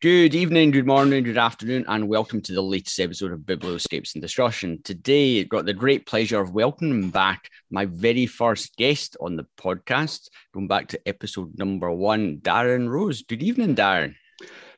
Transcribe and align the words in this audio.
Good 0.00 0.32
evening, 0.32 0.70
good 0.70 0.86
morning, 0.86 1.24
good 1.24 1.36
afternoon, 1.36 1.84
and 1.88 2.06
welcome 2.06 2.40
to 2.42 2.52
the 2.52 2.62
latest 2.62 3.00
episode 3.00 3.32
of 3.32 3.40
Biblioscapes 3.40 4.14
and 4.14 4.22
Discussion. 4.22 4.80
Today, 4.84 5.40
I've 5.40 5.48
got 5.48 5.66
the 5.66 5.74
great 5.74 6.06
pleasure 6.06 6.40
of 6.40 6.54
welcoming 6.54 7.10
back 7.10 7.50
my 7.72 7.84
very 7.84 8.24
first 8.24 8.76
guest 8.76 9.16
on 9.20 9.34
the 9.34 9.44
podcast, 9.60 10.28
going 10.54 10.68
back 10.68 10.86
to 10.90 11.00
episode 11.08 11.58
number 11.58 11.90
one, 11.90 12.36
Darren 12.36 12.88
Rose. 12.88 13.22
Good 13.22 13.42
evening, 13.42 13.74
Darren. 13.74 14.14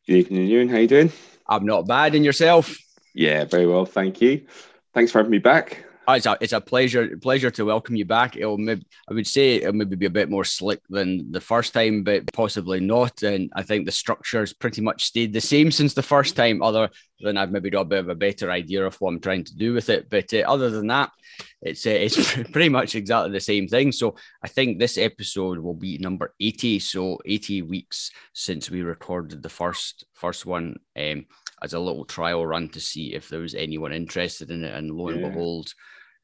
Good 0.07 0.17
evening, 0.17 0.47
Ewan. 0.47 0.71
How 0.71 0.79
you 0.79 0.89
doing? 0.89 1.13
I'm 1.47 1.67
not 1.67 1.87
bad. 1.87 2.15
And 2.15 2.25
yourself? 2.25 2.75
Yeah, 3.15 3.45
very 3.45 3.67
well, 3.67 3.85
thank 3.85 4.23
you. 4.23 4.47
Thanks 4.95 5.13
for 5.13 5.19
having 5.19 5.33
me 5.33 5.39
back. 5.39 5.85
Oh, 6.11 6.15
it's 6.15 6.27
a 6.27 6.37
it's 6.41 6.53
a 6.53 6.61
pleasure 6.61 7.17
pleasure 7.19 7.53
to 7.53 7.65
welcome 7.65 7.95
you 7.95 8.05
back. 8.05 8.37
It'll 8.37 8.59
maybe, 8.59 8.85
I 9.09 9.15
would 9.15 9.29
say 9.29 9.57
it'll 9.57 9.75
maybe 9.75 9.95
be 9.95 10.07
a 10.07 10.11
bit 10.11 10.29
more 10.29 10.43
slick 10.43 10.81
than 10.89 11.31
the 11.31 11.41
first 11.41 11.73
time, 11.73 12.03
but 12.03 12.33
possibly 12.33 12.81
not. 12.81 13.23
And 13.23 13.49
I 13.55 13.63
think 13.63 13.87
the 13.87 13.93
structure's 13.93 14.53
pretty 14.53 14.81
much 14.81 15.05
stayed 15.05 15.33
the 15.33 15.41
same 15.41 15.71
since 15.71 15.95
the 15.95 16.03
first 16.03 16.35
time, 16.35 16.63
other 16.63 16.91
than 17.21 17.37
I've 17.37 17.53
maybe 17.53 17.71
got 17.71 17.83
a 17.83 17.85
bit 17.85 18.01
of 18.01 18.09
a 18.09 18.17
better 18.17 18.51
idea 18.51 18.85
of 18.85 18.97
what 18.97 19.11
I'm 19.11 19.21
trying 19.21 19.45
to 19.45 19.57
do 19.57 19.73
with 19.73 19.89
it. 19.89 20.11
But 20.11 20.35
uh, 20.35 20.39
other 20.39 20.69
than 20.69 20.89
that, 20.89 21.13
it's 21.63 21.87
uh, 21.87 21.91
it's 21.91 22.35
pretty 22.51 22.71
much 22.71 22.97
exactly 22.97 23.31
the 23.31 23.39
same 23.39 23.69
thing. 23.69 23.93
So 23.93 24.17
I 24.43 24.49
think 24.49 24.81
this 24.81 24.99
episode 24.99 25.61
will 25.61 25.75
be 25.75 25.99
number 25.99 26.35
80. 26.41 26.81
So 26.81 27.21
80 27.25 27.63
weeks 27.63 28.11
since 28.33 28.69
we 28.69 28.83
recorded 28.83 29.45
the 29.45 29.49
first 29.49 30.07
first 30.15 30.45
one. 30.45 30.81
Um, 30.99 31.27
as 31.63 31.75
a 31.75 31.81
little 31.81 32.05
trial 32.05 32.47
run 32.47 32.69
to 32.71 32.81
see 32.81 33.15
if 33.15 33.29
there 33.29 33.41
was 33.41 33.55
anyone 33.55 33.93
interested 33.93 34.51
in 34.51 34.65
it. 34.65 34.75
And 34.75 34.91
lo 34.91 35.09
and 35.09 35.21
yeah. 35.21 35.29
behold, 35.29 35.73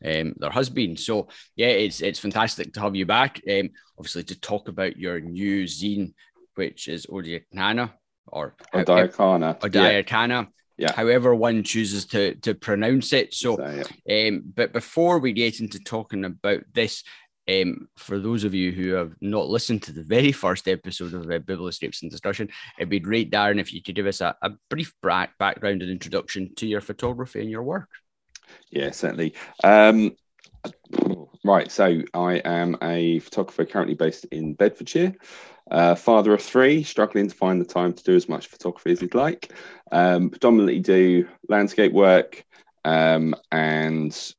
um, 0.05 0.35
there 0.37 0.51
has 0.51 0.69
been. 0.69 0.97
So 0.97 1.29
yeah, 1.57 1.69
it's 1.69 2.01
it's 2.01 2.19
fantastic 2.19 2.73
to 2.75 2.81
have 2.81 2.97
you 2.97 3.07
back. 3.07 3.41
Um, 3.51 3.71
obviously 3.99 4.25
to 4.25 4.41
talk 4.41 4.69
about 4.69 4.97
your 4.97 5.21
new 5.21 5.65
zine, 5.65 6.13
which 6.55 6.89
is 6.89 7.07
Odiakana 7.07 7.93
or 8.27 8.55
Odiakana. 8.75 9.59
Odiakana. 9.61 10.29
Yeah. 10.29 10.45
Yeah. 10.79 10.93
However, 10.93 11.35
one 11.35 11.63
chooses 11.63 12.05
to 12.07 12.35
to 12.37 12.55
pronounce 12.55 13.13
it. 13.15 13.33
So, 13.33 13.57
so 13.57 13.85
yeah. 14.07 14.29
um, 14.29 14.43
but 14.55 14.75
before 14.75 15.19
we 15.19 15.33
get 15.33 15.61
into 15.61 15.79
talking 15.79 16.25
about 16.27 16.65
this, 16.75 17.03
um, 17.49 17.89
for 17.97 18.19
those 18.19 18.45
of 18.45 18.55
you 18.55 18.73
who 18.73 18.93
have 18.93 19.15
not 19.21 19.49
listened 19.49 19.83
to 19.85 19.93
the 19.93 20.03
very 20.03 20.33
first 20.33 20.69
episode 20.69 21.15
of 21.15 21.23
uh, 21.23 21.39
Biblioscapes 21.39 22.03
and 22.03 22.11
Discussion, 22.11 22.51
it'd 22.79 22.91
be 22.91 23.01
great, 23.01 23.31
Darren, 23.31 23.61
if 23.61 23.73
you 23.73 23.83
could 23.83 23.95
give 23.95 24.07
us 24.07 24.21
a, 24.21 24.37
a 24.43 24.51
brief 24.69 24.93
background 25.03 25.83
and 25.83 25.91
introduction 25.91 26.55
to 26.57 26.67
your 26.67 26.81
photography 26.81 27.41
and 27.41 27.51
your 27.51 27.63
work. 27.63 27.89
Yeah, 28.71 28.91
certainly. 28.91 29.35
Um, 29.65 30.17
right, 31.45 31.71
so 31.71 32.03
I 32.15 32.35
am 32.45 32.77
a 32.83 33.19
photographer 33.21 33.65
currently 33.65 33.95
based 33.95 34.25
in 34.27 34.55
Bedfordshire. 34.55 35.15
Uh, 35.71 35.95
father 35.97 36.33
of 36.33 36.43
three, 36.43 36.85
struggling 36.85 37.29
to 37.29 37.35
find 37.35 37.61
the 37.61 37.65
time 37.65 37.93
to 37.93 38.05
do 38.05 38.15
as 38.15 38.29
much 38.29 38.47
photography 38.47 38.93
as 38.93 39.01
he'd 39.01 39.15
like. 39.15 39.53
Um, 39.91 40.31
predominantly 40.31 40.79
do 40.79 41.29
landscape 41.49 41.93
work 41.93 42.45
um, 42.85 43.35
and 43.51 44.33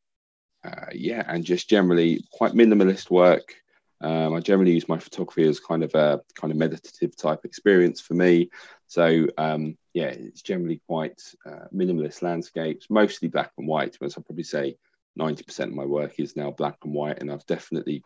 uh, 0.64 0.88
yeah, 0.94 1.24
and 1.28 1.44
just 1.44 1.70
generally 1.70 2.24
quite 2.32 2.54
minimalist 2.54 3.10
work. 3.12 3.56
Um, 4.00 4.34
I 4.34 4.40
generally 4.40 4.74
use 4.74 4.88
my 4.88 5.00
photography 5.00 5.48
as 5.48 5.60
kind 5.60 5.84
of 5.84 5.94
a 5.96 6.22
kind 6.36 6.52
of 6.52 6.58
meditative 6.58 7.16
type 7.18 7.46
experience 7.46 8.00
for 8.00 8.14
me. 8.14 8.50
So 8.88 9.28
um, 9.38 9.78
yeah, 9.94 10.08
it's 10.08 10.42
generally 10.42 10.82
quite 10.88 11.22
uh, 11.46 11.68
minimalist 11.74 12.22
landscapes, 12.22 12.88
mostly 12.90 13.28
black 13.28 13.52
and 13.58 13.68
white. 13.68 13.98
As 14.02 14.18
I'd 14.18 14.26
probably 14.26 14.44
say, 14.44 14.78
ninety 15.16 15.44
percent 15.44 15.72
of 15.72 15.76
my 15.76 15.86
work 15.86 16.20
is 16.20 16.36
now 16.36 16.52
black 16.52 16.78
and 16.84 16.94
white, 16.94 17.20
and 17.20 17.32
I've 17.32 17.46
definitely 17.46 18.04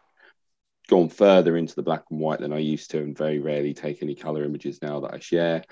gone 0.90 1.10
further 1.10 1.56
into 1.56 1.76
the 1.76 1.84
black 1.84 2.04
and 2.10 2.20
white 2.20 2.40
than 2.40 2.52
I 2.52 2.58
used 2.58 2.92
to, 2.92 2.98
and 2.98 3.18
very 3.18 3.40
rarely 3.40 3.74
take 3.74 4.02
any 4.02 4.16
color 4.16 4.44
images 4.44 4.82
now 4.82 5.00
that 5.02 5.14
I 5.14 5.20
share. 5.20 5.64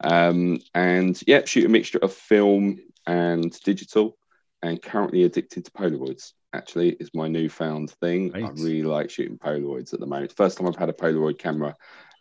Um, 0.00 0.58
and 0.74 1.20
yeah, 1.26 1.44
shoot 1.44 1.64
a 1.64 1.68
mixture 1.68 1.98
of 1.98 2.12
film 2.12 2.78
and 3.06 3.50
digital 3.64 4.16
and 4.62 4.82
currently 4.82 5.22
addicted 5.24 5.64
to 5.64 5.70
Polaroids. 5.70 6.32
Actually, 6.52 6.90
is 6.92 7.10
my 7.14 7.28
newfound 7.28 7.90
thing. 8.00 8.32
Right. 8.32 8.44
I 8.44 8.48
really 8.48 8.82
like 8.82 9.10
shooting 9.10 9.38
Polaroids 9.38 9.92
at 9.92 10.00
the 10.00 10.06
moment. 10.06 10.34
First 10.36 10.58
time 10.58 10.66
I've 10.66 10.76
had 10.76 10.88
a 10.88 10.94
Polaroid 10.94 11.38
camera, 11.38 11.76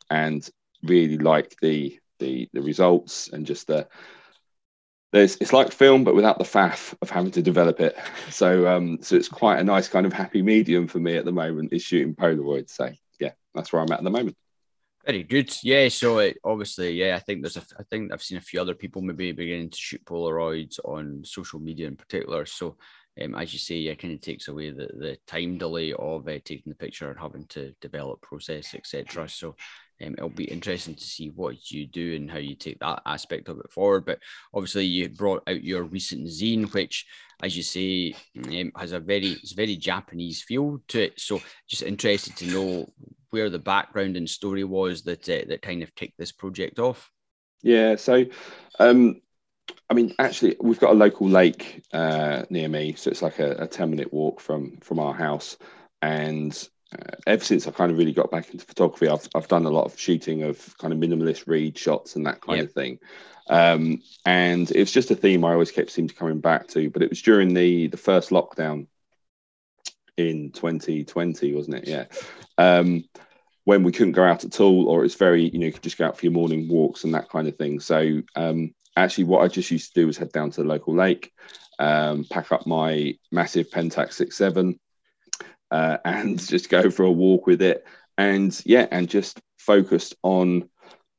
and 0.09 0.47
really 0.83 1.17
like 1.17 1.55
the 1.61 1.99
the 2.19 2.49
the 2.53 2.61
results 2.61 3.29
and 3.29 3.45
just 3.45 3.67
the 3.67 3.87
there's 5.13 5.37
it's 5.37 5.53
like 5.53 5.71
film 5.71 6.03
but 6.03 6.15
without 6.15 6.37
the 6.37 6.43
faff 6.43 6.93
of 7.01 7.09
having 7.09 7.31
to 7.31 7.41
develop 7.41 7.79
it. 7.79 7.97
So 8.29 8.67
um 8.67 8.99
so 9.01 9.15
it's 9.15 9.29
quite 9.29 9.59
a 9.59 9.63
nice 9.63 9.87
kind 9.87 10.05
of 10.05 10.13
happy 10.13 10.41
medium 10.41 10.87
for 10.87 10.99
me 10.99 11.15
at 11.15 11.25
the 11.25 11.31
moment 11.31 11.73
is 11.73 11.83
shooting 11.83 12.15
Polaroids. 12.15 12.71
So 12.71 12.91
yeah, 13.19 13.31
that's 13.55 13.71
where 13.71 13.81
I'm 13.81 13.91
at 13.91 13.99
at 13.99 14.03
the 14.03 14.09
moment. 14.09 14.35
Very 15.07 15.23
good. 15.23 15.55
Yeah. 15.63 15.87
So 15.87 16.19
it, 16.19 16.37
obviously, 16.43 16.91
yeah, 16.91 17.15
I 17.15 17.19
think 17.19 17.41
there's 17.41 17.55
a, 17.55 17.63
I 17.79 17.83
think 17.83 18.11
I've 18.11 18.21
seen 18.21 18.37
a 18.37 18.41
few 18.41 18.59
other 18.59 18.75
people 18.75 19.01
maybe 19.01 19.31
beginning 19.31 19.69
to 19.69 19.77
shoot 19.77 20.03
Polaroids 20.03 20.79
on 20.83 21.23
social 21.23 21.61
media 21.61 21.87
in 21.87 21.95
particular. 21.95 22.45
So, 22.45 22.75
um, 23.21 23.35
as 23.35 23.53
you 23.53 23.59
say, 23.59 23.79
it 23.79 23.99
kind 23.99 24.13
of 24.13 24.21
takes 24.21 24.47
away 24.47 24.71
the, 24.71 24.87
the 24.93 25.17
time 25.27 25.57
delay 25.57 25.93
of 25.93 26.27
uh, 26.27 26.39
taking 26.43 26.63
the 26.67 26.75
picture 26.75 27.09
and 27.09 27.19
having 27.19 27.45
to 27.47 27.73
develop 27.81 28.21
process, 28.21 28.73
etc. 28.75 29.27
So, 29.29 29.55
um, 30.05 30.13
it'll 30.13 30.29
be 30.29 30.43
interesting 30.43 30.95
to 30.95 31.03
see 31.03 31.29
what 31.29 31.71
you 31.71 31.87
do 31.87 32.15
and 32.15 32.29
how 32.29 32.37
you 32.37 32.55
take 32.55 32.79
that 32.79 33.01
aspect 33.05 33.49
of 33.49 33.59
it 33.59 33.71
forward. 33.71 34.05
But 34.05 34.19
obviously, 34.53 34.85
you 34.85 35.09
brought 35.09 35.43
out 35.47 35.63
your 35.63 35.83
recent 35.83 36.27
zine, 36.27 36.71
which, 36.73 37.05
as 37.41 37.57
you 37.57 37.63
say, 37.63 38.15
um, 38.45 38.71
has 38.77 38.91
a 38.91 38.99
very 38.99 39.29
it's 39.29 39.53
very 39.53 39.75
Japanese 39.75 40.43
feel 40.43 40.79
to 40.89 41.03
it. 41.03 41.19
So, 41.19 41.41
just 41.67 41.83
interested 41.83 42.35
to 42.37 42.47
know 42.47 42.89
where 43.31 43.49
the 43.49 43.59
background 43.59 44.17
and 44.17 44.29
story 44.29 44.63
was 44.63 45.03
that 45.03 45.27
uh, 45.27 45.45
that 45.47 45.61
kind 45.61 45.81
of 45.81 45.95
kicked 45.95 46.17
this 46.17 46.31
project 46.31 46.79
off. 46.79 47.09
Yeah, 47.63 47.95
so 47.95 48.25
um, 48.79 49.21
I 49.89 49.93
mean, 49.93 50.13
actually, 50.19 50.57
we've 50.59 50.79
got 50.79 50.91
a 50.91 50.95
local 50.95 51.29
lake 51.29 51.83
uh, 51.93 52.43
near 52.49 52.67
me, 52.67 52.93
so 52.95 53.09
it's 53.09 53.21
like 53.21 53.39
a, 53.39 53.51
a, 53.51 53.67
ten 53.67 53.89
minute 53.89 54.11
walk 54.11 54.41
from 54.41 54.77
from 54.77 54.99
our 54.99 55.13
house. 55.13 55.57
And 56.01 56.51
uh, 56.93 57.15
ever 57.25 57.43
since 57.43 57.67
I 57.67 57.71
kind 57.71 57.91
of 57.91 57.97
really 57.97 58.11
got 58.11 58.29
back 58.29 58.51
into 58.51 58.65
photography, 58.65 59.07
I've 59.07 59.27
I've 59.33 59.47
done 59.47 59.65
a 59.65 59.69
lot 59.69 59.85
of 59.85 59.97
shooting 59.97 60.43
of 60.43 60.77
kind 60.77 60.91
of 60.91 60.99
minimalist 60.99 61.47
reed 61.47 61.77
shots 61.77 62.15
and 62.15 62.25
that 62.25 62.41
kind 62.41 62.57
yep. 62.57 62.67
of 62.67 62.73
thing. 62.73 62.99
Um, 63.49 64.01
and 64.25 64.69
it's 64.71 64.91
just 64.91 65.11
a 65.11 65.15
theme 65.15 65.45
I 65.45 65.53
always 65.53 65.71
kept 65.71 65.91
seem 65.91 66.09
to 66.09 66.15
coming 66.15 66.41
back 66.41 66.67
to. 66.69 66.89
But 66.89 67.01
it 67.01 67.09
was 67.09 67.21
during 67.21 67.53
the 67.53 67.87
the 67.87 67.97
first 67.97 68.31
lockdown 68.31 68.87
in 70.17 70.51
2020, 70.51 71.53
wasn't 71.53 71.77
it? 71.77 71.87
Yeah. 71.87 72.05
Um, 72.57 73.05
when 73.67 73.83
we 73.83 73.91
couldn't 73.91 74.13
go 74.13 74.23
out 74.23 74.45
at 74.45 74.61
all, 74.61 74.87
or 74.87 75.03
it's 75.03 75.15
very, 75.15 75.49
you 75.49 75.59
know, 75.59 75.65
you 75.65 75.73
could 75.73 75.83
just 75.83 75.97
go 75.97 76.05
out 76.05 76.17
for 76.17 76.25
your 76.25 76.31
morning 76.31 76.69
walks 76.69 77.03
and 77.03 77.13
that 77.13 77.27
kind 77.27 77.49
of 77.49 77.57
thing. 77.57 77.81
So 77.81 78.21
um, 78.37 78.73
actually, 78.95 79.25
what 79.25 79.41
I 79.41 79.49
just 79.49 79.69
used 79.69 79.93
to 79.93 79.99
do 79.99 80.07
was 80.07 80.17
head 80.17 80.31
down 80.31 80.51
to 80.51 80.63
the 80.63 80.69
local 80.69 80.95
lake, 80.95 81.33
um, 81.77 82.25
pack 82.31 82.53
up 82.53 82.65
my 82.65 83.17
massive 83.29 83.69
Pentax 83.69 84.13
67, 84.13 84.79
uh, 85.69 85.97
and 86.05 86.39
just 86.39 86.69
go 86.69 86.89
for 86.89 87.03
a 87.03 87.11
walk 87.11 87.45
with 87.45 87.61
it. 87.61 87.85
And 88.17 88.57
yeah, 88.65 88.87
and 88.89 89.09
just 89.09 89.41
focused 89.57 90.15
on 90.23 90.69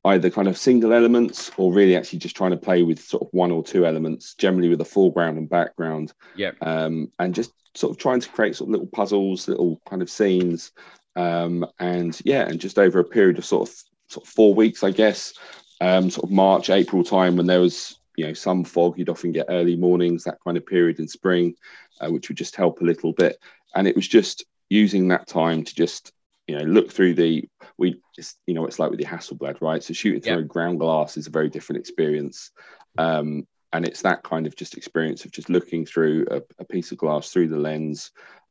either 0.07 0.31
kind 0.31 0.49
of 0.49 0.57
single 0.57 0.95
elements 0.95 1.51
or 1.59 1.71
really 1.71 1.97
actually 1.97 2.21
just 2.21 2.35
trying 2.35 2.53
to 2.53 2.57
play 2.57 2.83
with 2.83 2.99
sort 2.99 3.25
of 3.25 3.29
one 3.33 3.51
or 3.51 3.63
two 3.63 3.85
elements, 3.85 4.33
generally 4.37 4.71
with 4.71 4.81
a 4.81 4.87
foreground 4.87 5.37
and 5.37 5.51
background. 5.51 6.15
Yeah. 6.35 6.53
Um, 6.63 7.13
and 7.19 7.35
just 7.35 7.53
sort 7.75 7.91
of 7.91 7.99
trying 7.99 8.21
to 8.21 8.29
create 8.31 8.57
sort 8.57 8.69
of 8.69 8.73
little 8.73 8.87
puzzles, 8.87 9.49
little 9.49 9.83
kind 9.87 10.01
of 10.01 10.09
scenes. 10.09 10.73
Um, 11.17 11.67
and 11.79 12.19
yeah, 12.25 12.47
and 12.47 12.61
just 12.61 12.79
over 12.79 12.99
a 13.01 13.05
period 13.05 13.39
of 13.39 13.45
sort 13.45 13.69
of 13.69 13.75
sort 14.09 14.27
of 14.27 14.33
four 14.33 14.55
weeks, 14.55 14.83
I 14.83 14.91
guess, 14.91 15.35
um, 15.81 16.11
sort 16.11 16.25
of 16.25 16.31
March, 16.31 16.71
April 16.71 17.05
time 17.05 17.37
when 17.37 17.47
there 17.47 17.61
was 17.61 17.99
you 18.17 18.27
know 18.27 18.33
some 18.33 18.65
fog, 18.65 18.99
you'd 18.99 19.09
often 19.09 19.33
get 19.33 19.47
early 19.49 19.77
mornings, 19.77 20.25
that 20.25 20.39
kind 20.45 20.57
of 20.57 20.67
period 20.67 20.99
in 20.99 21.09
spring, 21.09 21.55
uh, 22.01 22.09
which 22.09 22.29
would 22.29 22.39
just 22.39 22.57
help 22.57 22.81
a 22.81 22.85
little 22.85 23.13
bit. 23.13 23.39
And 23.75 23.87
it 23.87 23.97
was 23.97 24.09
just 24.09 24.45
using 24.71 25.09
that 25.09 25.27
time 25.27 25.65
to 25.65 25.75
just 25.75 26.13
you 26.47 26.59
know 26.59 26.65
look 26.65 26.91
through 26.91 27.15
the 27.15 27.49
we 27.79 28.01
just 28.15 28.39
you 28.47 28.55
know 28.55 28.67
it's 28.67 28.79
like 28.79 28.91
with 28.91 28.99
the 28.99 29.07
Hasselblad, 29.07 29.61
right? 29.61 29.83
So 29.83 29.95
shooting 29.95 30.21
through 30.21 30.33
yep. 30.33 30.45
a 30.45 30.45
ground 30.45 30.81
glass 30.81 31.17
is 31.17 31.27
a 31.27 31.31
very 31.31 31.49
different 31.49 31.81
experience. 31.81 32.51
Um, 32.97 33.47
and 33.73 33.85
it's 33.85 34.03
that 34.03 34.23
kind 34.23 34.47
of 34.47 34.57
just 34.57 34.77
experience 34.77 35.25
of 35.25 35.31
just 35.31 35.51
looking 35.51 35.85
through 35.85 36.27
a, 36.31 36.43
a 36.59 36.65
piece 36.65 36.91
of 36.91 36.99
glass 36.99 37.31
through 37.31 37.49
the 37.49 37.59
lens 37.59 38.11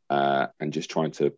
uh, 0.09 0.47
and 0.59 0.71
just 0.71 0.91
trying 0.91 1.11
to 1.11 1.33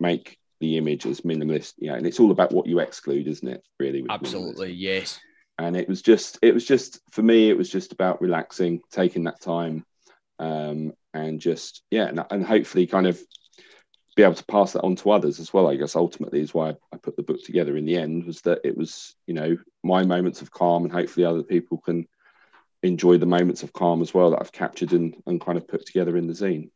make 0.00 0.38
the 0.62 0.76
image 0.76 1.06
as 1.06 1.22
minimalist 1.22 1.74
you 1.78 1.88
know 1.88 1.94
and 1.94 2.06
it's 2.06 2.20
all 2.20 2.30
about 2.30 2.52
what 2.52 2.66
you 2.66 2.78
exclude 2.78 3.26
isn't 3.26 3.48
it 3.48 3.62
really 3.78 4.04
absolutely 4.08 4.72
yes 4.72 5.20
and 5.58 5.76
it 5.76 5.88
was 5.88 6.00
just 6.00 6.38
it 6.40 6.54
was 6.54 6.64
just 6.64 7.00
for 7.10 7.22
me 7.22 7.50
it 7.50 7.56
was 7.56 7.68
just 7.68 7.92
about 7.92 8.22
relaxing 8.22 8.80
taking 8.90 9.24
that 9.24 9.40
time 9.40 9.84
um, 10.38 10.92
and 11.14 11.40
just 11.40 11.82
yeah 11.90 12.06
and, 12.06 12.24
and 12.30 12.46
hopefully 12.46 12.86
kind 12.86 13.06
of 13.06 13.20
be 14.14 14.22
able 14.22 14.34
to 14.34 14.44
pass 14.44 14.72
that 14.72 14.82
on 14.82 14.94
to 14.94 15.10
others 15.10 15.40
as 15.40 15.52
well 15.52 15.68
i 15.68 15.74
guess 15.74 15.96
ultimately 15.96 16.40
is 16.40 16.54
why 16.54 16.70
i 16.92 16.96
put 16.96 17.16
the 17.16 17.22
book 17.22 17.42
together 17.42 17.76
in 17.76 17.84
the 17.84 17.96
end 17.96 18.24
was 18.24 18.40
that 18.42 18.60
it 18.62 18.76
was 18.76 19.14
you 19.26 19.34
know 19.34 19.56
my 19.82 20.04
moments 20.04 20.42
of 20.42 20.50
calm 20.50 20.84
and 20.84 20.92
hopefully 20.92 21.26
other 21.26 21.42
people 21.42 21.78
can 21.78 22.06
enjoy 22.82 23.16
the 23.16 23.26
moments 23.26 23.62
of 23.62 23.72
calm 23.72 24.02
as 24.02 24.12
well 24.12 24.30
that 24.30 24.40
I've 24.40 24.52
captured 24.52 24.92
and, 24.92 25.14
and 25.26 25.40
kind 25.40 25.56
of 25.56 25.68
put 25.68 25.86
together 25.86 26.16
in 26.16 26.26
the 26.26 26.32
zine. 26.32 26.70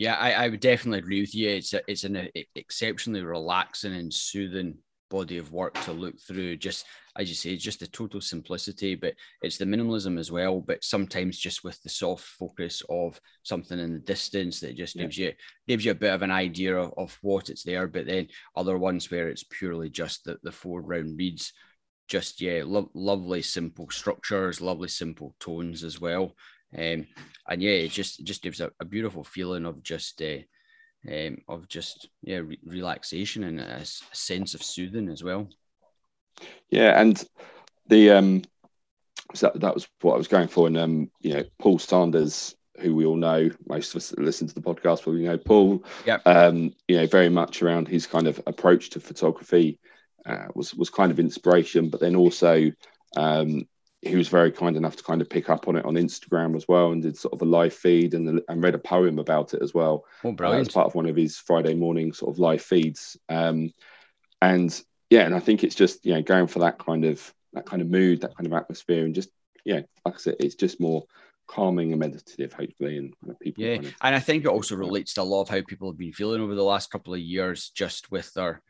Yeah, 0.00 0.14
I, 0.14 0.32
I 0.32 0.48
would 0.48 0.60
definitely 0.60 1.00
agree 1.00 1.20
with 1.20 1.34
you. 1.34 1.50
It's 1.50 1.74
a, 1.74 1.82
it's 1.86 2.04
an 2.04 2.30
exceptionally 2.54 3.20
relaxing 3.22 3.94
and 3.94 4.12
soothing 4.12 4.78
body 5.10 5.36
of 5.36 5.52
work 5.52 5.74
to 5.82 5.92
look 5.92 6.18
through. 6.18 6.56
Just 6.56 6.86
as 7.18 7.28
you 7.28 7.34
say, 7.34 7.54
just 7.56 7.80
the 7.80 7.86
total 7.86 8.22
simplicity, 8.22 8.94
but 8.94 9.12
it's 9.42 9.58
the 9.58 9.66
minimalism 9.66 10.18
as 10.18 10.32
well. 10.32 10.62
But 10.62 10.84
sometimes 10.84 11.38
just 11.38 11.64
with 11.64 11.82
the 11.82 11.90
soft 11.90 12.24
focus 12.24 12.82
of 12.88 13.20
something 13.42 13.78
in 13.78 13.92
the 13.92 13.98
distance 13.98 14.58
that 14.60 14.74
just 14.74 14.96
gives 14.96 15.18
you 15.18 15.34
gives 15.68 15.84
you 15.84 15.90
a 15.90 15.94
bit 15.94 16.14
of 16.14 16.22
an 16.22 16.30
idea 16.30 16.78
of, 16.78 16.94
of 16.96 17.18
what 17.20 17.50
it's 17.50 17.64
there. 17.64 17.86
But 17.86 18.06
then 18.06 18.28
other 18.56 18.78
ones 18.78 19.10
where 19.10 19.28
it's 19.28 19.44
purely 19.44 19.90
just 19.90 20.24
the, 20.24 20.38
the 20.42 20.52
foreground 20.52 21.18
reeds. 21.18 21.52
Just 22.08 22.40
yeah, 22.40 22.62
lo- 22.64 22.90
lovely 22.94 23.42
simple 23.42 23.90
structures, 23.90 24.62
lovely 24.62 24.88
simple 24.88 25.36
tones 25.40 25.84
as 25.84 26.00
well. 26.00 26.36
Um, 26.76 27.06
and 27.48 27.62
yeah, 27.62 27.72
it 27.72 27.90
just 27.90 28.20
it 28.20 28.24
just 28.24 28.42
gives 28.42 28.60
a, 28.60 28.70
a 28.80 28.84
beautiful 28.84 29.24
feeling 29.24 29.66
of 29.66 29.82
just 29.82 30.22
uh, 30.22 30.38
um, 31.10 31.38
of 31.48 31.68
just 31.68 32.08
yeah 32.22 32.38
re- 32.38 32.58
relaxation 32.64 33.44
and 33.44 33.60
a, 33.60 33.76
a, 33.76 33.84
sense 33.84 34.54
of 34.54 34.62
soothing 34.62 35.08
as 35.08 35.22
well. 35.24 35.48
Yeah, 36.70 37.00
and 37.00 37.22
the 37.88 38.10
um, 38.10 38.42
so 39.34 39.48
that, 39.48 39.60
that 39.60 39.74
was 39.74 39.88
what 40.00 40.14
I 40.14 40.18
was 40.18 40.28
going 40.28 40.48
for, 40.48 40.66
and 40.66 40.78
um, 40.78 41.10
you 41.20 41.34
know, 41.34 41.44
Paul 41.58 41.78
Sanders, 41.78 42.54
who 42.80 42.94
we 42.94 43.04
all 43.04 43.16
know, 43.16 43.50
most 43.68 43.90
of 43.90 43.96
us 43.96 44.10
that 44.10 44.18
listen 44.18 44.46
to 44.48 44.54
the 44.54 44.60
podcast 44.60 45.02
probably 45.02 45.22
know 45.22 45.38
Paul. 45.38 45.84
Yeah. 46.06 46.18
Um, 46.26 46.74
you 46.88 46.96
know, 46.96 47.06
very 47.06 47.28
much 47.28 47.62
around 47.62 47.88
his 47.88 48.06
kind 48.06 48.26
of 48.26 48.40
approach 48.46 48.90
to 48.90 49.00
photography 49.00 49.78
uh, 50.26 50.46
was 50.54 50.74
was 50.74 50.90
kind 50.90 51.10
of 51.10 51.20
inspiration, 51.20 51.88
but 51.88 52.00
then 52.00 52.16
also 52.16 52.70
um, 53.16 53.66
he 54.02 54.16
was 54.16 54.28
very 54.28 54.50
kind 54.50 54.76
enough 54.76 54.96
to 54.96 55.02
kind 55.02 55.20
of 55.20 55.28
pick 55.28 55.50
up 55.50 55.68
on 55.68 55.76
it 55.76 55.84
on 55.84 55.94
Instagram 55.94 56.56
as 56.56 56.66
well, 56.66 56.92
and 56.92 57.02
did 57.02 57.18
sort 57.18 57.34
of 57.34 57.42
a 57.42 57.44
live 57.44 57.74
feed 57.74 58.14
and, 58.14 58.40
and 58.48 58.62
read 58.62 58.74
a 58.74 58.78
poem 58.78 59.18
about 59.18 59.52
it 59.52 59.62
as 59.62 59.74
well. 59.74 60.04
Oh, 60.24 60.32
brilliant! 60.32 60.58
Uh, 60.58 60.68
as 60.68 60.74
part 60.74 60.86
of 60.86 60.94
one 60.94 61.06
of 61.06 61.16
his 61.16 61.36
Friday 61.36 61.74
morning 61.74 62.12
sort 62.12 62.34
of 62.34 62.38
live 62.38 62.62
feeds, 62.62 63.16
um, 63.28 63.72
and 64.40 64.80
yeah, 65.10 65.22
and 65.22 65.34
I 65.34 65.40
think 65.40 65.64
it's 65.64 65.74
just 65.74 66.04
you 66.06 66.14
know 66.14 66.22
going 66.22 66.46
for 66.46 66.60
that 66.60 66.78
kind 66.78 67.04
of 67.04 67.34
that 67.52 67.66
kind 67.66 67.82
of 67.82 67.90
mood, 67.90 68.22
that 68.22 68.36
kind 68.36 68.46
of 68.46 68.52
atmosphere, 68.54 69.04
and 69.04 69.14
just 69.14 69.30
yeah, 69.64 69.82
like 70.04 70.14
I 70.14 70.18
said, 70.18 70.36
it's 70.40 70.54
just 70.54 70.80
more 70.80 71.04
calming 71.46 71.92
and 71.92 72.00
meditative, 72.00 72.52
hopefully, 72.52 72.96
and 72.96 73.14
kind 73.20 73.32
of 73.32 73.40
people. 73.40 73.64
Yeah, 73.64 73.76
kind 73.76 73.86
of, 73.86 73.94
and 74.00 74.14
I 74.14 74.20
think 74.20 74.44
it 74.44 74.48
also 74.48 74.76
relates 74.76 75.14
to 75.14 75.22
a 75.22 75.24
lot 75.24 75.42
of 75.42 75.48
how 75.50 75.60
people 75.62 75.90
have 75.90 75.98
been 75.98 76.12
feeling 76.12 76.40
over 76.40 76.54
the 76.54 76.62
last 76.62 76.90
couple 76.90 77.12
of 77.12 77.20
years, 77.20 77.70
just 77.74 78.10
with 78.10 78.32
their 78.32 78.62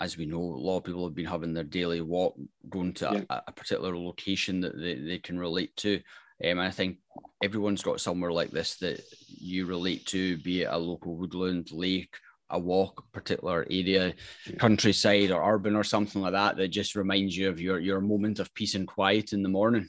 as 0.00 0.16
we 0.16 0.26
know, 0.26 0.38
a 0.38 0.40
lot 0.40 0.78
of 0.78 0.84
people 0.84 1.04
have 1.04 1.14
been 1.14 1.26
having 1.26 1.52
their 1.52 1.64
daily 1.64 2.00
walk, 2.00 2.36
going 2.70 2.92
to 2.94 3.10
yeah. 3.12 3.22
a, 3.30 3.42
a, 3.48 3.52
particular 3.52 3.96
location 3.96 4.60
that 4.60 4.78
they, 4.78 4.94
they 4.94 5.18
can 5.18 5.38
relate 5.38 5.74
to. 5.76 5.96
Um, 6.44 6.58
and 6.58 6.60
I 6.60 6.70
think 6.70 6.98
everyone's 7.42 7.82
got 7.82 8.00
somewhere 8.00 8.30
like 8.30 8.50
this 8.50 8.76
that 8.76 9.02
you 9.26 9.66
relate 9.66 10.06
to, 10.06 10.38
be 10.38 10.62
it 10.62 10.68
a 10.70 10.78
local 10.78 11.16
woodland, 11.16 11.72
lake, 11.72 12.14
a 12.50 12.58
walk, 12.58 13.02
a 13.06 13.12
particular 13.12 13.66
area, 13.70 14.14
yeah. 14.46 14.56
countryside 14.56 15.32
or 15.32 15.54
urban 15.54 15.74
or 15.74 15.84
something 15.84 16.22
like 16.22 16.32
that, 16.32 16.56
that 16.56 16.68
just 16.68 16.94
reminds 16.94 17.36
you 17.36 17.48
of 17.48 17.60
your, 17.60 17.80
your 17.80 18.00
moment 18.00 18.38
of 18.38 18.54
peace 18.54 18.76
and 18.76 18.86
quiet 18.86 19.32
in 19.32 19.42
the 19.42 19.48
morning. 19.48 19.88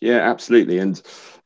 Yeah, 0.00 0.28
absolutely. 0.28 0.78
And, 0.78 1.00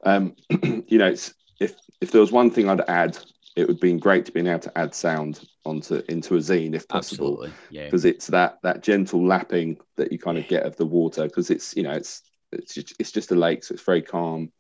um, 0.05 0.37
you 0.63 0.99
know, 0.99 1.15
if, 1.61 1.75
if 2.01 2.13
there 2.13 2.21
was 2.21 2.33
one 2.33 2.51
thing 2.51 2.69
I'd 2.69 2.89
add 2.89 3.19
it 3.57 3.67
would 3.67 3.81
be 3.81 3.95
great 3.95 4.27
to 4.27 4.33
be 4.33 4.41
able 4.41 4.59
to 4.59 4.79
add 4.79 4.95
sound 4.95 5.49
onto 5.65 6.03
into 6.09 6.37
a 6.37 6.39
zine 6.39 6.75
if 6.75 6.87
possible. 6.87 7.43
Absolutely, 7.43 7.53
yeah. 7.71 7.85
Because 7.87 8.05
it's 8.05 8.27
that 8.29 8.59
that 8.63 8.83
gentle 8.83 9.27
lapping 9.27 9.79
that 9.97 10.13
you 10.13 10.19
kind 10.19 10.37
of 10.37 10.47
get 10.47 10.65
of 10.65 10.77
the 10.77 10.85
water 10.85 11.25
because 11.25 11.51
it's 11.51 11.75
you 11.75 11.83
know 11.83 11.93
it's 11.93 12.23
it's 12.53 12.75
just, 12.75 12.95
it's 12.99 13.13
just 13.13 13.33
a 13.33 13.35
lake, 13.35 13.65
so 13.65 13.73
it's 13.73 13.83
very 13.83 14.03
calm. 14.03 14.53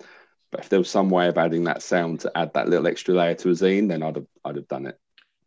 But 0.50 0.60
if 0.60 0.68
there 0.70 0.78
was 0.78 0.90
some 0.90 1.10
way 1.10 1.28
of 1.28 1.36
adding 1.36 1.64
that 1.64 1.82
sound 1.82 2.20
to 2.20 2.32
add 2.36 2.54
that 2.54 2.68
little 2.68 2.86
extra 2.86 3.14
layer 3.14 3.34
to 3.34 3.50
a 3.50 3.52
zine, 3.52 3.88
then 3.88 4.02
I'd 4.02 4.16
have 4.16 4.26
I'd 4.44 4.56
have 4.56 4.68
done 4.68 4.86
it. 4.86 4.98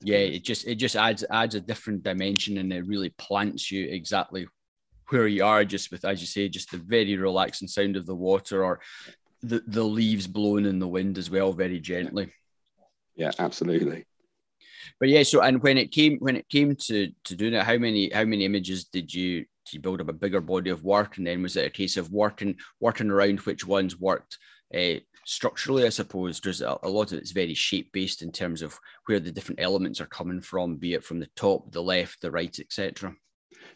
Yeah, 0.02 0.18
it 0.18 0.44
just 0.44 0.68
it 0.68 0.76
just 0.76 0.96
adds 0.96 1.26
adds 1.30 1.56
a 1.56 1.60
different 1.60 2.04
dimension 2.04 2.60
and 2.60 2.72
it 2.72 2.86
really 2.86 3.10
plants 3.10 3.72
you 3.72 3.88
exactly 3.90 4.48
where 5.08 5.28
you 5.28 5.44
are, 5.44 5.66
just 5.66 5.92
with 5.92 6.06
as 6.06 6.22
you 6.22 6.28
say, 6.28 6.48
just 6.50 6.70
the 6.70 6.78
very 6.78 7.18
relaxing 7.18 7.68
sound 7.68 7.98
of 7.98 8.06
the 8.06 8.16
water 8.16 8.64
or 8.64 8.80
the, 9.42 9.64
the 9.66 9.84
leaves 9.84 10.28
blowing 10.28 10.66
in 10.66 10.78
the 10.78 10.88
wind 10.88 11.18
as 11.18 11.32
well, 11.32 11.52
very 11.52 11.80
gently 11.80 12.32
yeah, 13.20 13.32
absolutely. 13.38 14.06
But 15.00 15.10
yeah, 15.10 15.24
so 15.24 15.42
and 15.42 15.62
when 15.62 15.78
it 15.78 15.92
came 15.92 16.18
when 16.20 16.38
it 16.38 16.48
came 16.48 16.76
to 16.88 17.12
to 17.26 17.36
doing 17.36 17.54
it, 17.54 17.64
how 17.64 17.78
many 17.78 18.10
how 18.10 18.24
many 18.24 18.46
images 18.46 18.86
did 18.86 19.14
you 19.14 19.40
did 19.66 19.74
you 19.74 19.80
build 19.82 20.00
up 20.00 20.08
a 20.08 20.14
bigger 20.14 20.42
body 20.42 20.70
of 20.70 20.84
work, 20.86 21.18
and 21.18 21.28
then 21.28 21.42
was 21.42 21.58
it 21.58 21.66
a 21.66 21.70
case 21.70 21.98
of 21.98 22.12
working 22.12 22.56
working 22.80 23.10
around 23.10 23.42
which 23.42 23.68
ones 23.68 24.00
worked 24.00 24.38
uh, 24.74 24.96
structurally? 25.26 25.86
I 25.86 25.90
suppose 25.90 26.40
there's 26.40 26.62
a, 26.62 26.78
a 26.82 26.90
lot 26.90 27.12
of 27.12 27.20
it's 27.20 27.32
very 27.32 27.54
shape 27.54 27.92
based 27.92 28.22
in 28.22 28.32
terms 28.32 28.62
of 28.62 28.78
where 29.06 29.20
the 29.20 29.32
different 29.32 29.60
elements 29.60 30.00
are 30.00 30.08
coming 30.08 30.40
from, 30.40 30.78
be 30.78 30.94
it 30.94 31.04
from 31.04 31.20
the 31.20 31.30
top, 31.36 31.72
the 31.72 31.84
left, 31.84 32.22
the 32.22 32.32
right, 32.32 32.58
etc. 32.58 33.14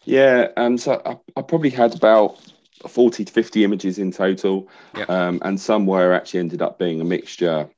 Yeah, 0.06 0.48
um, 0.56 0.78
so 0.78 1.01
I, 1.06 1.18
I 1.38 1.42
probably 1.42 1.69
had 1.69 1.95
about 1.95 2.40
40 2.88 3.25
to 3.25 3.31
50 3.31 3.63
images 3.63 4.00
in 4.00 4.12
total. 4.12 4.69
Yep. 4.95 5.10
Um, 5.10 5.42
and 5.44 5.60
some 5.60 5.86
were 5.86 6.13
actually 6.13 6.42
ended 6.42 6.62
up 6.62 6.80
being 6.80 7.01
a 7.01 7.06
mixture 7.06 7.69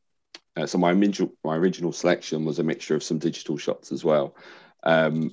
uh, 0.56 0.66
so 0.66 0.78
my 0.78 0.92
original 0.92 1.34
my 1.44 1.56
original 1.56 1.92
selection 1.92 2.46
was 2.46 2.60
a 2.60 2.63
mixture 2.63 2.96
of 2.96 3.04
some 3.04 3.19
digital 3.19 3.57
shots 3.57 3.92
as 3.92 4.04
well, 4.04 4.36
um, 4.84 5.31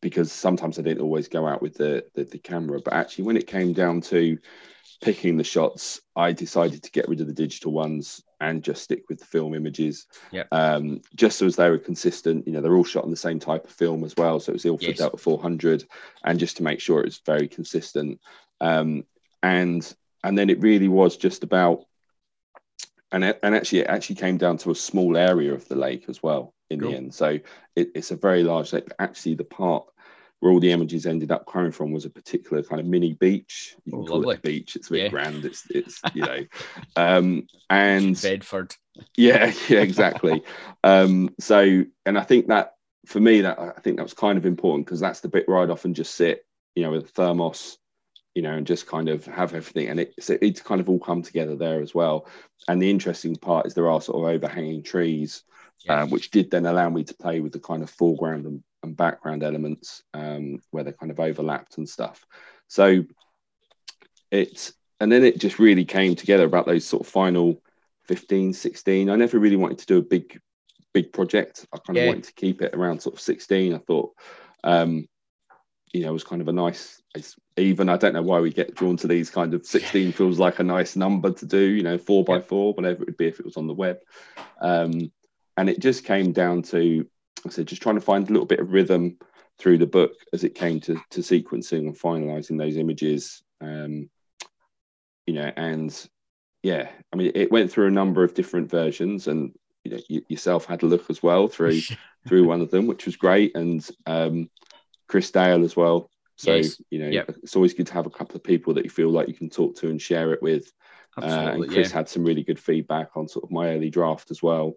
because 0.00 0.32
sometimes 0.32 0.78
I 0.78 0.82
didn't 0.82 1.02
always 1.02 1.28
go 1.28 1.46
out 1.46 1.62
with 1.62 1.74
the, 1.74 2.04
the, 2.14 2.24
the 2.24 2.38
camera. 2.38 2.80
But 2.84 2.94
actually, 2.94 3.24
when 3.24 3.36
it 3.36 3.46
came 3.46 3.72
down 3.72 4.00
to 4.02 4.38
picking 5.02 5.36
the 5.36 5.44
shots, 5.44 6.00
I 6.16 6.32
decided 6.32 6.82
to 6.82 6.90
get 6.90 7.08
rid 7.08 7.20
of 7.20 7.26
the 7.26 7.32
digital 7.32 7.72
ones 7.72 8.22
and 8.40 8.62
just 8.62 8.82
stick 8.82 9.04
with 9.08 9.18
the 9.18 9.26
film 9.26 9.54
images. 9.54 10.06
Yeah. 10.30 10.44
Um, 10.50 11.02
just 11.14 11.38
so 11.38 11.46
as 11.46 11.56
they 11.56 11.70
were 11.70 11.78
consistent, 11.78 12.46
you 12.46 12.52
know, 12.52 12.60
they're 12.60 12.76
all 12.76 12.84
shot 12.84 13.04
on 13.04 13.10
the 13.10 13.16
same 13.16 13.38
type 13.38 13.64
of 13.64 13.70
film 13.70 14.04
as 14.04 14.14
well. 14.16 14.40
So 14.40 14.50
it 14.50 14.54
was 14.54 14.64
Ilford 14.64 14.88
yes. 14.88 14.98
Delta 14.98 15.16
400, 15.16 15.84
and 16.24 16.38
just 16.38 16.56
to 16.56 16.62
make 16.62 16.80
sure 16.80 17.00
it 17.00 17.06
was 17.06 17.20
very 17.24 17.48
consistent. 17.48 18.20
Um, 18.60 19.04
and 19.42 19.94
and 20.22 20.36
then 20.36 20.50
it 20.50 20.60
really 20.60 20.88
was 20.88 21.16
just 21.16 21.44
about 21.44 21.84
and 23.12 23.24
it, 23.24 23.40
and 23.42 23.54
actually 23.54 23.80
it 23.80 23.88
actually 23.88 24.16
came 24.16 24.36
down 24.36 24.56
to 24.58 24.70
a 24.70 24.74
small 24.74 25.16
area 25.16 25.52
of 25.52 25.66
the 25.68 25.76
lake 25.76 26.04
as 26.08 26.22
well 26.22 26.54
in 26.70 26.80
cool. 26.80 26.90
the 26.90 26.96
end. 26.96 27.14
So 27.14 27.38
it, 27.76 27.90
it's 27.94 28.10
a 28.10 28.16
very 28.16 28.42
large 28.42 28.72
lake. 28.72 28.88
Actually, 28.98 29.34
the 29.34 29.44
part 29.44 29.84
where 30.40 30.52
all 30.52 30.60
the 30.60 30.72
images 30.72 31.06
ended 31.06 31.30
up 31.30 31.46
coming 31.46 31.70
from 31.70 31.92
was 31.92 32.06
a 32.06 32.10
particular 32.10 32.62
kind 32.62 32.80
of 32.80 32.86
mini 32.86 33.12
beach. 33.14 33.76
You 33.84 33.92
can 33.92 34.02
oh, 34.02 34.06
call 34.06 34.16
lovely. 34.18 34.34
it 34.34 34.38
a 34.38 34.42
beach. 34.42 34.76
It's 34.76 34.88
a 34.88 34.92
bit 34.92 35.02
yeah. 35.04 35.08
grand. 35.08 35.44
It's 35.44 35.70
it's 35.70 36.00
you 36.14 36.22
know, 36.22 36.44
um, 36.96 37.46
and 37.68 38.20
Bedford. 38.20 38.74
Yeah, 39.16 39.52
yeah, 39.68 39.80
exactly. 39.80 40.42
um, 40.84 41.34
so 41.38 41.84
and 42.06 42.18
I 42.18 42.22
think 42.22 42.48
that 42.48 42.74
for 43.06 43.20
me 43.20 43.42
that 43.42 43.58
I 43.58 43.80
think 43.80 43.96
that 43.96 44.02
was 44.02 44.14
kind 44.14 44.38
of 44.38 44.46
important 44.46 44.86
because 44.86 45.00
that's 45.00 45.20
the 45.20 45.28
bit 45.28 45.48
where 45.48 45.58
I'd 45.58 45.70
often 45.70 45.94
just 45.94 46.14
sit, 46.14 46.46
you 46.74 46.82
know, 46.82 46.92
with 46.92 47.04
a 47.04 47.08
thermos 47.08 47.78
you 48.40 48.44
know, 48.44 48.56
and 48.56 48.66
just 48.66 48.86
kind 48.86 49.10
of 49.10 49.26
have 49.26 49.52
everything. 49.52 49.88
And 49.88 50.00
it, 50.00 50.14
so 50.18 50.38
it's 50.40 50.62
kind 50.62 50.80
of 50.80 50.88
all 50.88 50.98
come 50.98 51.20
together 51.20 51.56
there 51.56 51.82
as 51.82 51.94
well. 51.94 52.26
And 52.68 52.80
the 52.80 52.88
interesting 52.88 53.36
part 53.36 53.66
is 53.66 53.74
there 53.74 53.90
are 53.90 54.00
sort 54.00 54.16
of 54.16 54.34
overhanging 54.34 54.82
trees, 54.82 55.42
yes. 55.84 56.04
um, 56.04 56.08
which 56.08 56.30
did 56.30 56.50
then 56.50 56.64
allow 56.64 56.88
me 56.88 57.04
to 57.04 57.12
play 57.12 57.40
with 57.40 57.52
the 57.52 57.58
kind 57.58 57.82
of 57.82 57.90
foreground 57.90 58.46
and, 58.46 58.62
and 58.82 58.96
background 58.96 59.42
elements 59.42 60.04
um, 60.14 60.62
where 60.70 60.82
they 60.82 60.92
kind 60.92 61.12
of 61.12 61.20
overlapped 61.20 61.76
and 61.76 61.86
stuff. 61.86 62.24
So 62.66 63.04
it's, 64.30 64.72
and 65.00 65.12
then 65.12 65.22
it 65.22 65.38
just 65.38 65.58
really 65.58 65.84
came 65.84 66.14
together 66.14 66.44
about 66.46 66.64
those 66.64 66.86
sort 66.86 67.02
of 67.02 67.12
final 67.12 67.62
15, 68.04 68.54
16. 68.54 69.10
I 69.10 69.16
never 69.16 69.38
really 69.38 69.56
wanted 69.56 69.80
to 69.80 69.86
do 69.86 69.98
a 69.98 70.02
big, 70.02 70.40
big 70.94 71.12
project. 71.12 71.66
I 71.74 71.76
kind 71.76 71.98
of 71.98 72.06
wanted 72.06 72.24
to 72.24 72.32
keep 72.32 72.62
it 72.62 72.72
around 72.72 73.02
sort 73.02 73.16
of 73.16 73.20
16. 73.20 73.74
I 73.74 73.78
thought, 73.78 74.12
um, 74.64 75.06
you 75.92 76.02
know, 76.02 76.10
it 76.10 76.12
was 76.12 76.24
kind 76.24 76.40
of 76.40 76.48
a 76.48 76.52
nice, 76.52 77.02
even. 77.56 77.88
I 77.88 77.96
don't 77.96 78.14
know 78.14 78.22
why 78.22 78.40
we 78.40 78.52
get 78.52 78.74
drawn 78.74 78.96
to 78.98 79.08
these 79.08 79.30
kind 79.30 79.54
of 79.54 79.66
16 79.66 80.12
feels 80.12 80.38
like 80.38 80.58
a 80.58 80.64
nice 80.64 80.96
number 80.96 81.32
to 81.32 81.46
do, 81.46 81.58
you 81.58 81.82
know, 81.82 81.98
four 81.98 82.24
by 82.24 82.40
four, 82.40 82.72
whatever 82.74 83.02
it 83.02 83.06
would 83.06 83.16
be 83.16 83.26
if 83.26 83.40
it 83.40 83.46
was 83.46 83.56
on 83.56 83.66
the 83.66 83.74
web. 83.74 83.98
Um, 84.60 85.10
and 85.56 85.68
it 85.68 85.80
just 85.80 86.04
came 86.04 86.32
down 86.32 86.62
to, 86.62 87.06
I 87.44 87.50
said, 87.50 87.66
just 87.66 87.82
trying 87.82 87.96
to 87.96 88.00
find 88.00 88.28
a 88.28 88.32
little 88.32 88.46
bit 88.46 88.60
of 88.60 88.72
rhythm 88.72 89.18
through 89.58 89.78
the 89.78 89.86
book 89.86 90.12
as 90.32 90.44
it 90.44 90.54
came 90.54 90.80
to, 90.80 91.00
to 91.10 91.20
sequencing 91.20 91.86
and 91.86 91.98
finalizing 91.98 92.58
those 92.58 92.76
images. 92.76 93.42
Um, 93.60 94.08
you 95.26 95.34
know, 95.34 95.52
and 95.56 96.08
yeah, 96.62 96.88
I 97.12 97.16
mean, 97.16 97.32
it 97.34 97.52
went 97.52 97.70
through 97.70 97.88
a 97.88 97.92
number 97.92 98.22
of 98.22 98.34
different 98.34 98.70
versions, 98.70 99.28
and 99.28 99.52
you 99.84 99.92
know, 99.92 100.00
you, 100.08 100.22
yourself 100.28 100.64
had 100.64 100.82
a 100.82 100.86
look 100.86 101.08
as 101.10 101.22
well 101.22 101.48
through 101.48 101.80
through 102.28 102.46
one 102.46 102.60
of 102.60 102.70
them, 102.70 102.86
which 102.86 103.06
was 103.06 103.16
great. 103.16 103.54
And 103.54 103.86
um, 104.06 104.50
Chris 105.10 105.30
Dale 105.32 105.64
as 105.64 105.74
well. 105.74 106.08
So 106.36 106.54
yes. 106.54 106.80
you 106.88 107.00
know, 107.00 107.08
yep. 107.08 107.34
it's 107.42 107.56
always 107.56 107.74
good 107.74 107.88
to 107.88 107.92
have 107.94 108.06
a 108.06 108.10
couple 108.10 108.36
of 108.36 108.44
people 108.44 108.74
that 108.74 108.84
you 108.84 108.90
feel 108.90 109.10
like 109.10 109.28
you 109.28 109.34
can 109.34 109.50
talk 109.50 109.74
to 109.76 109.90
and 109.90 110.00
share 110.00 110.32
it 110.32 110.40
with. 110.40 110.72
Uh, 111.20 111.24
and 111.26 111.68
Chris 111.68 111.90
yeah. 111.90 111.96
had 111.96 112.08
some 112.08 112.24
really 112.24 112.44
good 112.44 112.58
feedback 112.58 113.10
on 113.16 113.26
sort 113.26 113.44
of 113.44 113.50
my 113.50 113.74
early 113.74 113.90
draft 113.90 114.30
as 114.30 114.40
well. 114.40 114.74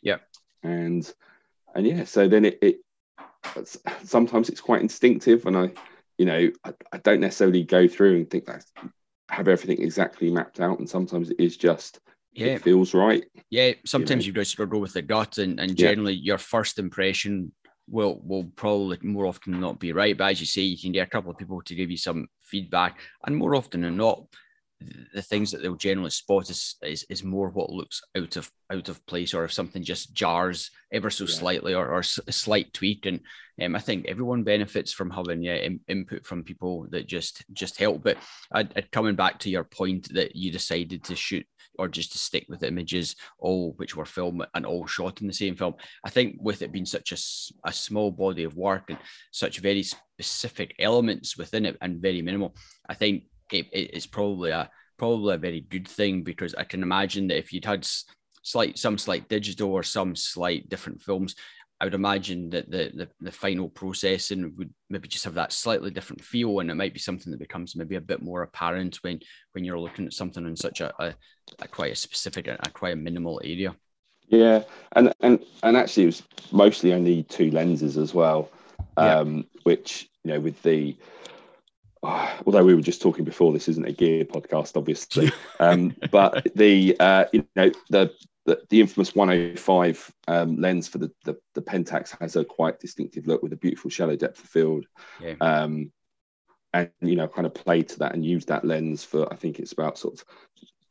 Yeah. 0.00 0.18
And 0.62 1.12
and 1.74 1.86
yeah, 1.86 2.04
so 2.04 2.28
then 2.28 2.44
it, 2.44 2.58
it 2.62 2.76
sometimes 4.04 4.48
it's 4.48 4.60
quite 4.60 4.82
instinctive, 4.82 5.46
and 5.46 5.56
I, 5.56 5.70
you 6.16 6.26
know, 6.26 6.50
I, 6.64 6.72
I 6.92 6.98
don't 6.98 7.20
necessarily 7.20 7.64
go 7.64 7.88
through 7.88 8.16
and 8.16 8.30
think 8.30 8.46
that 8.46 8.64
have 9.28 9.48
everything 9.48 9.82
exactly 9.82 10.30
mapped 10.30 10.60
out, 10.60 10.78
and 10.78 10.88
sometimes 10.88 11.30
it 11.30 11.40
is 11.40 11.56
just 11.56 11.98
yeah. 12.32 12.54
it 12.54 12.62
feels 12.62 12.94
right. 12.94 13.24
Yeah, 13.50 13.72
sometimes 13.84 14.26
you, 14.26 14.32
know? 14.32 14.38
you 14.38 14.44
just 14.44 14.56
go 14.56 14.78
with 14.78 14.92
the 14.92 15.02
gut, 15.02 15.38
and, 15.38 15.58
and 15.58 15.76
generally 15.76 16.14
yeah. 16.14 16.22
your 16.22 16.38
first 16.38 16.78
impression 16.78 17.52
will 17.88 18.20
will 18.24 18.44
probably 18.56 18.98
more 19.02 19.26
often 19.26 19.60
not 19.60 19.78
be 19.78 19.92
right. 19.92 20.16
But 20.16 20.32
as 20.32 20.40
you 20.40 20.46
say, 20.46 20.62
you 20.62 20.78
can 20.78 20.92
get 20.92 21.06
a 21.06 21.10
couple 21.10 21.30
of 21.30 21.38
people 21.38 21.60
to 21.62 21.74
give 21.74 21.90
you 21.90 21.96
some 21.96 22.28
feedback, 22.42 23.00
and 23.26 23.36
more 23.36 23.54
often 23.54 23.82
than 23.82 23.96
not, 23.96 24.24
the 25.14 25.22
things 25.22 25.50
that 25.50 25.62
they'll 25.62 25.74
generally 25.74 26.10
spot 26.10 26.50
is, 26.50 26.76
is, 26.82 27.04
is 27.08 27.24
more 27.24 27.50
what 27.50 27.70
looks 27.70 28.02
out 28.16 28.36
of 28.36 28.50
out 28.70 28.88
of 28.88 29.04
place 29.06 29.34
or 29.34 29.44
if 29.44 29.52
something 29.52 29.82
just 29.82 30.14
jars 30.14 30.70
ever 30.92 31.10
so 31.10 31.24
yeah. 31.24 31.34
slightly 31.34 31.74
or, 31.74 31.88
or 31.88 32.00
a 32.00 32.32
slight 32.32 32.72
tweak 32.72 33.06
and 33.06 33.20
um, 33.62 33.76
I 33.76 33.80
think 33.80 34.06
everyone 34.08 34.44
benefits 34.44 34.92
from 34.92 35.10
having 35.10 35.42
yeah, 35.42 35.54
in, 35.54 35.80
input 35.88 36.24
from 36.24 36.42
people 36.42 36.86
that 36.90 37.06
just 37.06 37.44
just 37.52 37.78
help 37.78 38.02
but 38.02 38.16
I'd, 38.50 38.72
I'd, 38.76 38.90
coming 38.90 39.14
back 39.14 39.38
to 39.40 39.50
your 39.50 39.64
point 39.64 40.12
that 40.14 40.34
you 40.34 40.50
decided 40.50 41.04
to 41.04 41.16
shoot 41.16 41.46
or 41.78 41.88
just 41.88 42.12
to 42.12 42.18
stick 42.18 42.46
with 42.48 42.62
images 42.62 43.16
all 43.38 43.72
which 43.76 43.96
were 43.96 44.04
filmed 44.04 44.44
and 44.54 44.66
all 44.66 44.86
shot 44.86 45.20
in 45.20 45.26
the 45.26 45.32
same 45.32 45.56
film. 45.56 45.74
I 46.04 46.10
think 46.10 46.36
with 46.40 46.62
it 46.62 46.72
being 46.72 46.86
such 46.86 47.12
a, 47.12 47.68
a 47.68 47.72
small 47.72 48.10
body 48.10 48.44
of 48.44 48.56
work 48.56 48.84
and 48.88 48.98
such 49.30 49.58
very 49.58 49.82
specific 49.82 50.74
elements 50.78 51.36
within 51.36 51.66
it 51.66 51.76
and 51.80 52.02
very 52.02 52.22
minimal 52.22 52.54
I 52.88 52.94
think 52.94 53.24
it, 53.52 53.66
it's 53.72 54.06
probably 54.06 54.50
a 54.50 54.70
probably 54.98 55.34
a 55.34 55.38
very 55.38 55.60
good 55.60 55.88
thing 55.88 56.22
because 56.22 56.54
I 56.54 56.64
can 56.64 56.82
imagine 56.82 57.28
that 57.28 57.38
if 57.38 57.52
you'd 57.52 57.64
had 57.64 57.86
slight 58.42 58.78
some 58.78 58.98
slight 58.98 59.28
digital 59.28 59.70
or 59.70 59.82
some 59.82 60.14
slight 60.16 60.68
different 60.68 61.02
films, 61.02 61.34
I 61.82 61.84
would 61.86 61.94
imagine 61.94 62.48
that 62.50 62.70
the, 62.70 62.92
the, 62.94 63.08
the 63.20 63.32
final 63.32 63.68
processing 63.68 64.54
would 64.56 64.72
maybe 64.88 65.08
just 65.08 65.24
have 65.24 65.34
that 65.34 65.52
slightly 65.52 65.90
different 65.90 66.22
feel, 66.22 66.60
and 66.60 66.70
it 66.70 66.76
might 66.76 66.92
be 66.92 67.00
something 67.00 67.32
that 67.32 67.40
becomes 67.40 67.74
maybe 67.74 67.96
a 67.96 68.00
bit 68.00 68.22
more 68.22 68.42
apparent 68.42 69.02
when 69.02 69.18
when 69.50 69.64
you're 69.64 69.80
looking 69.80 70.06
at 70.06 70.12
something 70.12 70.46
in 70.46 70.54
such 70.54 70.80
a, 70.80 70.94
a, 71.02 71.12
a 71.58 71.66
quite 71.66 71.90
a 71.90 71.96
specific, 71.96 72.46
a, 72.46 72.56
a 72.60 72.70
quite 72.70 72.92
a 72.92 72.96
minimal 72.96 73.40
area. 73.42 73.74
Yeah, 74.28 74.62
and 74.92 75.12
and 75.22 75.44
and 75.64 75.76
actually, 75.76 76.04
it 76.04 76.06
was 76.06 76.22
mostly 76.52 76.92
only 76.92 77.24
two 77.24 77.50
lenses 77.50 77.96
as 77.96 78.14
well, 78.14 78.48
um, 78.96 79.38
yeah. 79.38 79.42
which 79.64 80.08
you 80.22 80.32
know 80.32 80.38
with 80.38 80.62
the 80.62 80.96
although 82.46 82.64
we 82.64 82.74
were 82.74 82.80
just 82.80 83.02
talking 83.02 83.24
before, 83.24 83.52
this 83.52 83.68
isn't 83.68 83.88
a 83.88 83.92
gear 83.92 84.24
podcast, 84.24 84.76
obviously. 84.76 85.30
Um, 85.60 85.94
but 86.10 86.48
the 86.56 86.96
uh, 86.98 87.26
you 87.32 87.46
know 87.54 87.70
the, 87.88 88.12
the, 88.46 88.60
the 88.68 88.80
infamous 88.80 89.14
105 89.14 90.12
um, 90.26 90.56
lens 90.56 90.88
for 90.88 90.98
the, 90.98 91.12
the, 91.24 91.38
the 91.54 91.62
Pentax 91.62 92.18
has 92.20 92.34
a 92.34 92.44
quite 92.44 92.80
distinctive 92.80 93.28
look 93.28 93.44
with 93.44 93.52
a 93.52 93.56
beautiful 93.56 93.88
shallow 93.88 94.16
depth 94.16 94.42
of 94.42 94.50
field. 94.50 94.86
Yeah. 95.20 95.34
Um, 95.40 95.92
and 96.74 96.90
you 97.00 97.14
know, 97.14 97.28
kind 97.28 97.46
of 97.46 97.54
played 97.54 97.88
to 97.90 97.98
that 98.00 98.14
and 98.14 98.24
used 98.24 98.48
that 98.48 98.64
lens 98.64 99.04
for 99.04 99.32
I 99.32 99.36
think 99.36 99.60
it's 99.60 99.72
about 99.72 99.98
sort 99.98 100.14
of 100.14 100.24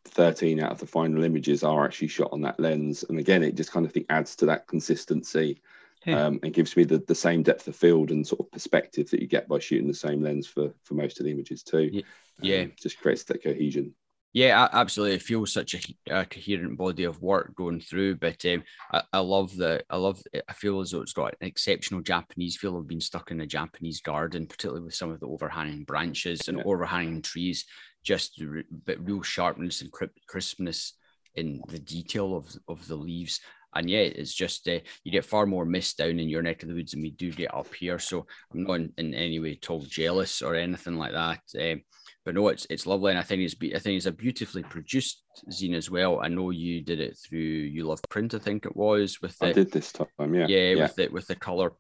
13 0.05 0.61
out 0.61 0.71
of 0.71 0.79
the 0.79 0.85
final 0.85 1.23
images 1.25 1.63
are 1.63 1.83
actually 1.83 2.07
shot 2.07 2.29
on 2.31 2.41
that 2.41 2.59
lens. 2.59 3.03
And 3.09 3.19
again, 3.19 3.43
it 3.43 3.55
just 3.55 3.71
kind 3.71 3.85
of 3.85 3.91
think 3.91 4.05
adds 4.09 4.37
to 4.37 4.45
that 4.45 4.67
consistency 4.67 5.59
yeah. 6.05 6.25
um, 6.25 6.39
and 6.43 6.53
gives 6.53 6.75
me 6.75 6.84
the, 6.84 7.00
the 7.08 7.15
same 7.15 7.43
depth 7.43 7.67
of 7.67 7.75
field 7.75 8.12
and 8.12 8.25
sort 8.25 8.41
of 8.41 8.51
perspective 8.51 9.10
that 9.10 9.22
you 9.22 9.27
get 9.27 9.48
by 9.48 9.60
shooting 9.60 9.88
the 9.88 9.93
same 9.93 10.22
lens 10.22 10.48
for 10.48 10.74
for 10.84 10.96
most 10.96 11.20
of 11.20 11.25
the 11.25 11.31
images 11.31 11.63
too. 11.63 11.89
Yeah, 11.91 12.01
yeah. 12.41 12.62
Um, 12.62 12.74
just 12.79 13.00
creates 13.00 13.24
that 13.25 13.43
cohesion. 13.43 13.93
Yeah, 14.34 14.70
absolutely. 14.72 15.15
It 15.15 15.24
feels 15.24 15.51
such 15.51 15.74
a, 15.75 16.20
a 16.22 16.25
coherent 16.25 16.77
body 16.77 17.03
of 17.03 17.22
work 17.22 17.53
going 17.55 17.81
through. 17.81 18.15
But 18.15 18.46
um, 18.46 18.63
I, 18.91 19.01
I, 19.12 19.20
love 19.20 19.55
the, 19.58 19.84
I 19.89 19.98
love, 19.98 20.22
I 20.48 20.53
feel 20.53 20.79
as 20.79 20.91
though 20.91 21.01
it's 21.01 21.12
got 21.12 21.36
an 21.41 21.48
exceptional 21.48 22.00
Japanese 22.00 22.55
feel 22.55 22.77
of 22.77 22.88
being 22.88 23.01
stuck 23.01 23.31
in 23.31 23.41
a 23.41 23.46
Japanese 23.46 24.00
garden, 24.00 24.48
particularly 24.48 24.86
with 24.86 24.96
some 24.96 25.12
of 25.12 25.20
the 25.20 25.27
overhanging 25.27 25.84
branches 25.84 26.48
and 26.48 26.60
yeah. 26.60 26.63
overhanging 26.65 27.24
trees. 27.24 27.65
Just 28.03 28.41
but 28.86 29.05
real 29.05 29.22
sharpness 29.22 29.81
and 29.81 29.91
crispness 30.27 30.93
in 31.36 31.62
the 31.67 31.79
detail 31.79 32.36
of 32.36 32.58
of 32.67 32.88
the 32.88 32.96
leaves 32.96 33.41
and 33.73 33.89
yeah, 33.89 33.99
it's 33.99 34.33
just 34.33 34.67
uh, 34.67 34.79
you 35.03 35.11
get 35.11 35.25
far 35.25 35.45
more 35.45 35.65
mist 35.65 35.97
down 35.97 36.19
in 36.19 36.29
your 36.29 36.41
neck 36.41 36.63
of 36.63 36.69
the 36.69 36.75
woods 36.75 36.91
than 36.91 37.01
we 37.01 37.11
do 37.11 37.31
get 37.31 37.53
up 37.53 37.73
here. 37.73 37.99
So 37.99 38.25
I'm 38.53 38.63
not 38.63 38.73
in, 38.73 38.93
in 38.97 39.13
any 39.13 39.39
way 39.39 39.59
at 39.61 39.69
all 39.69 39.81
jealous 39.81 40.41
or 40.41 40.55
anything 40.55 40.97
like 40.97 41.13
that. 41.13 41.41
Um, 41.59 41.81
but 42.25 42.35
no, 42.35 42.49
it's 42.49 42.67
it's 42.69 42.85
lovely, 42.85 43.11
and 43.11 43.19
I 43.19 43.23
think 43.23 43.41
it's 43.41 43.55
I 43.75 43.79
think 43.79 43.97
it's 43.97 44.05
a 44.05 44.11
beautifully 44.11 44.63
produced 44.63 45.23
zine 45.49 45.75
as 45.75 45.89
well. 45.89 46.19
I 46.21 46.27
know 46.27 46.51
you 46.51 46.83
did 46.83 46.99
it 46.99 47.17
through 47.17 47.39
You 47.39 47.85
Love 47.85 48.01
Print, 48.09 48.33
I 48.33 48.39
think 48.39 48.65
it 48.65 48.75
was 48.75 49.21
with 49.21 49.37
the, 49.39 49.47
I 49.47 49.53
did 49.53 49.71
this 49.71 49.91
time, 49.91 50.07
yeah, 50.19 50.45
yeah, 50.47 50.73
yeah. 50.73 50.83
with 50.83 50.99
it 50.99 51.11
with 51.11 51.27
the 51.27 51.35
color 51.35 51.73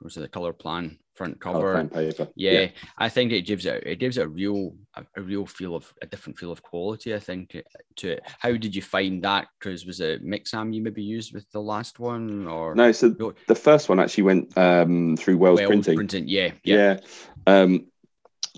was 0.00 0.16
it 0.16 0.20
the 0.20 0.28
color 0.28 0.52
plan 0.52 0.98
front 1.14 1.40
cover? 1.40 1.84
paper. 1.84 2.28
Yeah, 2.34 2.52
yeah, 2.52 2.68
I 2.98 3.08
think 3.08 3.32
it 3.32 3.42
gives 3.42 3.66
it 3.66 3.82
it 3.86 3.98
gives 3.98 4.18
it 4.18 4.26
a 4.26 4.28
real 4.28 4.74
a, 4.94 5.04
a, 5.16 5.22
real 5.22 5.46
feel 5.46 5.74
of 5.74 5.92
a 6.02 6.06
different 6.06 6.38
feel 6.38 6.52
of 6.52 6.62
quality. 6.62 7.14
I 7.14 7.18
think 7.18 7.56
to 7.96 8.08
it. 8.08 8.22
How 8.38 8.52
did 8.52 8.74
you 8.74 8.82
find 8.82 9.22
that? 9.22 9.46
Because 9.58 9.86
was 9.86 10.00
it 10.00 10.24
Mixam 10.24 10.74
you 10.74 10.82
maybe 10.82 11.02
used 11.02 11.32
with 11.32 11.50
the 11.52 11.60
last 11.60 11.98
one 11.98 12.46
or 12.46 12.74
no? 12.74 12.92
So 12.92 13.14
no. 13.18 13.34
the 13.46 13.54
first 13.54 13.88
one 13.88 14.00
actually 14.00 14.24
went 14.24 14.56
um, 14.58 15.16
through 15.16 15.38
Wells, 15.38 15.60
Wells 15.60 15.68
Printing. 15.68 15.96
Printing, 15.96 16.28
yeah, 16.28 16.52
yeah. 16.64 16.98
yeah. 17.46 17.60
Um, 17.60 17.86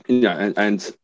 you 0.06 0.20
know, 0.20 0.30
and, 0.30 0.58
and 0.58 0.96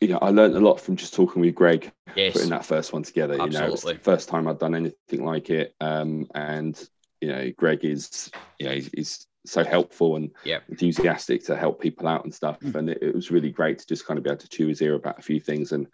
you 0.00 0.08
know, 0.08 0.18
I 0.20 0.30
learned 0.30 0.56
a 0.56 0.60
lot 0.60 0.80
from 0.80 0.96
just 0.96 1.14
talking 1.14 1.40
with 1.40 1.54
Greg, 1.54 1.90
yes. 2.14 2.34
putting 2.34 2.50
that 2.50 2.64
first 2.64 2.92
one 2.92 3.02
together. 3.02 3.34
Absolutely. 3.34 3.60
You 3.60 3.66
know, 3.66 3.72
it's 3.72 3.84
the 3.84 3.94
first 3.94 4.28
time 4.28 4.46
I'd 4.46 4.58
done 4.58 4.74
anything 4.74 5.24
like 5.24 5.50
it, 5.50 5.74
um, 5.80 6.26
and 6.34 6.80
you 7.20 7.28
know, 7.28 7.50
Greg 7.56 7.84
is, 7.84 8.30
you 8.58 8.66
know, 8.66 8.74
he's, 8.74 8.90
he's 8.92 9.26
so 9.44 9.64
helpful 9.64 10.16
and 10.16 10.30
yeah. 10.44 10.60
enthusiastic 10.68 11.44
to 11.44 11.56
help 11.56 11.80
people 11.80 12.08
out 12.08 12.24
and 12.24 12.34
stuff. 12.34 12.58
Mm. 12.60 12.74
And 12.74 12.90
it, 12.90 12.98
it, 13.02 13.14
was 13.14 13.30
really 13.30 13.50
great 13.50 13.78
to 13.78 13.86
just 13.86 14.06
kind 14.06 14.18
of 14.18 14.24
be 14.24 14.30
able 14.30 14.40
to 14.40 14.48
chew 14.48 14.68
his 14.68 14.80
ear 14.80 14.94
about 14.94 15.18
a 15.18 15.22
few 15.22 15.40
things. 15.40 15.72
And 15.72 15.86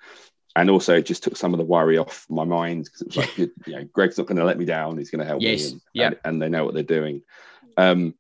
and 0.56 0.68
also 0.68 0.96
it 0.96 1.06
just 1.06 1.22
took 1.22 1.36
some 1.36 1.54
of 1.54 1.58
the 1.58 1.64
worry 1.64 1.98
off 1.98 2.26
my 2.28 2.44
mind 2.44 2.84
because 2.84 3.02
it 3.02 3.06
was 3.08 3.16
like, 3.16 3.38
you 3.38 3.50
know, 3.68 3.84
Greg's 3.92 4.18
not 4.18 4.26
going 4.26 4.38
to 4.38 4.44
let 4.44 4.58
me 4.58 4.64
down. 4.64 4.98
He's 4.98 5.10
going 5.10 5.20
to 5.20 5.26
help 5.26 5.42
yes. 5.42 5.60
me. 5.60 5.70
And, 5.72 5.80
yeah. 5.94 6.06
and, 6.06 6.16
and, 6.24 6.42
they 6.42 6.48
know 6.48 6.64
what 6.64 6.74
they're 6.74 6.82
doing. 6.82 7.22
Um, 7.76 8.14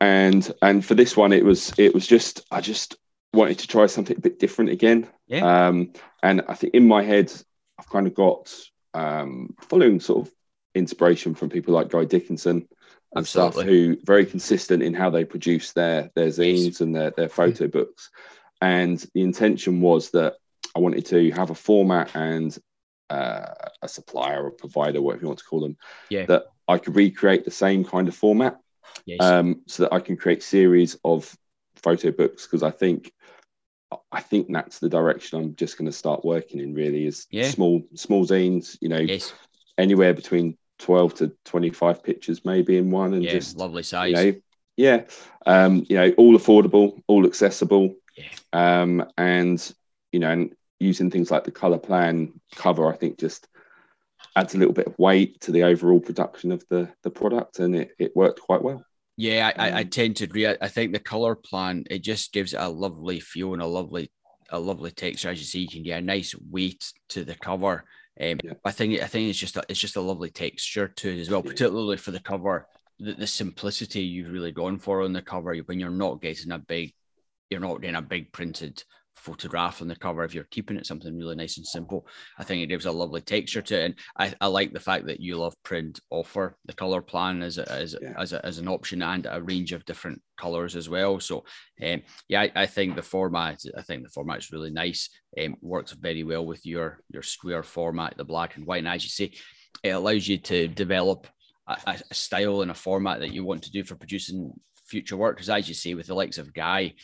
and 0.00 0.52
and 0.62 0.84
for 0.84 0.94
this 0.94 1.16
one, 1.16 1.32
it 1.32 1.44
was 1.44 1.72
it 1.76 1.92
was 1.92 2.06
just 2.06 2.42
I 2.52 2.60
just 2.60 2.96
wanted 3.32 3.58
to 3.58 3.68
try 3.68 3.86
something 3.86 4.16
a 4.16 4.20
bit 4.20 4.38
different 4.38 4.70
again. 4.70 5.08
Yeah. 5.26 5.66
Um, 5.68 5.92
and 6.22 6.42
I 6.48 6.54
think 6.54 6.74
in 6.74 6.86
my 6.86 7.02
head, 7.02 7.32
I've 7.78 7.90
kind 7.90 8.06
of 8.06 8.14
got 8.14 8.54
um, 8.94 9.54
following 9.60 9.98
sort 9.98 10.26
of 10.26 10.34
inspiration 10.74 11.34
from 11.34 11.50
people 11.50 11.74
like 11.74 11.90
Guy 11.90 12.04
Dickinson 12.04 12.68
and 13.14 13.22
Absolutely. 13.22 13.52
stuff 13.52 13.66
who 13.66 13.96
very 14.04 14.26
consistent 14.26 14.82
in 14.82 14.94
how 14.94 15.10
they 15.10 15.24
produce 15.24 15.72
their 15.72 16.10
their 16.14 16.28
zines 16.28 16.64
yes. 16.64 16.80
and 16.80 16.94
their, 16.94 17.10
their 17.10 17.28
photo 17.28 17.66
mm. 17.66 17.72
books. 17.72 18.10
And 18.60 18.98
the 19.14 19.22
intention 19.22 19.80
was 19.80 20.10
that 20.10 20.34
I 20.76 20.80
wanted 20.80 21.06
to 21.06 21.30
have 21.30 21.50
a 21.50 21.54
format 21.54 22.14
and 22.14 22.56
uh, 23.08 23.54
a 23.80 23.88
supplier 23.88 24.44
or 24.44 24.50
provider, 24.50 25.00
whatever 25.00 25.22
you 25.22 25.28
want 25.28 25.38
to 25.38 25.44
call 25.44 25.60
them, 25.60 25.76
yeah. 26.10 26.26
that 26.26 26.46
I 26.66 26.78
could 26.78 26.96
recreate 26.96 27.44
the 27.44 27.50
same 27.50 27.84
kind 27.84 28.08
of 28.08 28.14
format, 28.14 28.58
yes. 29.06 29.20
um, 29.20 29.62
so 29.66 29.84
that 29.84 29.92
I 29.92 30.00
can 30.00 30.16
create 30.16 30.42
series 30.42 30.98
of 31.04 31.34
photo 31.76 32.10
books. 32.10 32.46
Because 32.46 32.62
I 32.62 32.70
think, 32.70 33.12
I 34.12 34.20
think 34.20 34.48
that's 34.50 34.78
the 34.78 34.90
direction 34.90 35.38
I'm 35.38 35.56
just 35.56 35.78
going 35.78 35.90
to 35.90 35.96
start 35.96 36.24
working 36.24 36.60
in. 36.60 36.74
Really, 36.74 37.06
is 37.06 37.26
yeah. 37.30 37.48
small 37.48 37.82
small 37.94 38.26
zines. 38.26 38.76
You 38.80 38.90
know, 38.90 38.98
yes. 38.98 39.32
anywhere 39.78 40.12
between 40.12 40.58
12 40.78 41.14
to 41.14 41.32
25 41.44 42.02
pictures 42.02 42.44
maybe 42.44 42.76
in 42.76 42.90
one 42.90 43.14
and 43.14 43.24
yeah, 43.24 43.32
just 43.32 43.56
lovely 43.56 43.82
size 43.82 44.10
you 44.10 44.32
know, 44.32 44.38
yeah 44.76 45.02
um 45.46 45.84
you 45.88 45.96
know 45.96 46.10
all 46.16 46.36
affordable 46.36 47.02
all 47.06 47.26
accessible 47.26 47.94
yeah. 48.16 48.24
um 48.52 49.04
and 49.16 49.74
you 50.12 50.20
know 50.20 50.30
and 50.30 50.54
using 50.80 51.10
things 51.10 51.30
like 51.30 51.44
the 51.44 51.50
color 51.50 51.78
plan 51.78 52.32
cover 52.54 52.92
i 52.92 52.96
think 52.96 53.18
just 53.18 53.48
adds 54.38 54.54
a 54.54 54.58
little 54.58 54.74
bit 54.74 54.86
of 54.86 54.98
weight 54.98 55.40
to 55.40 55.52
the 55.52 55.64
overall 55.64 56.00
production 56.00 56.52
of 56.52 56.64
the 56.68 56.88
the 57.02 57.10
product 57.10 57.58
and 57.58 57.74
it, 57.74 57.90
it 57.98 58.16
worked 58.16 58.40
quite 58.40 58.62
well. 58.62 58.84
Yeah 59.16 59.50
I, 59.56 59.70
I, 59.70 59.80
um, 59.80 59.88
tend 59.88 60.16
to 60.16 60.24
agree. 60.24 60.46
I, 60.46 60.68
think 60.68 60.92
the 60.92 61.00
color 61.00 61.34
plan 61.34 61.84
it 61.90 62.00
just 62.00 62.32
gives 62.32 62.54
it 62.54 62.60
a 62.60 62.68
lovely 62.68 63.18
feel 63.20 63.52
and 63.52 63.62
a 63.62 63.66
lovely 63.66 64.10
a 64.50 64.58
lovely 64.58 64.92
texture. 64.92 65.30
As 65.30 65.38
you 65.38 65.44
see 65.44 65.60
you 65.60 65.68
can 65.68 65.82
get 65.82 65.98
a 65.98 66.04
nice 66.04 66.34
weight 66.50 66.92
to 67.10 67.24
the 67.24 67.34
cover 67.34 67.84
um, 68.20 68.38
yeah. 68.42 68.52
I 68.64 68.72
think 68.72 69.00
I 69.00 69.06
think 69.06 69.30
it's 69.30 69.38
just 69.38 69.56
a, 69.56 69.62
it's 69.68 69.80
just 69.80 69.96
a 69.96 70.00
lovely 70.00 70.30
texture 70.30 70.88
to 70.88 71.08
it 71.08 71.20
as 71.20 71.30
well, 71.30 71.42
particularly 71.42 71.96
for 71.96 72.10
the 72.10 72.20
cover. 72.20 72.66
The, 72.98 73.14
the 73.14 73.26
simplicity 73.26 74.00
you've 74.00 74.32
really 74.32 74.50
gone 74.50 74.78
for 74.78 75.02
on 75.02 75.12
the 75.12 75.22
cover 75.22 75.56
when 75.56 75.78
you're 75.78 75.90
not 75.90 76.20
getting 76.20 76.50
a 76.50 76.58
big, 76.58 76.94
you're 77.48 77.60
not 77.60 77.80
getting 77.80 77.96
a 77.96 78.02
big 78.02 78.32
printed 78.32 78.82
photograph 79.18 79.82
on 79.82 79.88
the 79.88 79.96
cover 79.96 80.24
if 80.24 80.34
you're 80.34 80.44
keeping 80.44 80.76
it 80.76 80.86
something 80.86 81.16
really 81.16 81.34
nice 81.34 81.56
and 81.56 81.66
simple. 81.66 82.06
I 82.38 82.44
think 82.44 82.62
it 82.62 82.68
gives 82.68 82.86
a 82.86 82.92
lovely 82.92 83.20
texture 83.20 83.62
to 83.62 83.80
it 83.80 83.84
and 83.84 83.94
i, 84.16 84.34
I 84.40 84.46
like 84.46 84.72
the 84.72 84.80
fact 84.80 85.06
that 85.06 85.20
you 85.20 85.36
love 85.36 85.54
print 85.62 86.00
offer. 86.10 86.56
The 86.66 86.72
color 86.72 87.02
plan 87.02 87.42
as 87.42 87.58
a, 87.58 87.70
as, 87.70 87.96
yeah. 88.00 88.14
as, 88.18 88.32
a, 88.32 88.44
as 88.44 88.58
an 88.58 88.68
option 88.68 89.02
and 89.02 89.26
a 89.30 89.42
range 89.42 89.72
of 89.72 89.84
different 89.84 90.22
colors 90.36 90.76
as 90.76 90.88
well. 90.88 91.20
So 91.20 91.44
um, 91.84 92.02
yeah 92.28 92.42
I, 92.42 92.52
I, 92.54 92.66
think 92.66 92.94
the 92.94 93.02
format 93.02 93.62
i 93.76 93.82
think 93.82 94.02
the 94.02 94.10
format 94.10 94.38
is 94.38 94.52
really 94.52 94.70
nice. 94.70 95.08
Um, 95.40 95.56
works 95.60 95.92
very 95.92 96.24
well 96.24 96.46
with 96.46 96.64
your 96.64 97.00
your 97.10 97.22
square 97.22 97.62
format 97.62 98.16
the 98.16 98.24
black 98.24 98.56
and 98.56 98.66
white. 98.66 98.78
And 98.78 98.88
as 98.88 99.04
you 99.04 99.10
say 99.10 99.32
it 99.82 99.90
allows 99.90 100.26
you 100.26 100.38
to 100.38 100.68
develop 100.68 101.26
a, 101.66 102.00
a 102.10 102.14
style 102.14 102.62
and 102.62 102.70
a 102.70 102.74
format 102.74 103.20
that 103.20 103.32
you 103.32 103.44
want 103.44 103.62
to 103.64 103.70
do 103.70 103.84
for 103.84 103.96
producing 103.96 104.52
future 104.86 105.16
work. 105.16 105.36
Because 105.36 105.50
as 105.50 105.68
you 105.68 105.74
say 105.74 105.94
with 105.94 106.06
the 106.06 106.14
likes 106.14 106.38
of 106.38 106.54
guy 106.54 106.94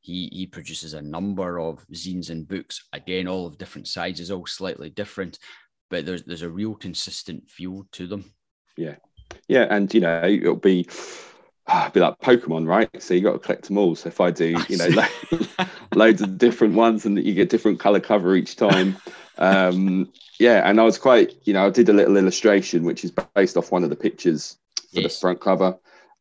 he, 0.00 0.28
he 0.32 0.46
produces 0.46 0.94
a 0.94 1.02
number 1.02 1.58
of 1.58 1.86
zines 1.92 2.30
and 2.30 2.48
books, 2.48 2.86
again, 2.92 3.28
all 3.28 3.46
of 3.46 3.58
different 3.58 3.88
sizes, 3.88 4.30
all 4.30 4.46
slightly 4.46 4.90
different, 4.90 5.38
but 5.90 6.06
there's 6.06 6.22
there's 6.24 6.42
a 6.42 6.48
real 6.48 6.74
consistent 6.74 7.48
feel 7.48 7.86
to 7.92 8.06
them. 8.06 8.32
Yeah. 8.76 8.96
Yeah, 9.46 9.66
and 9.70 9.92
you 9.92 10.00
know 10.00 10.22
it'll 10.24 10.56
be 10.56 10.88
ah, 11.66 11.90
be 11.92 12.00
like 12.00 12.18
Pokemon, 12.18 12.66
right? 12.66 12.90
So 13.02 13.14
you 13.14 13.20
got 13.20 13.32
to 13.32 13.38
collect 13.38 13.66
them 13.66 13.78
all. 13.78 13.94
So 13.94 14.08
if 14.08 14.20
I 14.20 14.30
do, 14.30 14.56
you 14.68 14.78
know, 14.78 14.88
loads 15.94 16.22
of 16.22 16.38
different 16.38 16.74
ones, 16.74 17.04
and 17.04 17.22
you 17.22 17.34
get 17.34 17.50
different 17.50 17.78
color 17.80 18.00
cover 18.00 18.34
each 18.34 18.56
time. 18.56 18.96
Um, 19.36 20.10
yeah, 20.38 20.68
and 20.68 20.80
I 20.80 20.84
was 20.84 20.98
quite, 20.98 21.34
you 21.44 21.52
know, 21.52 21.66
I 21.66 21.70
did 21.70 21.88
a 21.88 21.92
little 21.92 22.16
illustration 22.16 22.84
which 22.84 23.04
is 23.04 23.12
based 23.34 23.56
off 23.56 23.72
one 23.72 23.84
of 23.84 23.90
the 23.90 23.96
pictures 23.96 24.56
for 24.92 25.00
yes. 25.00 25.14
the 25.14 25.20
front 25.20 25.40
cover. 25.40 25.76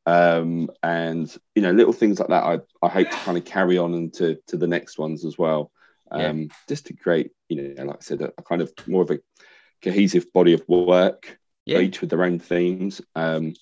Um, 0.08 0.70
and 0.82 1.36
you 1.54 1.62
know, 1.62 1.72
little 1.72 1.92
things 1.92 2.20
like 2.20 2.30
that. 2.30 2.44
I, 2.44 2.60
I 2.82 2.90
hope 2.90 3.10
to 3.10 3.18
kind 3.18 3.38
of 3.38 3.44
carry 3.44 3.78
on 3.78 3.94
into 3.94 4.40
to 4.48 4.58
the 4.58 4.68
next 4.68 4.98
ones 4.98 5.26
as 5.26 5.38
well. 5.38 5.72
Um, 6.10 6.40
yeah. 6.40 6.48
just 6.70 6.86
to 6.86 6.94
create, 6.94 7.32
you 7.50 7.76
know, 7.76 7.84
like 7.84 7.98
I 7.98 8.02
said, 8.02 8.22
a, 8.22 8.32
a, 8.38 8.42
kind 8.42 8.62
of 8.62 8.72
more 8.88 9.02
of 9.02 9.12
a 9.12 9.20
cohesive 9.84 10.32
body 10.32 10.54
of 10.54 10.64
work, 10.70 11.38
yeah. 11.66 11.80
each 11.80 12.00
with 12.00 12.10
their 12.10 12.24
own 12.24 12.40
themes. 12.40 13.02
Um, 13.16 13.54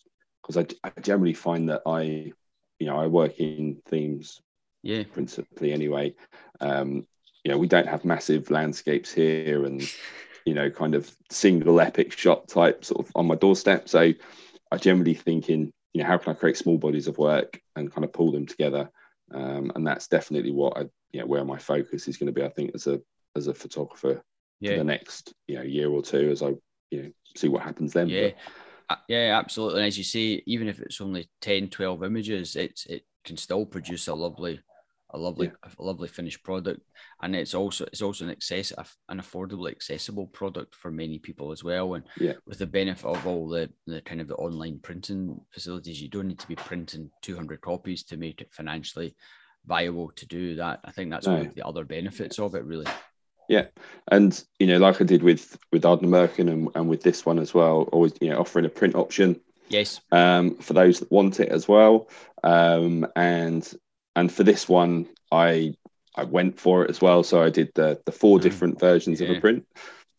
because 0.46 0.58
I, 0.84 0.88
I 0.88 1.02
generally 1.02 1.34
find 1.34 1.70
that 1.70 1.82
I, 1.88 2.32
you 2.78 2.86
know, 2.86 3.00
I 3.00 3.08
work 3.08 3.40
in 3.40 3.82
themes, 3.88 4.42
yeah, 4.84 5.02
principally 5.12 5.74
anyway. 5.74 6.14
Um, 6.60 7.08
you 7.44 7.52
know, 7.52 7.58
we 7.58 7.68
don't 7.68 7.88
have 7.88 8.06
massive 8.06 8.52
landscapes 8.52 9.12
here, 9.12 9.66
and 9.66 9.82
you 10.46 10.54
know, 10.54 10.70
kind 10.70 10.94
of 10.94 11.12
single 11.32 11.82
epic 11.82 12.12
shot 12.12 12.48
type 12.48 12.86
sort 12.86 13.08
of 13.08 13.12
on 13.16 13.26
my 13.26 13.34
doorstep. 13.34 13.90
So 13.90 14.14
I 14.72 14.78
generally 14.78 15.16
think 15.16 15.50
in, 15.50 15.74
you 15.96 16.02
know, 16.02 16.08
how 16.08 16.18
can 16.18 16.34
I 16.34 16.36
create 16.36 16.58
small 16.58 16.78
bodies 16.78 17.08
of 17.08 17.18
work 17.18 17.62
and 17.78 17.90
kind 17.90 18.04
of 18.04 18.12
pull 18.12 18.30
them 18.30 18.46
together. 18.46 18.90
Um, 19.34 19.72
and 19.76 19.88
that's 19.88 20.10
definitely 20.10 20.52
what 20.52 20.78
I, 20.78 20.82
you 21.14 21.22
know, 21.22 21.26
where 21.26 21.46
my 21.46 21.58
focus 21.58 22.10
is 22.10 22.18
going 22.18 22.28
to 22.28 22.34
be. 22.34 22.44
I 22.44 22.50
think 22.50 22.72
as 22.76 22.86
a 22.86 23.00
as 23.38 23.48
a 23.48 23.54
photographer 23.54 24.22
yeah. 24.60 24.72
for 24.72 24.78
the 24.80 24.84
next 24.84 25.34
you 25.48 25.56
know 25.56 25.62
year 25.62 25.90
or 25.90 26.02
two 26.02 26.30
as 26.32 26.44
I 26.44 26.50
you 26.92 27.02
know 27.02 27.12
see 27.38 27.48
what 27.48 27.64
happens 27.64 27.94
then. 27.94 28.10
Yeah. 28.10 28.32
But, 28.90 29.00
yeah, 29.08 29.40
absolutely. 29.40 29.80
And 29.80 29.88
as 29.88 29.98
you 29.98 30.04
say, 30.04 30.44
even 30.46 30.68
if 30.68 30.82
it's 30.82 31.00
only 31.00 31.30
10, 31.42 31.70
12 31.70 32.04
images, 32.04 32.58
it's 32.58 32.86
it 32.88 33.06
can 33.24 33.38
still 33.38 33.66
produce 33.66 34.10
a 34.10 34.14
lovely 34.14 34.60
a 35.16 35.18
lovely 35.18 35.48
yeah. 35.48 35.72
a 35.80 35.84
lovely 35.84 36.08
finished 36.08 36.44
product 36.44 36.82
and 37.22 37.36
it's 37.36 37.54
also 37.54 37.86
it's 37.86 38.02
also 38.02 38.26
an 38.26 38.32
access 38.32 38.72
an 39.10 39.20
affordably 39.20 39.72
accessible 39.72 40.28
product 40.28 40.76
for 40.76 40.92
many 40.92 41.18
people 41.18 41.52
as 41.52 41.64
well 41.64 41.96
and 41.96 42.04
yeah. 42.20 42.34
with 42.46 42.60
the 42.60 42.68
benefit 42.68 43.06
of 43.06 43.26
all 43.26 43.48
the 43.48 43.70
the 43.88 44.02
kind 44.02 44.22
of 44.22 44.28
the 44.28 44.36
online 44.36 44.80
printing 44.80 45.40
facilities 45.52 46.02
you 46.02 46.10
don't 46.10 46.28
need 46.28 46.40
to 46.40 46.48
be 46.48 46.56
printing 46.56 47.10
200 47.22 47.62
copies 47.62 48.04
to 48.04 48.18
make 48.18 48.42
it 48.42 48.54
financially 48.54 49.16
viable 49.66 50.12
to 50.16 50.28
do 50.28 50.56
that 50.56 50.80
i 50.84 50.92
think 50.92 51.10
that's 51.10 51.26
no. 51.26 51.34
one 51.34 51.48
of 51.48 51.56
the 51.56 51.66
other 51.66 51.86
benefits 51.86 52.38
of 52.38 52.54
it 52.54 52.64
really 52.66 52.86
yeah, 53.48 53.66
and 54.12 54.44
you 54.60 54.68
know, 54.68 54.78
like 54.78 55.02
I 55.02 55.04
did 55.04 55.22
with 55.22 55.58
with 55.72 55.84
Ardnamurchan 55.84 56.52
and, 56.52 56.70
and 56.74 56.90
with 56.90 57.04
this 57.04 57.26
one 57.26 57.40
as 57.40 57.54
well, 57.54 57.84
always 57.92 58.14
you 58.20 58.30
know 58.30 58.40
offering 58.40 58.66
a 58.66 58.70
print 58.70 58.96
option. 58.96 59.40
Yes. 59.70 60.02
Um, 60.12 60.56
for 60.56 60.74
those 60.74 61.00
that 61.00 61.12
want 61.12 61.40
it 61.40 61.50
as 61.50 61.68
well, 61.68 62.10
um, 62.44 63.08
and 63.16 63.72
and 64.16 64.32
for 64.32 64.44
this 64.44 64.68
one, 64.70 65.08
I 65.32 65.76
I 66.16 66.24
went 66.24 66.60
for 66.60 66.84
it 66.84 66.90
as 66.90 67.02
well. 67.02 67.24
So 67.24 67.42
I 67.44 67.50
did 67.50 67.72
the 67.76 68.02
the 68.06 68.12
four 68.12 68.40
mm. 68.40 68.42
different 68.42 68.80
versions 68.80 69.22
yeah. 69.22 69.30
of 69.30 69.38
a 69.38 69.42
print, 69.42 69.66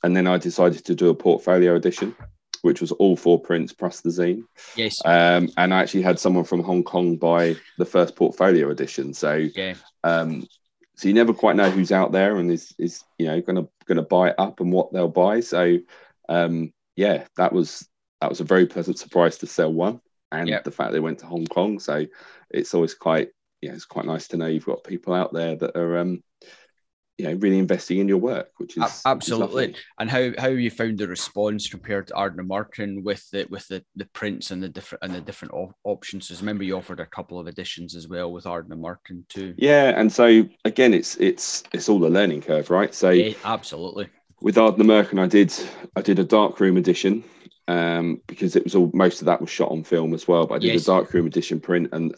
and 0.03 0.17
then 0.17 0.27
I 0.27 0.39
decided 0.39 0.85
to 0.85 0.95
do 0.95 1.09
a 1.09 1.15
portfolio 1.15 1.75
edition, 1.75 2.15
which 2.63 2.81
was 2.81 2.93
all 2.93 3.17
four 3.17 3.41
prints 3.41 3.73
plus 3.73 4.01
the 4.01 4.11
zine. 4.11 4.45
Yes. 4.77 4.97
Um, 5.05 5.49
and 5.57 5.73
I 5.73 5.81
actually 5.81 6.03
had 6.03 6.19
someone 6.19 6.45
from 6.45 6.63
Hong 6.63 6.83
Kong 6.83 7.17
buy 7.17 7.57
the 7.79 7.85
first 7.85 8.17
portfolio 8.17 8.71
edition. 8.71 9.15
So 9.15 9.35
yeah. 9.55 9.75
Um, 10.05 10.47
so 10.97 11.09
you 11.09 11.15
never 11.15 11.35
quite 11.35 11.57
know 11.57 11.71
who's 11.71 11.93
out 11.93 12.13
there 12.13 12.37
and 12.39 12.51
is 12.51 12.75
is 12.79 13.05
you 13.19 13.27
know 13.27 13.41
gonna 13.41 13.69
gonna 13.87 14.03
buy 14.03 14.31
it 14.31 14.35
up 14.39 14.61
and 14.61 14.73
what 14.73 14.93
they'll 14.93 15.09
buy. 15.09 15.41
So 15.41 15.79
um, 16.29 16.73
yeah, 16.97 17.25
that 17.37 17.53
was 17.53 17.89
that 18.21 18.31
was 18.31 18.41
a 18.41 18.45
very 18.45 18.67
pleasant 18.67 18.99
surprise 18.99 19.39
to 19.39 19.47
sell 19.47 19.73
one, 19.73 20.01
and 20.33 20.49
yep. 20.49 20.65
the 20.65 20.71
fact 20.71 20.93
they 20.93 21.01
went 21.01 21.21
to 21.21 21.27
Hong 21.27 21.47
Kong. 21.47 21.79
So 21.79 22.07
it's 22.51 22.75
always 22.75 22.95
quite 22.95 23.31
yeah, 23.61 23.73
it's 23.73 23.85
quite 23.85 24.07
nice 24.07 24.29
to 24.29 24.37
know 24.37 24.47
you've 24.47 24.67
got 24.67 24.85
people 24.85 25.15
out 25.15 25.33
there 25.33 25.57
that 25.57 25.77
are 25.77 25.99
um, 25.99 26.23
you 27.19 27.27
know 27.27 27.35
really 27.35 27.59
investing 27.59 27.99
in 27.99 28.09
your 28.09 28.19
work 28.19 28.51
which 28.59 28.77
is 28.77 29.03
absolutely 29.07 29.69
which 29.69 29.77
is 29.77 29.83
and 29.99 30.11
how 30.11 30.31
how 30.39 30.49
you 30.49 30.71
found 30.71 30.99
the 30.99 31.09
response 31.09 31.69
compared 31.69 32.07
to 32.07 32.15
Ardnamurchan 32.15 33.03
with 33.03 33.29
the 33.31 33.47
with 33.49 33.67
the 33.69 33.83
the 33.95 34.05
prints 34.07 34.51
and 34.51 34.63
the 34.63 34.69
different 34.69 35.03
and 35.03 35.15
the 35.15 35.21
different 35.21 35.55
op- 35.55 35.75
options? 35.85 36.29
Because 36.29 36.43
remember 36.43 36.65
you 36.65 36.77
offered 36.77 37.01
a 37.01 37.07
couple 37.07 37.39
of 37.39 37.47
editions 37.47 37.97
as 37.97 38.07
well 38.07 38.33
with 38.33 38.45
Ardnamurchan 38.45 39.27
too. 39.29 39.55
Yeah 39.57 39.99
and 39.99 40.13
so 40.13 40.47
again 40.65 40.93
it's 40.93 41.17
it's 41.17 41.65
it's 41.73 41.89
all 41.89 42.05
a 42.05 42.09
learning 42.09 42.43
curve 42.43 42.71
right? 42.71 42.95
So 42.95 43.11
yeah, 43.11 43.35
absolutely. 43.45 44.09
with 44.43 44.57
Ardnamurchan 44.57 45.19
I 45.19 45.27
did 45.27 45.55
I 45.97 46.03
did 46.03 46.19
a 46.19 46.25
darkroom 46.25 46.77
edition 46.77 47.25
um 47.69 48.21
because 48.27 48.57
it 48.57 48.63
was 48.63 48.75
all 48.75 48.91
most 48.93 49.23
of 49.23 49.27
that 49.27 49.41
was 49.41 49.51
shot 49.51 49.73
on 49.73 49.83
film 49.83 50.15
as 50.15 50.29
well 50.29 50.47
but 50.47 50.57
I 50.57 50.59
did 50.59 50.75
yes. 50.75 50.83
a 50.83 50.87
darkroom 50.87 51.27
edition 51.27 51.61
print 51.61 51.89
and 51.93 52.15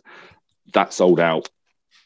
that 0.74 0.92
sold 0.92 1.20
out 1.20 1.48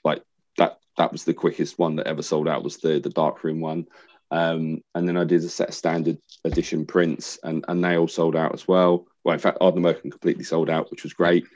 like 0.05 0.23
that 0.59 0.79
that 0.97 1.13
was 1.13 1.25
the 1.25 1.35
quickest 1.35 1.79
one 1.79 1.97
that 1.97 2.07
ever 2.07 2.23
sold 2.23 2.49
out 2.49 2.65
was 2.65 2.79
the 2.79 3.01
the 3.01 3.11
dark 3.11 3.45
room 3.45 3.61
one. 3.61 3.87
Um, 4.31 4.83
and 4.95 5.07
then 5.07 5.19
I 5.19 5.25
did 5.25 5.45
a 5.45 5.49
set 5.49 5.69
of 5.69 5.75
standard 5.75 6.19
edition 6.45 6.87
prints, 6.87 7.39
and 7.43 7.65
and 7.69 7.85
they 7.85 7.99
all 7.99 8.09
sold 8.09 8.35
out 8.35 8.55
as 8.55 8.67
well. 8.67 9.07
Well, 9.25 9.35
in 9.35 9.41
fact, 9.41 9.61
Ardnamurchan 9.61 10.11
completely 10.11 10.45
sold 10.45 10.71
out, 10.71 10.91
which 10.91 11.03
was 11.03 11.13
great. 11.13 11.47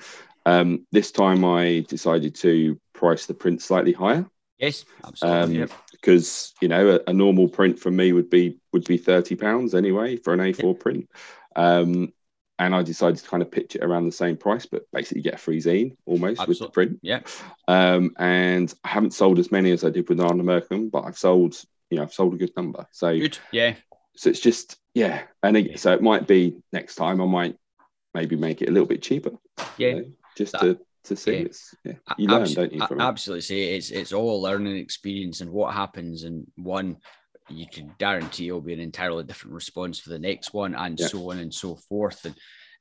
Um, 0.44 0.86
this 0.92 1.10
time 1.10 1.44
I 1.44 1.84
decided 1.88 2.34
to 2.36 2.78
price 2.92 3.26
the 3.26 3.34
print 3.34 3.62
slightly 3.62 3.92
higher. 3.92 4.26
Yes, 4.58 4.84
absolutely. 5.04 5.62
Um, 5.62 5.68
Because 5.92 6.54
you 6.60 6.68
know 6.68 6.96
a, 6.96 7.10
a, 7.10 7.12
normal 7.12 7.48
print 7.48 7.78
for 7.78 7.90
me 7.90 8.12
would 8.12 8.30
be 8.30 8.58
would 8.72 8.84
be 8.84 8.98
thirty 8.98 9.36
pounds 9.36 9.74
anyway 9.74 10.16
for 10.16 10.34
an 10.34 10.40
A4 10.40 10.72
yep. 10.72 10.80
print. 10.80 11.10
And 12.58 12.74
I 12.74 12.82
decided 12.82 13.18
to 13.18 13.28
kind 13.28 13.42
of 13.42 13.50
pitch 13.50 13.76
it 13.76 13.84
around 13.84 14.06
the 14.06 14.12
same 14.12 14.36
price, 14.36 14.64
but 14.64 14.86
basically 14.92 15.22
get 15.22 15.34
a 15.34 15.38
free 15.38 15.60
zine 15.60 15.94
almost 16.06 16.40
Absolutely. 16.40 16.52
with 16.52 16.58
the 16.60 16.72
print. 16.72 16.98
Yeah. 17.02 17.20
Um, 17.68 18.12
and 18.18 18.72
I 18.82 18.88
haven't 18.88 19.12
sold 19.12 19.38
as 19.38 19.52
many 19.52 19.72
as 19.72 19.84
I 19.84 19.90
did 19.90 20.08
with 20.08 20.18
Ardnamurchan, 20.18 20.90
but 20.90 21.04
I've 21.04 21.18
sold, 21.18 21.54
you 21.90 21.98
know, 21.98 22.02
I've 22.02 22.14
sold 22.14 22.32
a 22.32 22.38
good 22.38 22.52
number. 22.56 22.86
So 22.92 23.18
good. 23.18 23.38
Yeah. 23.52 23.74
So 24.16 24.30
it's 24.30 24.40
just 24.40 24.78
yeah, 24.94 25.24
and 25.42 25.58
it, 25.58 25.70
yeah. 25.70 25.76
so 25.76 25.92
it 25.92 26.00
might 26.02 26.26
be 26.26 26.56
next 26.72 26.94
time 26.94 27.20
I 27.20 27.26
might 27.26 27.56
maybe 28.14 28.34
make 28.34 28.62
it 28.62 28.70
a 28.70 28.72
little 28.72 28.88
bit 28.88 29.02
cheaper. 29.02 29.32
Yeah. 29.76 29.88
You 29.88 29.94
know, 29.96 30.04
just 30.36 30.52
that, 30.52 30.62
to 30.62 30.78
to 31.04 31.16
see 31.16 31.32
yeah. 31.32 31.38
it's 31.40 31.74
yeah 31.84 31.92
you 32.16 32.28
learn, 32.28 32.52
don't 32.52 32.72
you? 32.72 32.82
absolutely, 32.98 33.42
see 33.42 33.74
it's 33.74 33.90
it's 33.90 34.12
all 34.12 34.38
a 34.38 34.42
learning 34.42 34.76
experience, 34.76 35.42
and 35.42 35.50
what 35.50 35.74
happens 35.74 36.24
And 36.24 36.46
one 36.56 36.96
you 37.48 37.66
can 37.66 37.92
guarantee 37.98 38.48
it'll 38.48 38.60
be 38.60 38.72
an 38.72 38.80
entirely 38.80 39.24
different 39.24 39.54
response 39.54 39.98
for 39.98 40.10
the 40.10 40.18
next 40.18 40.52
one, 40.52 40.74
and 40.74 40.98
yeah. 40.98 41.06
so 41.06 41.30
on 41.30 41.38
and 41.38 41.52
so 41.52 41.76
forth. 41.88 42.24
And 42.24 42.34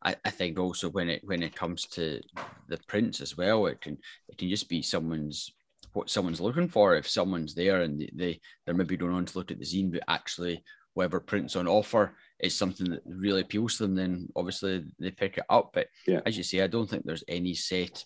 I, 0.04 0.15
I 0.25 0.30
think 0.30 0.60
also 0.60 0.89
when 0.89 1.10
it 1.10 1.21
when 1.23 1.43
it 1.43 1.56
comes 1.56 1.84
to 1.89 2.21
the 2.67 2.78
prints 2.88 3.21
as 3.21 3.38
well, 3.38 3.65
it 3.67 3.82
can 3.82 3.97
it 4.30 4.38
can 4.38 4.49
just 4.49 4.69
be 4.69 4.82
someone's 4.82 5.51
what 5.93 6.10
someone's 6.10 6.41
looking 6.41 6.69
for. 6.69 6.95
If 6.95 7.08
someone's 7.08 7.56
there 7.56 7.82
and 7.82 7.99
they, 7.99 8.10
they 8.13 8.39
they're 8.65 8.75
maybe 8.75 8.97
going 8.97 9.13
on 9.13 9.25
to 9.25 9.38
look 9.38 9.51
at 9.51 9.60
the 9.60 9.65
zine, 9.65 9.91
but 9.91 10.04
actually 10.08 10.63
whatever 10.93 11.19
prints 11.19 11.56
on 11.56 11.67
offer 11.67 12.15
is 12.39 12.58
something 12.58 12.89
that 12.89 13.01
really 13.06 13.41
appeals 13.41 13.78
to 13.78 13.84
them, 13.84 13.95
then 13.95 14.28
obviously 14.36 14.86
they 14.99 15.12
pick 15.12 15.38
it 15.38 15.43
up. 15.49 15.71
But 15.73 15.88
yeah. 16.08 16.21
as 16.25 16.38
you 16.38 16.43
say, 16.43 16.62
I 16.62 16.67
don't 16.67 16.89
think 16.89 17.04
there's 17.06 17.23
any 17.28 17.54
set 17.54 18.04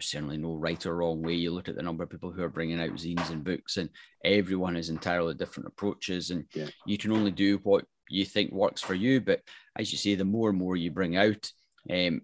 certainly 0.00 0.36
no 0.36 0.54
right 0.54 0.84
or 0.86 0.96
wrong 0.96 1.22
way. 1.22 1.34
You 1.34 1.50
look 1.52 1.68
at 1.68 1.76
the 1.76 1.82
number 1.82 2.02
of 2.02 2.10
people 2.10 2.30
who 2.30 2.42
are 2.42 2.48
bringing 2.48 2.80
out 2.80 2.90
zines 2.90 3.30
and 3.30 3.44
books, 3.44 3.76
and 3.76 3.90
everyone 4.24 4.76
has 4.76 4.88
entirely 4.88 5.34
different 5.34 5.68
approaches, 5.68 6.30
and 6.30 6.44
yeah. 6.54 6.68
you 6.86 6.98
can 6.98 7.12
only 7.12 7.30
do 7.30 7.58
what 7.62 7.84
you 8.08 8.24
think 8.24 8.52
works 8.52 8.80
for 8.80 8.94
you. 8.94 9.20
But 9.20 9.40
as 9.76 9.92
you 9.92 9.98
say, 9.98 10.14
the 10.14 10.24
more 10.24 10.50
and 10.50 10.58
more 10.58 10.76
you 10.76 10.90
bring 10.90 11.16
out, 11.16 11.50
um, 11.90 12.22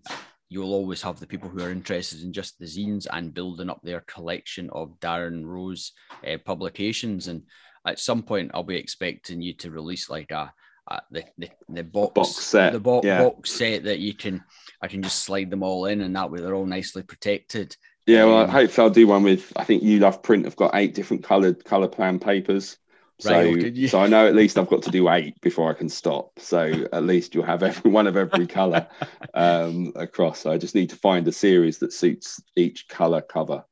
you'll 0.48 0.74
always 0.74 1.02
have 1.02 1.18
the 1.18 1.26
people 1.26 1.48
who 1.48 1.62
are 1.62 1.70
interested 1.70 2.22
in 2.22 2.32
just 2.32 2.58
the 2.58 2.66
zines 2.66 3.06
and 3.12 3.34
building 3.34 3.70
up 3.70 3.80
their 3.82 4.02
collection 4.02 4.70
of 4.70 4.98
Darren 5.00 5.44
Rose 5.44 5.92
uh, 6.26 6.38
publications. 6.44 7.28
And 7.28 7.42
at 7.86 7.98
some 7.98 8.22
point, 8.22 8.50
I'll 8.54 8.62
be 8.62 8.76
expecting 8.76 9.42
you 9.42 9.54
to 9.54 9.70
release 9.70 10.10
like 10.10 10.30
a 10.30 10.52
uh, 10.88 11.00
the, 11.10 11.24
the 11.36 11.50
the 11.68 11.82
box, 11.82 12.12
box 12.14 12.30
set, 12.30 12.72
the 12.72 12.78
bo- 12.78 13.00
yeah. 13.02 13.24
box 13.24 13.50
set 13.50 13.84
that 13.84 13.98
you 13.98 14.14
can 14.14 14.44
I 14.80 14.88
can 14.88 15.02
just 15.02 15.24
slide 15.24 15.50
them 15.50 15.62
all 15.62 15.86
in, 15.86 16.00
and 16.00 16.14
that 16.16 16.30
way 16.30 16.40
they're 16.40 16.54
all 16.54 16.66
nicely 16.66 17.02
protected. 17.02 17.76
Yeah, 18.06 18.24
well, 18.24 18.38
um, 18.40 18.48
hopefully 18.48 18.86
I'll 18.86 18.92
do 18.92 19.06
one 19.06 19.22
with. 19.22 19.52
I 19.56 19.64
think 19.64 19.82
you 19.82 19.98
love 19.98 20.22
print. 20.22 20.46
I've 20.46 20.56
got 20.56 20.74
eight 20.74 20.94
different 20.94 21.24
coloured 21.24 21.64
colour 21.64 21.88
plan 21.88 22.18
papers. 22.18 22.78
So, 23.18 23.32
right, 23.32 23.88
so 23.88 23.98
I 24.00 24.08
know 24.08 24.26
at 24.26 24.34
least 24.34 24.58
I've 24.58 24.68
got 24.68 24.82
to 24.82 24.90
do 24.90 25.08
eight 25.08 25.40
before 25.40 25.70
I 25.70 25.74
can 25.74 25.88
stop. 25.88 26.38
So 26.38 26.86
at 26.92 27.04
least 27.04 27.34
you'll 27.34 27.46
have 27.46 27.62
every 27.62 27.90
one 27.90 28.06
of 28.06 28.16
every 28.16 28.46
color 28.46 28.86
um, 29.32 29.92
across. 29.96 30.40
So 30.40 30.52
I 30.52 30.58
just 30.58 30.74
need 30.74 30.90
to 30.90 30.96
find 30.96 31.26
a 31.26 31.32
series 31.32 31.78
that 31.78 31.94
suits 31.94 32.40
each 32.56 32.88
color 32.88 33.22
cover, 33.22 33.64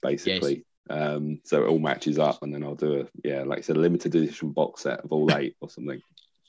basically. 0.00 0.64
Yes. 0.88 0.98
Um, 0.98 1.40
so 1.44 1.64
it 1.64 1.68
all 1.68 1.78
matches 1.78 2.18
up, 2.18 2.42
and 2.42 2.54
then 2.54 2.62
I'll 2.64 2.74
do 2.74 3.00
a 3.00 3.06
yeah, 3.22 3.42
like 3.42 3.58
I 3.58 3.62
said, 3.62 3.76
a 3.76 3.80
limited 3.80 4.14
edition 4.14 4.52
box 4.52 4.82
set 4.82 5.00
of 5.00 5.12
all 5.12 5.32
eight 5.36 5.56
or 5.60 5.68
something 5.68 6.00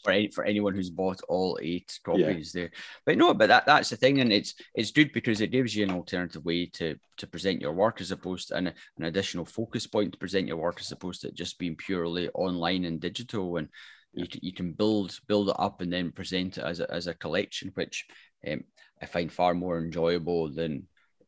for 0.07 0.13
any, 0.13 0.27
for 0.29 0.45
anyone 0.45 0.73
who's 0.73 0.89
bought 0.89 1.19
all 1.27 1.59
eight 1.61 1.99
copies 2.01 2.53
yeah. 2.55 2.61
there. 2.61 2.71
But 3.05 3.17
no, 3.17 3.33
but 3.33 3.47
that, 3.47 3.65
that's 3.65 3.89
the 3.89 3.97
thing, 3.97 4.21
and 4.21 4.31
it's 4.31 4.55
it's 4.73 4.91
good 4.91 5.11
because 5.11 5.41
it 5.41 5.51
gives 5.51 5.75
you 5.75 5.83
an 5.83 5.91
alternative 5.91 6.45
way 6.45 6.67
to 6.75 6.95
to 7.17 7.27
present 7.27 7.61
your 7.61 7.73
work 7.73 7.99
as 7.99 8.11
opposed 8.11 8.47
to 8.47 8.55
an, 8.55 8.67
an 8.67 9.03
additional 9.03 9.43
focus 9.43 9.85
point 9.85 10.13
to 10.13 10.17
present 10.17 10.47
your 10.47 10.57
work 10.57 10.77
as 10.79 10.93
opposed 10.93 11.21
to 11.21 11.31
just 11.31 11.59
being 11.59 11.75
purely 11.75 12.29
online 12.29 12.85
and 12.85 13.01
digital. 13.01 13.57
And 13.57 13.67
you, 14.13 14.27
you 14.41 14.53
can 14.53 14.71
build 14.71 15.19
build 15.27 15.49
it 15.49 15.55
up 15.59 15.81
and 15.81 15.91
then 15.91 16.11
present 16.13 16.57
it 16.57 16.63
as 16.63 16.79
a, 16.79 16.89
as 16.89 17.07
a 17.07 17.13
collection, 17.13 17.71
which 17.75 18.05
um, 18.49 18.63
I 19.01 19.07
find 19.07 19.31
far 19.31 19.53
more 19.53 19.77
enjoyable 19.77 20.53
than 20.53 20.87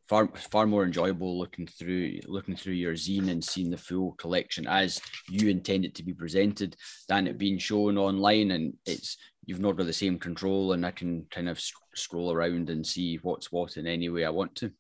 far 0.10 0.28
far 0.52 0.66
more 0.66 0.84
enjoyable 0.84 1.38
looking 1.38 1.68
through 1.68 2.20
looking 2.26 2.56
through 2.56 2.74
your 2.74 2.94
zine 2.94 3.30
and 3.30 3.44
seeing 3.44 3.70
the 3.70 3.78
full 3.78 4.14
collection 4.14 4.66
as 4.68 5.00
you 5.30 5.50
intend 5.50 5.86
it 5.86 5.94
to 5.94 6.04
be 6.04 6.14
presented 6.14 6.76
than 7.08 7.28
it 7.28 7.38
being 7.38 7.60
shown 7.60 7.98
online 7.98 8.52
and 8.52 8.74
it's 8.88 9.18
you've 9.46 9.62
not 9.62 9.78
got 9.78 9.86
the 9.86 9.94
same 9.94 10.18
control 10.18 10.74
and 10.74 10.86
I 10.86 10.92
can 10.92 11.26
kind 11.30 11.48
of 11.48 11.60
sc- 11.60 11.78
scroll 11.94 12.32
around 12.32 12.70
and 12.70 12.86
see 12.86 13.18
what's 13.22 13.52
what 13.52 13.78
in 13.78 13.88
any 13.88 14.10
way 14.10 14.26
I 14.26 14.30
want 14.32 14.56
to. 14.56 14.72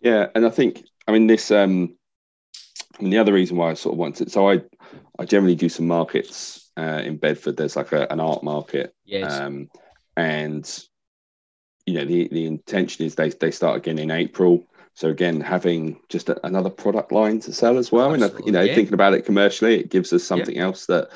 Yeah, 0.00 0.28
and 0.34 0.44
I 0.44 0.50
think 0.50 0.82
I 1.06 1.12
mean 1.12 1.26
this 1.26 1.50
um 1.50 1.96
I 2.98 3.02
mean 3.02 3.10
the 3.10 3.18
other 3.18 3.32
reason 3.32 3.56
why 3.56 3.70
I 3.70 3.74
sort 3.74 3.94
of 3.94 3.98
want 3.98 4.14
wanted 4.14 4.32
so 4.32 4.50
I 4.50 4.62
I 5.18 5.26
generally 5.26 5.54
do 5.54 5.68
some 5.68 5.86
markets 5.86 6.70
uh, 6.76 7.02
in 7.04 7.16
Bedford. 7.18 7.56
There's 7.56 7.76
like 7.76 7.92
a, 7.92 8.10
an 8.10 8.20
art 8.20 8.42
market. 8.42 8.94
Yes. 9.04 9.32
Um, 9.32 9.68
and 10.16 10.66
you 11.86 11.94
know 11.94 12.04
the 12.04 12.28
the 12.28 12.46
intention 12.46 13.04
is 13.04 13.14
they 13.14 13.30
they 13.30 13.50
start 13.50 13.76
again 13.76 13.98
in 13.98 14.10
April. 14.10 14.64
So 14.94 15.08
again, 15.08 15.40
having 15.40 15.98
just 16.10 16.28
a, 16.28 16.46
another 16.46 16.68
product 16.68 17.12
line 17.12 17.40
to 17.40 17.52
sell 17.52 17.78
as 17.78 17.90
well, 17.90 18.12
Absolutely, 18.12 18.36
and 18.36 18.46
you 18.46 18.52
know, 18.52 18.60
yeah. 18.60 18.74
thinking 18.74 18.92
about 18.92 19.14
it 19.14 19.24
commercially, 19.24 19.80
it 19.80 19.88
gives 19.88 20.12
us 20.12 20.22
something 20.22 20.56
yeah. 20.56 20.64
else 20.64 20.84
that 20.86 21.08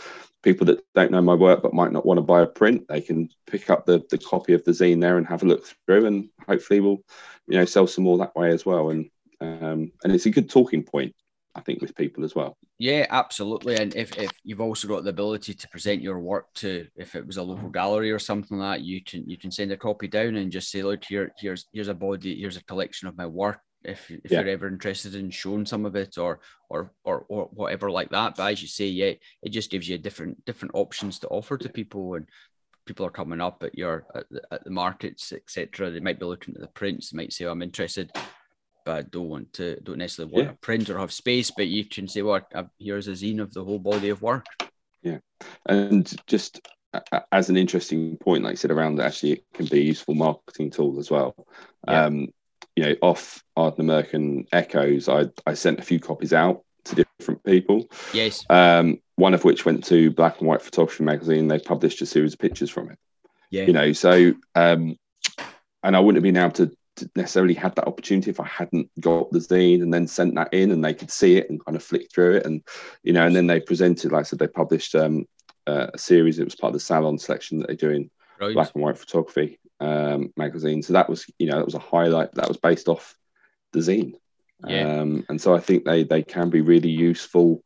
people 0.42 0.64
that 0.64 0.80
don't 0.94 1.10
know 1.10 1.20
my 1.20 1.34
work 1.34 1.60
but 1.62 1.74
might 1.74 1.92
not 1.92 2.06
want 2.06 2.18
to 2.18 2.22
buy 2.22 2.40
a 2.40 2.46
print, 2.46 2.86
they 2.88 3.00
can 3.00 3.28
pick 3.46 3.68
up 3.68 3.84
the 3.84 4.04
the 4.10 4.18
copy 4.18 4.54
of 4.54 4.64
the 4.64 4.70
zine 4.70 5.00
there 5.00 5.18
and 5.18 5.26
have 5.26 5.42
a 5.42 5.46
look 5.46 5.66
through, 5.66 6.06
and 6.06 6.28
hopefully 6.48 6.80
we'll 6.80 7.02
you 7.48 7.58
know 7.58 7.64
sell 7.64 7.86
some 7.86 8.04
more 8.04 8.18
that 8.18 8.34
way 8.34 8.50
as 8.50 8.64
well. 8.64 8.90
And 8.90 9.10
um, 9.40 9.92
and 10.02 10.12
it's 10.12 10.26
a 10.26 10.30
good 10.30 10.48
talking 10.48 10.82
point 10.82 11.14
I 11.56 11.62
think 11.62 11.80
with 11.80 11.96
people 11.96 12.22
as 12.22 12.34
well. 12.34 12.58
Yeah, 12.78 13.06
absolutely. 13.08 13.76
And 13.76 13.96
if, 13.96 14.16
if 14.18 14.30
you've 14.44 14.60
also 14.60 14.86
got 14.86 15.04
the 15.04 15.10
ability 15.10 15.54
to 15.54 15.68
present 15.68 16.02
your 16.02 16.20
work 16.20 16.52
to, 16.56 16.86
if 16.96 17.16
it 17.16 17.26
was 17.26 17.38
a 17.38 17.42
local 17.42 17.70
gallery 17.70 18.12
or 18.12 18.18
something 18.18 18.58
like 18.58 18.80
that, 18.80 18.84
you 18.84 19.02
can 19.02 19.28
you 19.28 19.38
can 19.38 19.50
send 19.50 19.72
a 19.72 19.76
copy 19.76 20.06
down 20.06 20.36
and 20.36 20.52
just 20.52 20.70
say, 20.70 20.82
look, 20.82 21.02
here 21.04 21.32
here's 21.38 21.66
here's 21.72 21.88
a 21.88 21.94
body, 21.94 22.38
here's 22.38 22.58
a 22.58 22.64
collection 22.64 23.08
of 23.08 23.16
my 23.16 23.26
work. 23.26 23.60
If, 23.82 24.10
if 24.10 24.30
yeah. 24.30 24.40
you're 24.40 24.50
ever 24.50 24.66
interested 24.66 25.14
in 25.14 25.30
showing 25.30 25.64
some 25.64 25.86
of 25.86 25.96
it 25.96 26.18
or 26.18 26.40
or 26.68 26.92
or 27.04 27.24
or 27.28 27.48
whatever 27.52 27.90
like 27.90 28.10
that, 28.10 28.36
but 28.36 28.52
as 28.52 28.60
you 28.60 28.68
say, 28.68 28.86
yeah, 28.86 29.12
it 29.42 29.50
just 29.50 29.70
gives 29.70 29.88
you 29.88 29.96
different 29.96 30.44
different 30.44 30.74
options 30.74 31.18
to 31.20 31.28
offer 31.28 31.56
to 31.56 31.68
people 31.70 32.14
and 32.14 32.26
people 32.84 33.06
are 33.06 33.10
coming 33.10 33.40
up 33.40 33.62
at 33.62 33.76
your 33.76 34.06
at 34.14 34.28
the, 34.30 34.42
at 34.52 34.64
the 34.64 34.70
markets 34.70 35.32
etc 35.32 35.90
they 35.90 35.98
might 35.98 36.20
be 36.20 36.24
looking 36.24 36.54
at 36.54 36.60
the 36.60 36.68
prints 36.68 37.10
they 37.10 37.16
might 37.16 37.32
say 37.32 37.44
oh, 37.44 37.50
i'm 37.50 37.60
interested 37.60 38.12
but 38.86 38.96
I 38.96 39.02
don't 39.02 39.28
want 39.28 39.52
to 39.54 39.78
don't 39.80 39.98
necessarily 39.98 40.32
want 40.32 40.46
yeah. 40.46 40.52
a 40.52 40.56
print 40.56 40.88
or 40.88 40.98
have 40.98 41.12
space. 41.12 41.50
But 41.50 41.66
you 41.66 41.84
can 41.84 42.08
say, 42.08 42.22
well, 42.22 42.40
here's 42.78 43.08
a 43.08 43.12
zine 43.12 43.40
of 43.40 43.52
the 43.52 43.64
whole 43.64 43.80
body 43.80 44.08
of 44.08 44.22
work. 44.22 44.46
Yeah, 45.02 45.18
and 45.66 46.10
just 46.26 46.66
as 47.32 47.50
an 47.50 47.56
interesting 47.56 48.16
point, 48.16 48.44
like 48.44 48.52
I 48.52 48.54
said, 48.54 48.70
around 48.70 48.96
that, 48.96 49.08
actually, 49.08 49.32
it 49.32 49.44
can 49.52 49.66
be 49.66 49.80
a 49.80 49.84
useful 49.84 50.14
marketing 50.14 50.70
tool 50.70 50.98
as 50.98 51.10
well. 51.10 51.34
Yeah. 51.86 52.04
Um, 52.04 52.28
you 52.76 52.84
know, 52.84 52.94
off 53.02 53.42
Ardnamurchan 53.58 54.46
Echoes, 54.52 55.08
I 55.08 55.26
I 55.44 55.54
sent 55.54 55.80
a 55.80 55.82
few 55.82 55.98
copies 55.98 56.32
out 56.32 56.62
to 56.84 57.04
different 57.18 57.42
people. 57.42 57.88
Yes. 58.12 58.44
Um, 58.48 59.00
one 59.16 59.34
of 59.34 59.44
which 59.44 59.64
went 59.64 59.84
to 59.84 60.10
Black 60.12 60.38
and 60.38 60.48
White 60.48 60.62
Photography 60.62 61.02
magazine. 61.02 61.48
They 61.48 61.58
published 61.58 62.02
a 62.02 62.06
series 62.06 62.34
of 62.34 62.38
pictures 62.38 62.70
from 62.70 62.90
it. 62.90 62.98
Yeah. 63.50 63.64
You 63.64 63.72
know, 63.72 63.92
so 63.92 64.34
um, 64.54 64.96
and 65.82 65.96
I 65.96 66.00
wouldn't 66.00 66.16
have 66.16 66.34
been 66.34 66.40
able 66.40 66.52
to 66.52 66.76
necessarily 67.14 67.54
had 67.54 67.74
that 67.76 67.86
opportunity 67.86 68.30
if 68.30 68.40
I 68.40 68.46
hadn't 68.46 68.90
got 69.00 69.30
the 69.30 69.38
zine 69.38 69.82
and 69.82 69.92
then 69.92 70.06
sent 70.06 70.34
that 70.34 70.52
in 70.52 70.70
and 70.70 70.84
they 70.84 70.94
could 70.94 71.10
see 71.10 71.36
it 71.36 71.48
and 71.50 71.64
kind 71.64 71.76
of 71.76 71.82
flick 71.82 72.10
through 72.12 72.36
it. 72.36 72.46
And 72.46 72.62
you 73.02 73.12
know 73.12 73.26
and 73.26 73.34
then 73.34 73.46
they 73.46 73.60
presented 73.60 74.12
like 74.12 74.20
I 74.20 74.22
said 74.24 74.38
they 74.38 74.48
published 74.48 74.94
um, 74.94 75.26
uh, 75.66 75.88
a 75.92 75.98
series. 75.98 76.38
It 76.38 76.44
was 76.44 76.54
part 76.54 76.70
of 76.70 76.74
the 76.74 76.80
salon 76.80 77.18
selection 77.18 77.58
that 77.58 77.68
they 77.68 77.76
do 77.76 77.90
in 77.90 78.10
right. 78.40 78.54
black 78.54 78.70
and 78.74 78.82
white 78.82 78.98
photography 78.98 79.58
um, 79.80 80.32
magazine. 80.36 80.82
So 80.82 80.92
that 80.92 81.08
was 81.08 81.26
you 81.38 81.48
know 81.48 81.56
that 81.56 81.64
was 81.64 81.74
a 81.74 81.80
highlight 81.80 82.34
that 82.34 82.48
was 82.48 82.56
based 82.56 82.88
off 82.88 83.16
the 83.72 83.80
zine. 83.80 84.14
Yeah. 84.66 85.00
Um, 85.00 85.24
and 85.28 85.40
so 85.40 85.54
I 85.54 85.60
think 85.60 85.84
they 85.84 86.04
they 86.04 86.22
can 86.22 86.50
be 86.50 86.60
really 86.60 86.90
useful 86.90 87.62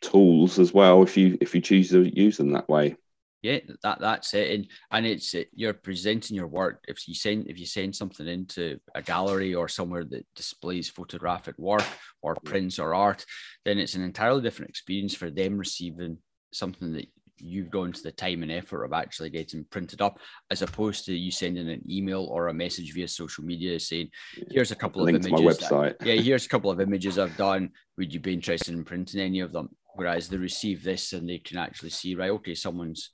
tools 0.00 0.58
as 0.58 0.72
well 0.72 1.02
if 1.02 1.16
you 1.16 1.36
if 1.40 1.54
you 1.54 1.60
choose 1.60 1.90
to 1.90 2.02
use 2.18 2.38
them 2.38 2.52
that 2.52 2.68
way 2.68 2.96
yeah 3.42 3.58
that 3.82 4.00
that's 4.00 4.34
it 4.34 4.50
and 4.50 4.66
and 4.90 5.06
it's 5.06 5.34
you're 5.54 5.72
presenting 5.72 6.36
your 6.36 6.46
work. 6.46 6.84
If 6.86 7.08
you 7.08 7.14
send 7.14 7.48
if 7.48 7.58
you 7.58 7.66
send 7.66 7.96
something 7.96 8.26
into 8.26 8.78
a 8.94 9.02
gallery 9.02 9.54
or 9.54 9.68
somewhere 9.68 10.04
that 10.04 10.26
displays 10.34 10.88
photographic 10.88 11.56
work 11.58 11.84
or 12.22 12.34
prints 12.44 12.78
or 12.78 12.94
art 12.94 13.24
then 13.64 13.78
it's 13.78 13.94
an 13.94 14.02
entirely 14.02 14.42
different 14.42 14.70
experience 14.70 15.14
for 15.14 15.30
them 15.30 15.58
receiving 15.58 16.18
something 16.52 16.92
that 16.92 17.06
you've 17.40 17.70
gone 17.70 17.92
to 17.92 18.02
the 18.02 18.12
time 18.12 18.42
and 18.42 18.52
effort 18.52 18.84
of 18.84 18.92
actually 18.92 19.30
getting 19.30 19.64
printed 19.70 20.00
up 20.00 20.18
as 20.50 20.62
opposed 20.62 21.04
to 21.06 21.14
you 21.14 21.30
sending 21.30 21.68
an 21.68 21.82
email 21.90 22.24
or 22.24 22.48
a 22.48 22.54
message 22.54 22.92
via 22.94 23.08
social 23.08 23.44
media 23.44 23.78
saying 23.78 24.08
here's 24.50 24.70
a 24.70 24.76
couple 24.76 25.02
Link 25.02 25.18
of 25.18 25.26
images 25.26 25.38
to 25.38 25.44
my 25.44 25.50
website. 25.52 25.98
That, 25.98 26.06
yeah 26.06 26.22
here's 26.22 26.46
a 26.46 26.48
couple 26.54 26.70
of 26.70 26.80
images 26.80 27.18
i've 27.18 27.36
done. 27.36 27.70
Would 27.98 28.12
you 28.12 28.20
be 28.20 28.34
interested 28.34 28.74
in 28.74 28.84
printing 28.84 29.20
any 29.20 29.40
of 29.40 29.52
them? 29.52 29.70
Whereas 29.94 30.28
they 30.28 30.36
receive 30.36 30.82
this 30.82 31.12
and 31.12 31.28
they 31.28 31.38
can 31.38 31.58
actually 31.58 31.90
see 31.90 32.14
right 32.14 32.30
okay 32.30 32.54
someone's 32.54 33.10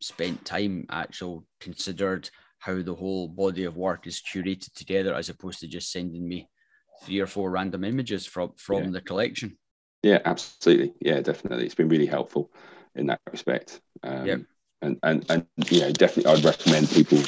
spent 0.00 0.44
time 0.44 0.86
actual 0.90 1.46
considered 1.60 2.28
how 2.58 2.82
the 2.82 2.94
whole 2.94 3.28
body 3.28 3.64
of 3.64 3.76
work 3.76 4.06
is 4.06 4.22
curated 4.22 4.72
together 4.74 5.14
as 5.14 5.28
opposed 5.28 5.60
to 5.60 5.68
just 5.68 5.92
sending 5.92 6.26
me 6.28 6.48
three 7.02 7.20
or 7.20 7.26
four 7.26 7.50
random 7.50 7.84
images 7.84 8.26
from 8.26 8.52
from 8.56 8.84
yeah. 8.84 8.90
the 8.90 9.00
collection. 9.00 9.56
Yeah 10.02 10.20
absolutely. 10.24 10.94
Yeah 11.00 11.20
definitely. 11.20 11.64
It's 11.64 11.74
been 11.74 11.88
really 11.88 12.06
helpful 12.06 12.50
in 12.96 13.06
that 13.06 13.20
respect 13.30 13.80
um, 14.02 14.26
yeah. 14.26 14.36
and, 14.82 14.98
and 15.02 15.24
and 15.30 15.46
you 15.70 15.80
know 15.80 15.92
definitely 15.92 16.32
i'd 16.32 16.44
recommend 16.44 16.88
people 16.90 17.18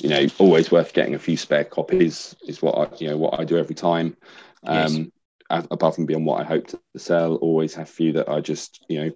you 0.00 0.08
know 0.08 0.26
always 0.38 0.70
worth 0.70 0.92
getting 0.92 1.14
a 1.14 1.18
few 1.18 1.36
spare 1.36 1.64
copies 1.64 2.34
is 2.46 2.62
what 2.62 2.76
i 2.76 2.96
you 2.96 3.08
know 3.08 3.16
what 3.16 3.38
i 3.38 3.44
do 3.44 3.56
every 3.56 3.74
time 3.74 4.16
um 4.64 4.96
yes 4.96 5.06
above 5.50 5.98
and 5.98 6.06
beyond 6.06 6.26
what 6.26 6.40
I 6.40 6.44
hope 6.44 6.66
to 6.68 6.80
sell, 6.96 7.36
always 7.36 7.74
have 7.74 7.88
few 7.88 8.12
that 8.12 8.28
I 8.28 8.40
just, 8.40 8.84
you 8.88 9.00
know, 9.00 9.10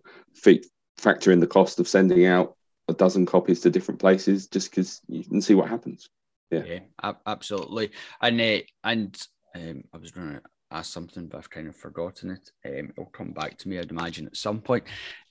f- 0.46 0.64
factor 0.96 1.30
in 1.30 1.40
the 1.40 1.46
cost 1.46 1.80
of 1.80 1.88
sending 1.88 2.26
out 2.26 2.56
a 2.88 2.94
dozen 2.94 3.26
copies 3.26 3.60
to 3.60 3.70
different 3.70 4.00
places 4.00 4.46
just 4.48 4.70
because 4.70 5.00
you 5.08 5.24
can 5.24 5.40
see 5.40 5.54
what 5.54 5.68
happens. 5.68 6.08
Yeah, 6.50 6.62
yeah 6.64 7.12
absolutely. 7.26 7.90
And 8.20 8.40
uh, 8.40 8.58
and 8.84 9.26
um, 9.54 9.84
I 9.92 9.98
was 9.98 10.10
going 10.10 10.34
to 10.34 10.42
ask 10.72 10.92
something, 10.92 11.26
but 11.26 11.38
I've 11.38 11.50
kind 11.50 11.68
of 11.68 11.76
forgotten 11.76 12.30
it. 12.30 12.50
Um, 12.64 12.90
it'll 12.90 13.06
come 13.06 13.32
back 13.32 13.58
to 13.58 13.68
me, 13.68 13.78
I'd 13.78 13.90
imagine, 13.90 14.26
at 14.26 14.36
some 14.36 14.60
point. 14.60 14.84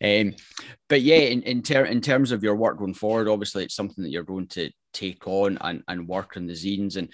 Um, 0.03 0.33
but 0.89 1.01
yeah, 1.01 1.17
in 1.17 1.41
in, 1.43 1.61
ter- 1.61 1.85
in 1.85 2.01
terms 2.01 2.31
of 2.31 2.43
your 2.43 2.55
work 2.55 2.77
going 2.77 2.93
forward, 2.93 3.27
obviously 3.27 3.63
it's 3.63 3.75
something 3.75 4.03
that 4.03 4.11
you're 4.11 4.23
going 4.23 4.47
to 4.47 4.71
take 4.93 5.27
on 5.27 5.57
and, 5.61 5.83
and 5.87 6.07
work 6.07 6.37
on 6.37 6.47
the 6.47 6.53
zines. 6.53 6.97
And 6.97 7.09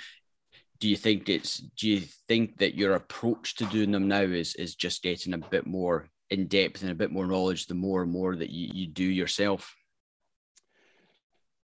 do 0.80 0.88
you 0.88 0.96
think 0.96 1.30
it's 1.30 1.58
do 1.58 1.88
you 1.88 2.02
think 2.28 2.58
that 2.58 2.76
your 2.76 2.94
approach 2.94 3.56
to 3.56 3.66
doing 3.66 3.92
them 3.92 4.08
now 4.08 4.22
is 4.22 4.56
is 4.56 4.76
just 4.76 5.04
getting 5.04 5.34
a 5.34 5.38
bit 5.38 5.66
more 5.66 6.10
in 6.30 6.48
depth 6.48 6.82
and 6.82 6.92
a 6.92 6.96
bit 6.96 7.12
more 7.12 7.26
knowledge 7.26 7.68
the 7.68 7.74
more 7.74 8.04
and 8.04 8.12
more 8.12 8.36
that 8.36 8.50
you, 8.50 8.70
you 8.74 8.88
do 8.88 9.04
yourself 9.04 9.76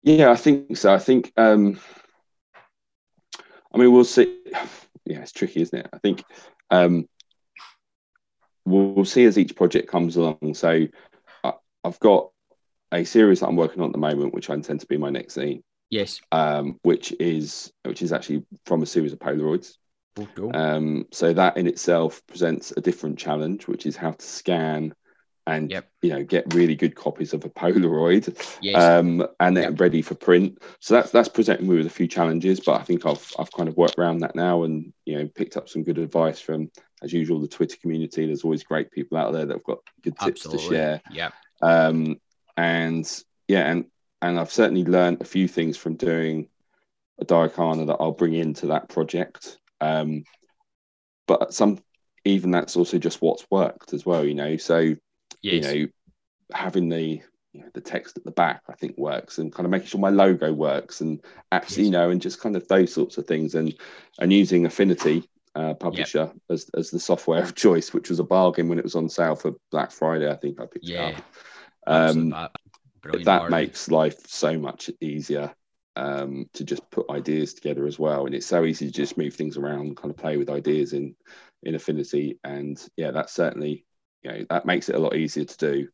yeah 0.02 0.30
i 0.30 0.36
think 0.36 0.76
so 0.76 0.92
i 0.92 0.98
think 0.98 1.32
um 1.36 1.78
i 3.72 3.78
mean 3.78 3.92
we'll 3.92 4.04
see 4.04 4.38
yeah 5.08 5.20
it's 5.20 5.32
tricky 5.32 5.60
isn't 5.60 5.80
it 5.80 5.88
i 5.92 5.98
think 5.98 6.22
um 6.70 7.08
we'll, 8.64 8.92
we'll 8.92 9.04
see 9.04 9.24
as 9.24 9.38
each 9.38 9.56
project 9.56 9.88
comes 9.88 10.16
along 10.16 10.54
so 10.54 10.86
I, 11.44 11.52
i've 11.84 12.00
got 12.00 12.30
a 12.92 13.04
series 13.04 13.40
that 13.40 13.48
i'm 13.48 13.56
working 13.56 13.82
on 13.82 13.88
at 13.88 13.92
the 13.92 13.98
moment 13.98 14.34
which 14.34 14.50
i 14.50 14.54
intend 14.54 14.80
to 14.80 14.86
be 14.86 14.96
my 14.96 15.10
next 15.10 15.34
scene. 15.34 15.62
Yes. 15.90 16.20
Um, 16.32 16.78
which 16.82 17.12
is 17.18 17.72
which 17.84 18.02
is 18.02 18.12
actually 18.12 18.44
from 18.66 18.82
a 18.82 18.86
series 18.86 19.12
of 19.12 19.18
Polaroids. 19.18 19.76
Oh, 20.18 20.28
cool. 20.34 20.54
Um, 20.54 21.06
so 21.12 21.32
that 21.32 21.56
in 21.56 21.66
itself 21.66 22.22
presents 22.26 22.72
a 22.76 22.80
different 22.80 23.18
challenge, 23.18 23.66
which 23.66 23.86
is 23.86 23.96
how 23.96 24.12
to 24.12 24.24
scan 24.24 24.94
and 25.48 25.70
yep. 25.70 25.88
you 26.02 26.10
know 26.10 26.22
get 26.22 26.52
really 26.52 26.76
good 26.76 26.94
copies 26.94 27.32
of 27.32 27.42
a 27.44 27.48
Polaroid, 27.48 28.58
yes. 28.60 28.76
um, 28.76 29.26
and 29.40 29.56
then 29.56 29.64
yep. 29.64 29.80
ready 29.80 30.02
for 30.02 30.14
print. 30.14 30.62
So 30.80 30.94
that's 30.94 31.10
that's 31.10 31.28
presenting 31.28 31.66
me 31.66 31.78
with 31.78 31.86
a 31.86 31.90
few 31.90 32.06
challenges, 32.06 32.60
but 32.60 32.78
I 32.78 32.84
think 32.84 33.06
I've 33.06 33.32
I've 33.38 33.50
kind 33.52 33.68
of 33.68 33.76
worked 33.76 33.98
around 33.98 34.18
that 34.18 34.36
now, 34.36 34.64
and 34.64 34.92
you 35.06 35.18
know 35.18 35.26
picked 35.26 35.56
up 35.56 35.68
some 35.68 35.82
good 35.82 35.96
advice 35.96 36.38
from, 36.38 36.70
as 37.02 37.14
usual, 37.14 37.40
the 37.40 37.48
Twitter 37.48 37.78
community. 37.80 38.26
There's 38.26 38.44
always 38.44 38.62
great 38.62 38.90
people 38.90 39.16
out 39.16 39.32
there 39.32 39.46
that've 39.46 39.64
got 39.64 39.78
good 40.02 40.18
tips 40.18 40.44
Absolutely. 40.44 40.68
to 40.68 40.74
share. 40.74 41.02
Yeah. 41.10 41.30
Um, 41.62 42.20
and 42.58 43.10
yeah, 43.48 43.70
and 43.70 43.86
and 44.20 44.38
I've 44.38 44.52
certainly 44.52 44.84
learned 44.84 45.22
a 45.22 45.26
few 45.26 45.48
things 45.48 45.78
from 45.78 45.96
doing 45.96 46.48
a 47.20 47.24
Diakana 47.24 47.86
that 47.86 47.96
I'll 48.00 48.12
bring 48.12 48.34
into 48.34 48.66
that 48.66 48.90
project. 48.90 49.58
Um, 49.80 50.24
but 51.26 51.54
some 51.54 51.78
even 52.24 52.50
that's 52.50 52.76
also 52.76 52.98
just 52.98 53.22
what's 53.22 53.46
worked 53.50 53.94
as 53.94 54.04
well, 54.04 54.26
you 54.26 54.34
know. 54.34 54.58
So 54.58 54.94
yes. 55.42 55.72
you 55.72 55.82
know, 55.82 55.88
having 56.52 56.88
the 56.88 57.22
you 57.52 57.60
know, 57.62 57.68
the 57.72 57.80
text 57.80 58.16
at 58.16 58.24
the 58.24 58.30
back, 58.30 58.62
I 58.68 58.74
think 58.74 58.98
works, 58.98 59.38
and 59.38 59.52
kind 59.52 59.64
of 59.64 59.70
making 59.70 59.88
sure 59.88 60.00
my 60.00 60.10
logo 60.10 60.52
works, 60.52 61.00
and 61.00 61.20
actually, 61.50 61.84
yes. 61.84 61.86
you 61.86 61.90
know, 61.92 62.10
and 62.10 62.20
just 62.20 62.40
kind 62.40 62.56
of 62.56 62.68
those 62.68 62.92
sorts 62.92 63.18
of 63.18 63.26
things, 63.26 63.54
and 63.54 63.74
and 64.18 64.32
using 64.32 64.66
Affinity 64.66 65.28
uh, 65.54 65.74
publisher 65.74 66.30
yep. 66.32 66.36
as 66.50 66.70
as 66.76 66.90
the 66.90 67.00
software 67.00 67.42
of 67.42 67.54
choice, 67.54 67.92
which 67.94 68.10
was 68.10 68.20
a 68.20 68.24
bargain 68.24 68.68
when 68.68 68.78
it 68.78 68.84
was 68.84 68.94
on 68.94 69.08
sale 69.08 69.34
for 69.34 69.52
Black 69.70 69.90
Friday. 69.90 70.30
I 70.30 70.36
think 70.36 70.60
I 70.60 70.66
picked 70.66 70.86
yeah. 70.86 71.08
it 71.08 71.16
up. 71.16 71.24
Um, 71.86 72.34
that 73.24 73.50
makes 73.50 73.90
life 73.90 74.26
so 74.26 74.58
much 74.58 74.90
easier. 75.00 75.54
um, 75.98 76.48
to 76.52 76.64
just 76.64 76.88
put 76.90 77.10
ideas 77.10 77.52
together 77.52 77.84
as 77.86 77.98
well. 77.98 78.24
And 78.24 78.34
it's 78.34 78.46
so 78.46 78.64
easy 78.64 78.86
to 78.86 78.92
just 78.92 79.18
move 79.18 79.34
things 79.34 79.56
around, 79.56 79.96
kind 79.96 80.10
of 80.10 80.16
play 80.16 80.36
with 80.36 80.48
ideas 80.48 80.92
in 80.92 81.14
in 81.64 81.74
Affinity. 81.74 82.38
And 82.44 82.80
yeah, 82.96 83.10
that's 83.10 83.32
certainly 83.32 83.84
you 84.22 84.30
know 84.30 84.46
that 84.50 84.66
makes 84.66 84.88
it 84.88 84.94
a 84.94 85.00
lot 85.00 85.16
easier 85.16 85.44
to 85.44 85.56
do. 85.56 85.88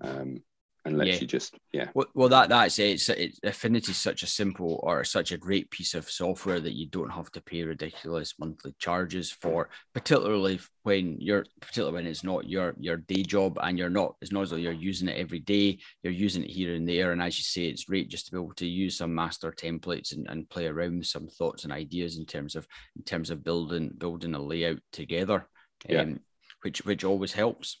Um, 0.00 0.42
and 0.86 0.96
lets 0.96 1.14
yeah. 1.14 1.20
you 1.20 1.26
just 1.26 1.54
yeah. 1.72 1.88
Well, 1.94 2.06
well 2.14 2.28
that 2.28 2.48
that's 2.48 2.78
it. 2.78 2.90
It's, 2.90 3.08
it, 3.08 3.38
Affinity 3.42 3.90
is 3.90 3.98
such 3.98 4.22
a 4.22 4.26
simple 4.26 4.80
or 4.84 5.02
such 5.02 5.32
a 5.32 5.36
great 5.36 5.68
piece 5.70 5.94
of 5.94 6.08
software 6.08 6.60
that 6.60 6.74
you 6.74 6.86
don't 6.86 7.10
have 7.10 7.30
to 7.32 7.40
pay 7.40 7.64
ridiculous 7.64 8.34
monthly 8.38 8.72
charges 8.78 9.32
for, 9.32 9.68
particularly 9.94 10.60
when 10.84 11.16
you're 11.20 11.44
particularly 11.60 11.94
when 11.94 12.06
it's 12.06 12.22
not 12.22 12.48
your 12.48 12.74
your 12.78 12.98
day 12.98 13.24
job 13.24 13.58
and 13.62 13.76
you're 13.76 13.90
not 13.90 14.14
it's 14.22 14.30
not 14.30 14.42
as 14.42 14.50
though 14.50 14.56
you're 14.56 14.72
using 14.72 15.08
it 15.08 15.18
every 15.18 15.40
day. 15.40 15.78
You're 16.04 16.12
using 16.12 16.44
it 16.44 16.50
here 16.50 16.74
and 16.74 16.88
there, 16.88 17.10
and 17.10 17.20
as 17.20 17.36
you 17.36 17.42
say, 17.42 17.64
it's 17.66 17.84
great 17.84 18.08
just 18.08 18.26
to 18.26 18.32
be 18.32 18.38
able 18.38 18.54
to 18.54 18.66
use 18.66 18.96
some 18.96 19.12
master 19.12 19.52
templates 19.52 20.14
and, 20.14 20.28
and 20.28 20.48
play 20.48 20.66
around 20.66 20.98
with 20.98 21.08
some 21.08 21.26
thoughts 21.26 21.64
and 21.64 21.72
ideas 21.72 22.16
in 22.16 22.26
terms 22.26 22.54
of 22.54 22.66
in 22.96 23.02
terms 23.02 23.30
of 23.30 23.42
building 23.42 23.92
building 23.98 24.34
a 24.34 24.40
layout 24.40 24.78
together. 24.92 25.48
Yeah. 25.88 26.02
Um, 26.02 26.20
which 26.66 26.84
which 26.84 27.04
always 27.04 27.32
helps. 27.32 27.78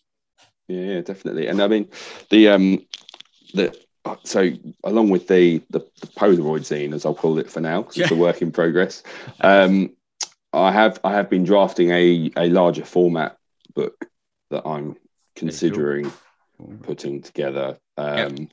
Yeah, 0.68 0.80
yeah, 0.80 1.00
definitely. 1.00 1.48
And 1.48 1.60
I 1.60 1.66
mean, 1.66 1.88
the 2.30 2.48
um, 2.48 2.86
the 3.52 3.76
so 4.22 4.52
along 4.84 5.10
with 5.10 5.26
the, 5.26 5.60
the, 5.70 5.80
the 6.00 6.06
Polaroid 6.06 6.60
zine, 6.60 6.94
as 6.94 7.04
I'll 7.04 7.14
call 7.14 7.40
it 7.40 7.50
for 7.50 7.60
now, 7.60 7.82
because 7.82 7.96
yeah. 7.96 8.04
it's 8.04 8.12
a 8.12 8.16
work 8.16 8.42
in 8.42 8.52
progress. 8.52 9.02
Um, 9.40 9.90
I 10.52 10.70
have 10.70 11.00
I 11.02 11.12
have 11.14 11.28
been 11.28 11.42
drafting 11.42 11.90
a 11.90 12.30
a 12.36 12.48
larger 12.48 12.84
format 12.84 13.36
book 13.74 14.06
that 14.50 14.64
I'm 14.64 14.96
considering 15.34 16.12
putting 16.84 17.22
together. 17.22 17.78
Um, 17.98 18.36
yep. 18.36 18.48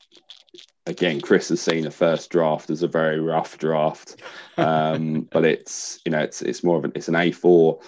Again, 0.88 1.22
Chris 1.22 1.50
has 1.50 1.62
seen 1.62 1.86
a 1.86 1.92
first 1.92 2.32
draft 2.32 2.72
as 2.72 2.82
a 2.82 2.88
very 2.88 3.20
rough 3.20 3.60
draft, 3.60 4.20
um, 4.58 5.22
but 5.32 5.46
it's 5.46 6.00
you 6.06 6.12
know 6.12 6.22
it's 6.22 6.42
it's 6.42 6.64
more 6.64 6.78
of 6.78 6.86
an 6.86 6.92
it's 6.96 7.08
an 7.08 7.14
A4 7.14 7.80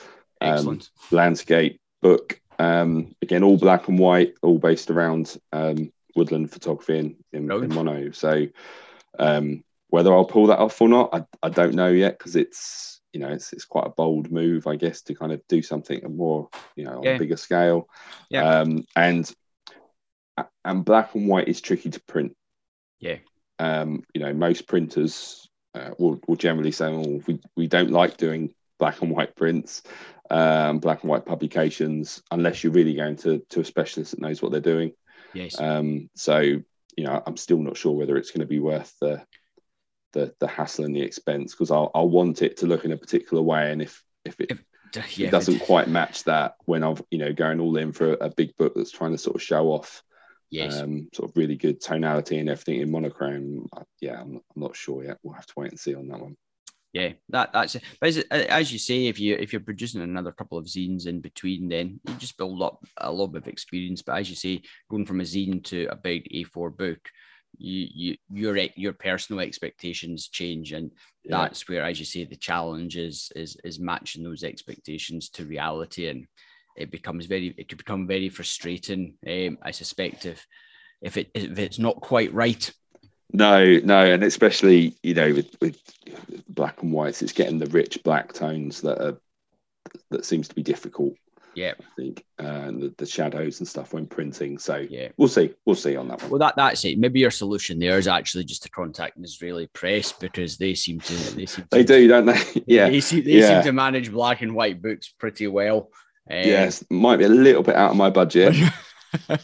um, 0.41 0.81
landscape 1.09 1.79
book 2.05 2.39
um, 2.59 3.15
again, 3.21 3.43
all 3.43 3.57
black 3.57 3.87
and 3.87 3.99
white, 3.99 4.35
all 4.41 4.59
based 4.59 4.91
around 4.91 5.37
um, 5.51 5.91
woodland 6.15 6.51
photography 6.51 6.99
in, 6.99 7.15
in, 7.33 7.51
in 7.51 7.73
mono. 7.73 8.11
So 8.11 8.47
um, 9.19 9.63
whether 9.89 10.13
I'll 10.13 10.25
pull 10.25 10.47
that 10.47 10.59
off 10.59 10.79
or 10.79 10.87
not, 10.87 11.09
I, 11.13 11.25
I 11.43 11.49
don't 11.49 11.73
know 11.73 11.89
yet 11.89 12.17
because 12.17 12.35
it's 12.35 13.01
you 13.11 13.19
know 13.19 13.29
it's, 13.29 13.53
it's 13.53 13.65
quite 13.65 13.87
a 13.87 13.89
bold 13.89 14.31
move, 14.31 14.67
I 14.67 14.75
guess, 14.75 15.01
to 15.03 15.15
kind 15.15 15.31
of 15.31 15.41
do 15.49 15.61
something 15.61 16.01
more 16.15 16.49
you 16.75 16.85
know 16.85 16.97
on 16.97 17.03
yeah. 17.03 17.15
a 17.15 17.19
bigger 17.19 17.37
scale. 17.37 17.89
Yeah. 18.29 18.47
Um, 18.47 18.85
and 18.95 19.33
and 20.63 20.85
black 20.85 21.15
and 21.15 21.27
white 21.27 21.47
is 21.47 21.59
tricky 21.59 21.89
to 21.89 22.01
print. 22.01 22.35
Yeah. 22.99 23.17
Um, 23.57 24.03
you 24.13 24.21
know, 24.21 24.33
most 24.33 24.67
printers 24.67 25.49
uh, 25.73 25.91
will, 25.97 26.19
will 26.27 26.35
generally 26.35 26.71
say, 26.71 26.87
"Oh, 26.87 27.21
we, 27.25 27.39
we 27.55 27.67
don't 27.67 27.91
like 27.91 28.17
doing 28.17 28.53
black 28.79 29.01
and 29.01 29.11
white 29.11 29.35
prints." 29.35 29.83
um, 30.29 30.79
black 30.79 31.03
and 31.03 31.09
white 31.09 31.25
publications 31.25 32.21
unless 32.31 32.63
you're 32.63 32.73
really 32.73 32.95
going 32.95 33.15
to 33.15 33.39
to 33.49 33.61
a 33.61 33.65
specialist 33.65 34.11
that 34.11 34.21
knows 34.21 34.41
what 34.41 34.51
they're 34.51 34.61
doing. 34.61 34.93
Yes. 35.33 35.59
Um, 35.59 36.09
so 36.15 36.39
you 36.39 37.03
know, 37.03 37.21
I'm 37.25 37.37
still 37.37 37.59
not 37.59 37.77
sure 37.77 37.91
whether 37.91 38.15
it's 38.17 38.31
going 38.31 38.41
to 38.41 38.47
be 38.47 38.59
worth 38.59 38.93
the 39.01 39.23
the, 40.13 40.33
the 40.39 40.47
hassle 40.47 40.85
and 40.85 40.95
the 40.95 41.01
expense 41.01 41.53
because 41.53 41.71
I'll, 41.71 41.91
I'll 41.93 42.09
want 42.09 42.41
it 42.41 42.57
to 42.57 42.67
look 42.67 42.85
in 42.85 42.93
a 42.93 42.97
particular 42.97 43.43
way, 43.43 43.71
and 43.71 43.81
if 43.81 44.01
if 44.23 44.39
it, 44.39 44.51
if, 44.51 45.17
yeah, 45.17 45.27
it 45.27 45.31
doesn't 45.31 45.59
quite 45.59 45.89
match 45.89 46.23
that 46.23 46.55
when 46.65 46.83
I've 46.83 47.03
you 47.11 47.17
know 47.17 47.33
going 47.33 47.59
all 47.59 47.77
in 47.77 47.91
for 47.91 48.13
a, 48.13 48.27
a 48.27 48.29
big 48.29 48.55
book 48.57 48.73
that's 48.75 48.91
trying 48.91 49.11
to 49.11 49.17
sort 49.17 49.35
of 49.35 49.43
show 49.43 49.67
off 49.67 50.01
yes. 50.49 50.79
um, 50.79 51.09
sort 51.13 51.29
of 51.29 51.37
really 51.37 51.57
good 51.57 51.81
tonality 51.81 52.39
and 52.39 52.49
everything 52.49 52.79
in 52.79 52.91
monochrome. 52.91 53.67
Yeah, 53.99 54.21
I'm, 54.21 54.37
I'm 54.37 54.41
not 54.55 54.75
sure 54.75 55.03
yet. 55.03 55.17
We'll 55.21 55.35
have 55.35 55.47
to 55.47 55.53
wait 55.57 55.71
and 55.71 55.79
see 55.79 55.95
on 55.95 56.07
that 56.07 56.21
one 56.21 56.37
yeah, 56.95 57.11
that 57.27 57.51
that's 57.51 57.75
it. 57.75 57.83
But 57.99 58.07
as, 58.07 58.17
as, 58.31 58.71
you 58.71 58.79
say, 58.79 59.07
if 59.07 59.19
you 59.19 59.35
if 59.35 59.51
you're 59.51 59.59
producing 59.59 60.01
another 60.01 60.31
couple 60.31 60.57
of 60.57 60.63
zines 60.63 61.07
in 61.07 61.19
between, 61.19 61.67
then 61.67 61.99
you 62.07 62.15
just 62.15 62.37
build 62.37 62.61
up 62.61 62.85
a 62.95 63.11
lot 63.11 63.35
of 63.35 63.49
experience. 63.49 64.01
But 64.01 64.17
as 64.17 64.29
you 64.29 64.35
say, 64.37 64.61
going 64.89 65.05
from 65.05 65.19
a 65.19 65.25
zine 65.25 65.61
to 65.65 65.87
a 65.91 65.97
big 65.97 66.25
A4 66.33 66.77
book, 66.77 66.99
you 67.57 67.87
you 67.93 68.17
your 68.31 68.57
your 68.77 68.93
personal 68.93 69.41
expectations 69.41 70.29
change, 70.29 70.71
and 70.71 70.89
yeah. 71.25 71.41
that's 71.41 71.67
where, 71.67 71.83
as 71.83 71.99
you 71.99 72.05
say, 72.05 72.23
the 72.23 72.37
challenge 72.37 72.95
is 72.95 73.29
is 73.35 73.57
is 73.65 73.77
matching 73.77 74.23
those 74.23 74.45
expectations 74.45 75.27
to 75.31 75.43
reality, 75.43 76.07
and 76.07 76.25
it 76.77 76.91
becomes 76.91 77.25
very 77.25 77.53
it 77.57 77.67
could 77.67 77.77
become 77.77 78.07
very 78.07 78.29
frustrating. 78.29 79.15
Um, 79.27 79.57
I 79.61 79.71
suspect 79.71 80.25
if 80.25 80.47
if 81.01 81.17
it 81.17 81.29
if 81.33 81.59
it's 81.59 81.77
not 81.77 81.99
quite 81.99 82.33
right 82.33 82.71
no, 83.33 83.79
no, 83.83 84.05
and 84.05 84.23
especially 84.23 84.95
you 85.03 85.13
know 85.13 85.33
with, 85.33 85.55
with 85.61 85.77
black 86.49 86.81
and 86.81 86.91
whites, 86.91 87.21
it's 87.21 87.31
getting 87.31 87.59
the 87.59 87.67
rich 87.67 87.99
black 88.03 88.33
tones 88.33 88.81
that 88.81 89.01
are 89.03 89.17
that 90.11 90.25
seems 90.25 90.47
to 90.47 90.55
be 90.55 90.63
difficult. 90.63 91.13
Yeah, 91.55 91.71
I 91.79 91.83
think, 91.95 92.25
uh, 92.37 92.65
the, 92.65 92.93
the, 92.97 93.05
shadows 93.05 93.59
and 93.59 93.67
stuff 93.67 93.93
when 93.93 94.07
printing. 94.07 94.57
So 94.57 94.85
yeah, 94.89 95.09
we'll 95.15 95.29
see, 95.29 95.53
we'll 95.65 95.77
see 95.77 95.95
on 95.95 96.09
that 96.09 96.21
one. 96.21 96.31
Well, 96.31 96.39
that 96.39 96.57
that's 96.57 96.83
it. 96.83 96.99
Maybe 96.99 97.21
your 97.21 97.31
solution 97.31 97.79
there 97.79 97.97
is 97.97 98.09
actually 98.09 98.43
just 98.43 98.63
to 98.63 98.69
contact 98.69 99.17
a 99.17 99.21
Nazraeli 99.21 99.71
Press 99.71 100.11
because 100.11 100.57
they 100.57 100.73
seem 100.73 100.99
to 100.99 101.13
they 101.35 101.45
seem 101.45 101.63
to, 101.63 101.69
they 101.71 101.83
do, 101.85 102.09
don't 102.09 102.25
they? 102.25 102.41
yeah, 102.67 102.89
they, 102.89 102.99
see, 102.99 103.21
they 103.21 103.39
yeah. 103.39 103.61
seem 103.61 103.63
to 103.63 103.71
manage 103.71 104.11
black 104.11 104.41
and 104.41 104.53
white 104.53 104.81
books 104.81 105.13
pretty 105.17 105.47
well. 105.47 105.91
Um, 106.29 106.39
yes, 106.39 106.83
might 106.89 107.17
be 107.17 107.25
a 107.25 107.29
little 107.29 107.63
bit 107.63 107.75
out 107.75 107.91
of 107.91 107.97
my 107.97 108.09
budget. 108.09 108.53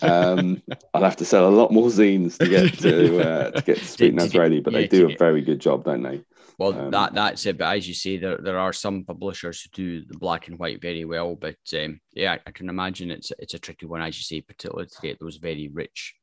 um, 0.02 0.62
I'll 0.94 1.04
have 1.04 1.18
to 1.18 1.26
sell 1.26 1.48
a 1.48 1.50
lot 1.50 1.72
more 1.72 1.90
zines 1.90 2.38
to 2.38 2.48
get 2.48 2.78
to 2.80 3.20
uh, 3.30 3.52
to 3.52 3.62
get 3.62 3.78
to 3.78 3.86
Speak 3.86 4.14
Nazraeli, 4.14 4.64
but 4.64 4.74
yeah, 4.74 4.80
they 4.80 4.88
do 4.88 5.10
a 5.10 5.18
very 5.18 5.42
good 5.42 5.60
job, 5.60 5.86
don't 5.86 6.04
they? 6.04 6.22
Well, 6.58 6.80
um, 6.80 6.92
that 6.92 7.14
that's 7.14 7.46
it. 7.46 7.58
But 7.58 7.76
as 7.76 7.88
you 7.88 7.94
say, 7.94 8.18
there 8.18 8.38
there 8.38 8.60
are 8.60 8.74
some 8.74 9.04
publishers 9.04 9.62
who 9.62 9.70
do 9.74 10.06
the 10.06 10.18
black 10.18 10.48
and 10.48 10.60
white 10.60 10.82
very 10.82 11.06
well. 11.06 11.36
But 11.36 11.58
um, 11.74 12.00
yeah, 12.14 12.38
I 12.46 12.52
can 12.52 12.70
imagine 12.70 13.12
it's 13.12 13.32
it's 13.40 13.54
a 13.54 13.60
tricky 13.60 13.86
one, 13.86 14.02
as 14.02 14.18
you 14.18 14.24
say, 14.24 14.42
particularly 14.42 14.88
to 14.88 15.02
get 15.02 15.20
those 15.20 15.38
very 15.38 15.70
rich 15.70 16.14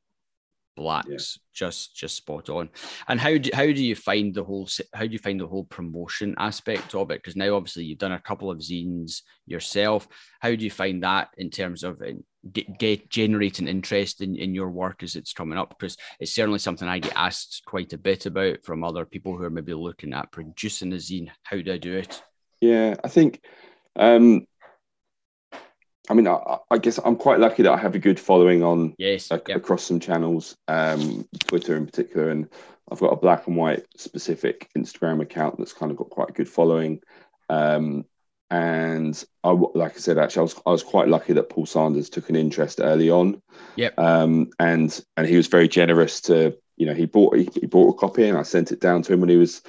blacks 0.78 1.38
yeah. 1.38 1.66
just 1.66 1.96
just 1.96 2.16
spot 2.16 2.48
on 2.48 2.68
and 3.08 3.20
how 3.20 3.36
do 3.36 3.50
how 3.52 3.66
do 3.66 3.84
you 3.84 3.94
find 3.94 4.34
the 4.34 4.44
whole 4.44 4.68
how 4.94 5.04
do 5.04 5.12
you 5.12 5.18
find 5.18 5.40
the 5.40 5.46
whole 5.46 5.64
promotion 5.64 6.34
aspect 6.38 6.94
of 6.94 7.10
it 7.10 7.22
because 7.22 7.36
now 7.36 7.54
obviously 7.54 7.84
you've 7.84 7.98
done 7.98 8.12
a 8.12 8.20
couple 8.20 8.50
of 8.50 8.58
zines 8.58 9.22
yourself 9.46 10.06
how 10.40 10.50
do 10.50 10.64
you 10.64 10.70
find 10.70 11.02
that 11.02 11.28
in 11.36 11.50
terms 11.50 11.84
of 11.84 12.00
get, 12.52 12.78
get 12.78 13.10
generating 13.10 13.68
interest 13.68 14.20
in, 14.20 14.36
in 14.36 14.54
your 14.54 14.70
work 14.70 15.02
as 15.02 15.16
it's 15.16 15.32
coming 15.32 15.58
up 15.58 15.70
because 15.70 15.96
it's 16.20 16.34
certainly 16.34 16.58
something 16.58 16.88
I 16.88 16.98
get 16.98 17.12
asked 17.16 17.62
quite 17.66 17.92
a 17.92 17.98
bit 17.98 18.26
about 18.26 18.64
from 18.64 18.84
other 18.84 19.04
people 19.04 19.36
who 19.36 19.44
are 19.44 19.50
maybe 19.50 19.74
looking 19.74 20.12
at 20.12 20.32
producing 20.32 20.92
a 20.92 20.96
zine. 20.96 21.30
How 21.42 21.60
do 21.60 21.72
I 21.72 21.78
do 21.78 21.96
it? 21.96 22.22
Yeah, 22.60 22.94
I 23.04 23.08
think, 23.08 23.40
um, 23.96 24.46
I 26.08 26.14
mean, 26.14 26.26
I, 26.26 26.58
I 26.70 26.78
guess 26.78 26.98
I'm 27.04 27.16
quite 27.16 27.40
lucky 27.40 27.62
that 27.62 27.72
I 27.72 27.76
have 27.76 27.94
a 27.94 27.98
good 27.98 28.18
following 28.18 28.62
on 28.62 28.94
yes 28.98 29.30
yep. 29.30 29.48
across 29.48 29.84
some 29.84 30.00
channels, 30.00 30.56
um, 30.66 31.28
Twitter 31.46 31.76
in 31.76 31.86
particular, 31.86 32.30
and 32.30 32.48
I've 32.90 33.00
got 33.00 33.12
a 33.12 33.16
black 33.16 33.46
and 33.46 33.56
white 33.56 33.84
specific 33.96 34.68
Instagram 34.76 35.20
account 35.20 35.58
that's 35.58 35.72
kind 35.72 35.92
of 35.92 35.98
got 35.98 36.10
quite 36.10 36.30
a 36.30 36.32
good 36.32 36.48
following. 36.48 37.00
Um, 37.50 38.04
and 38.50 39.22
I, 39.44 39.50
like 39.50 39.94
I 39.94 39.98
said, 39.98 40.16
actually, 40.16 40.40
I 40.40 40.42
was 40.42 40.60
I 40.66 40.70
was 40.70 40.82
quite 40.82 41.08
lucky 41.08 41.34
that 41.34 41.50
Paul 41.50 41.66
Sanders 41.66 42.08
took 42.08 42.30
an 42.30 42.36
interest 42.36 42.80
early 42.80 43.10
on. 43.10 43.42
Yep. 43.76 43.98
Um, 43.98 44.50
and 44.58 44.98
and 45.16 45.26
he 45.26 45.36
was 45.36 45.48
very 45.48 45.68
generous 45.68 46.22
to, 46.22 46.56
you 46.76 46.86
know, 46.86 46.94
he 46.94 47.04
bought 47.04 47.36
he, 47.36 47.48
he 47.54 47.66
bought 47.66 47.94
a 47.94 47.98
copy, 47.98 48.26
and 48.26 48.38
I 48.38 48.42
sent 48.42 48.72
it 48.72 48.80
down 48.80 49.02
to 49.02 49.12
him 49.12 49.20
when 49.20 49.28
he 49.28 49.36
was 49.36 49.62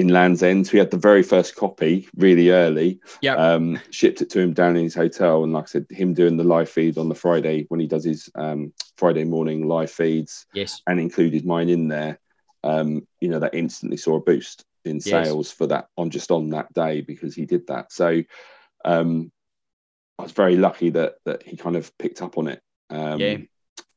in 0.00 0.08
Land's 0.08 0.42
End. 0.42 0.66
So 0.66 0.72
he 0.72 0.78
had 0.78 0.90
the 0.90 0.96
very 0.96 1.22
first 1.22 1.54
copy 1.54 2.08
really 2.16 2.50
early. 2.50 3.00
Yeah. 3.20 3.34
Um, 3.34 3.78
shipped 3.90 4.22
it 4.22 4.30
to 4.30 4.40
him 4.40 4.54
down 4.54 4.76
in 4.76 4.84
his 4.84 4.94
hotel, 4.94 5.44
and 5.44 5.52
like 5.52 5.64
I 5.64 5.66
said, 5.66 5.86
him 5.90 6.14
doing 6.14 6.36
the 6.36 6.44
live 6.44 6.70
feed 6.70 6.98
on 6.98 7.08
the 7.08 7.14
Friday 7.14 7.66
when 7.68 7.80
he 7.80 7.86
does 7.86 8.04
his 8.04 8.30
um, 8.34 8.72
Friday 8.96 9.24
morning 9.24 9.68
live 9.68 9.90
feeds. 9.90 10.46
Yes. 10.54 10.80
And 10.86 10.98
included 10.98 11.44
mine 11.44 11.68
in 11.68 11.88
there. 11.88 12.18
Um, 12.64 13.06
you 13.20 13.28
know, 13.28 13.38
that 13.38 13.54
instantly 13.54 13.96
saw 13.96 14.16
a 14.16 14.20
boost 14.20 14.64
in 14.84 15.00
sales 15.00 15.48
yes. 15.48 15.52
for 15.52 15.66
that 15.66 15.88
on 15.96 16.10
just 16.10 16.30
on 16.30 16.50
that 16.50 16.72
day 16.72 17.02
because 17.02 17.34
he 17.34 17.44
did 17.44 17.66
that. 17.66 17.92
So 17.92 18.22
um, 18.84 19.30
I 20.18 20.22
was 20.22 20.32
very 20.32 20.56
lucky 20.56 20.90
that 20.90 21.16
that 21.26 21.42
he 21.42 21.56
kind 21.56 21.76
of 21.76 21.96
picked 21.98 22.22
up 22.22 22.38
on 22.38 22.48
it. 22.48 22.62
Um, 22.88 23.20
yeah. 23.20 23.36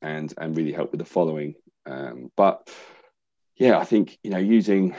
And 0.02 0.34
and 0.38 0.56
really 0.56 0.74
helped 0.74 0.92
with 0.92 1.00
the 1.00 1.06
following. 1.06 1.56
Um, 1.86 2.30
but 2.36 2.70
yeah, 3.56 3.78
I 3.78 3.86
think 3.86 4.18
you 4.24 4.32
know 4.32 4.38
using 4.38 4.96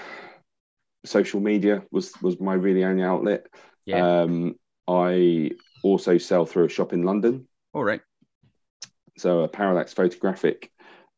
social 1.04 1.40
media 1.40 1.82
was 1.90 2.12
was 2.22 2.40
my 2.40 2.54
really 2.54 2.84
only 2.84 3.02
outlet. 3.02 3.46
Yeah. 3.84 4.20
Um, 4.22 4.56
I 4.86 5.52
also 5.82 6.18
sell 6.18 6.46
through 6.46 6.66
a 6.66 6.68
shop 6.68 6.92
in 6.92 7.02
London. 7.02 7.46
All 7.72 7.84
right. 7.84 8.00
So 9.16 9.40
a 9.40 9.48
Parallax 9.48 9.92
Photographic 9.92 10.70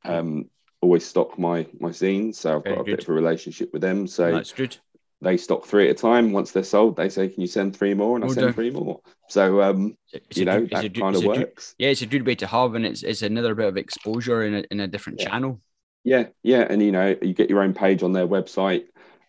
um, 0.04 0.50
always 0.80 1.04
stock 1.04 1.38
my 1.38 1.66
my 1.80 1.90
zines, 1.90 2.36
so 2.36 2.56
I've 2.56 2.64
Very 2.64 2.76
got 2.76 2.82
a 2.82 2.84
good. 2.84 2.96
bit 2.96 3.02
of 3.04 3.08
a 3.08 3.12
relationship 3.12 3.72
with 3.72 3.82
them. 3.82 4.06
So 4.06 4.32
that's 4.32 4.52
good. 4.52 4.76
They 5.22 5.38
stock 5.38 5.64
three 5.64 5.88
at 5.88 5.92
a 5.92 5.94
time. 5.94 6.32
Once 6.32 6.52
they're 6.52 6.62
sold, 6.62 6.96
they 6.96 7.08
say, 7.08 7.28
"Can 7.28 7.40
you 7.40 7.46
send 7.46 7.74
three 7.74 7.94
more?" 7.94 8.16
And 8.16 8.24
I 8.24 8.28
send 8.28 8.54
three 8.54 8.70
more. 8.70 9.00
So 9.28 9.62
um, 9.62 9.96
it's 10.12 10.36
you 10.36 10.44
know 10.44 10.60
good, 10.60 10.70
that 10.70 10.94
kind 10.94 11.16
of 11.16 11.24
works. 11.24 11.74
yeah, 11.78 11.88
it's 11.88 12.02
a 12.02 12.06
good 12.06 12.26
way 12.26 12.34
to 12.36 12.46
have, 12.46 12.74
and 12.74 12.84
it's 12.84 13.02
it's 13.02 13.22
another 13.22 13.54
bit 13.54 13.66
of 13.66 13.76
exposure 13.76 14.44
in 14.44 14.54
a 14.56 14.64
in 14.70 14.80
a 14.80 14.86
different 14.86 15.20
yeah. 15.20 15.30
channel. 15.30 15.60
Yeah, 16.04 16.26
yeah, 16.42 16.66
and 16.68 16.82
you 16.82 16.92
know 16.92 17.16
you 17.22 17.32
get 17.32 17.48
your 17.48 17.62
own 17.62 17.72
page 17.72 18.02
on 18.02 18.12
their 18.12 18.28
website. 18.28 18.84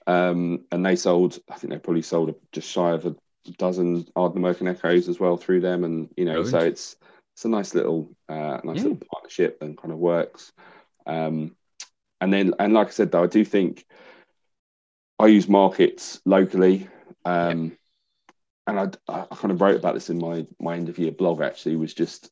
Um, 0.07 0.65
and 0.71 0.85
they 0.85 0.95
sold, 0.95 1.37
I 1.49 1.55
think 1.55 1.71
they 1.71 1.79
probably 1.79 2.01
sold 2.01 2.33
just 2.51 2.69
shy 2.69 2.91
of 2.91 3.05
a 3.05 3.15
dozen 3.57 4.05
Ardnamurchan 4.15 4.69
Echoes 4.69 5.09
as 5.09 5.19
well 5.19 5.37
through 5.37 5.61
them. 5.61 5.83
And, 5.83 6.09
you 6.17 6.25
know, 6.25 6.41
Brilliant. 6.41 6.51
so 6.51 6.59
it's, 6.59 6.95
it's 7.35 7.45
a 7.45 7.49
nice 7.49 7.75
little, 7.75 8.09
uh, 8.29 8.61
nice 8.63 8.77
yeah. 8.77 8.83
little 8.83 9.01
partnership 9.13 9.59
and 9.61 9.77
kind 9.77 9.91
of 9.91 9.99
works. 9.99 10.51
Um, 11.05 11.55
and 12.21 12.33
then, 12.33 12.53
and 12.57 12.73
like 12.73 12.87
I 12.87 12.91
said, 12.91 13.11
though, 13.11 13.23
I 13.23 13.27
do 13.27 13.45
think 13.45 13.85
I 15.19 15.27
use 15.27 15.47
markets 15.47 16.21
locally. 16.25 16.87
Um, 17.25 17.77
and 18.67 18.79
I, 18.79 18.89
I 19.07 19.35
kind 19.35 19.51
of 19.51 19.61
wrote 19.61 19.77
about 19.77 19.93
this 19.93 20.09
in 20.09 20.19
my 20.19 20.45
my 20.59 20.75
end 20.75 20.89
of 20.89 20.99
year 20.99 21.11
blog 21.11 21.41
actually 21.41 21.77
was 21.77 21.93
just 21.93 22.29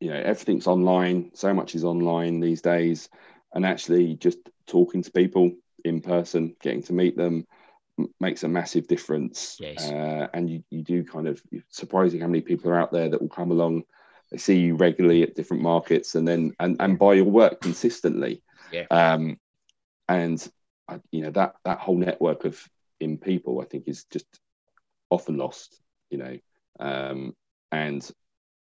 you 0.00 0.10
know 0.10 0.16
everything's 0.16 0.66
online 0.66 1.30
so 1.34 1.52
much 1.52 1.74
is 1.74 1.84
online 1.84 2.40
these 2.40 2.62
days 2.62 3.08
and 3.54 3.66
actually 3.66 4.14
just 4.14 4.38
talking 4.66 5.02
to 5.02 5.10
people 5.10 5.52
in 5.88 6.00
person 6.00 6.54
getting 6.62 6.82
to 6.84 6.92
meet 6.92 7.16
them 7.16 7.46
makes 8.20 8.44
a 8.44 8.48
massive 8.48 8.86
difference. 8.86 9.56
Yes. 9.58 9.90
uh, 9.90 10.28
and 10.32 10.48
you, 10.48 10.62
you 10.70 10.82
do 10.82 11.04
kind 11.04 11.26
of 11.26 11.42
surprising 11.68 12.20
how 12.20 12.28
many 12.28 12.40
people 12.40 12.70
are 12.70 12.78
out 12.78 12.92
there 12.92 13.08
that 13.08 13.20
will 13.20 13.28
come 13.28 13.50
along. 13.50 13.84
They 14.30 14.38
see 14.38 14.58
you 14.58 14.76
regularly 14.76 15.22
at 15.22 15.34
different 15.34 15.62
markets 15.62 16.14
and 16.14 16.28
then 16.28 16.54
and, 16.60 16.76
and 16.80 16.98
buy 16.98 17.14
your 17.14 17.24
work 17.24 17.60
consistently. 17.60 18.42
Yeah. 18.70 18.84
um 18.90 19.38
and 20.08 20.46
uh, 20.88 20.98
you 21.10 21.22
know 21.22 21.30
that 21.30 21.54
that 21.64 21.78
whole 21.78 21.96
network 21.96 22.44
of 22.44 22.62
in 23.00 23.16
people 23.16 23.62
i 23.62 23.64
think 23.64 23.84
is 23.88 24.04
just 24.04 24.26
often 25.10 25.36
lost, 25.36 25.80
you 26.10 26.18
know, 26.18 26.38
um, 26.80 27.34
and 27.72 28.08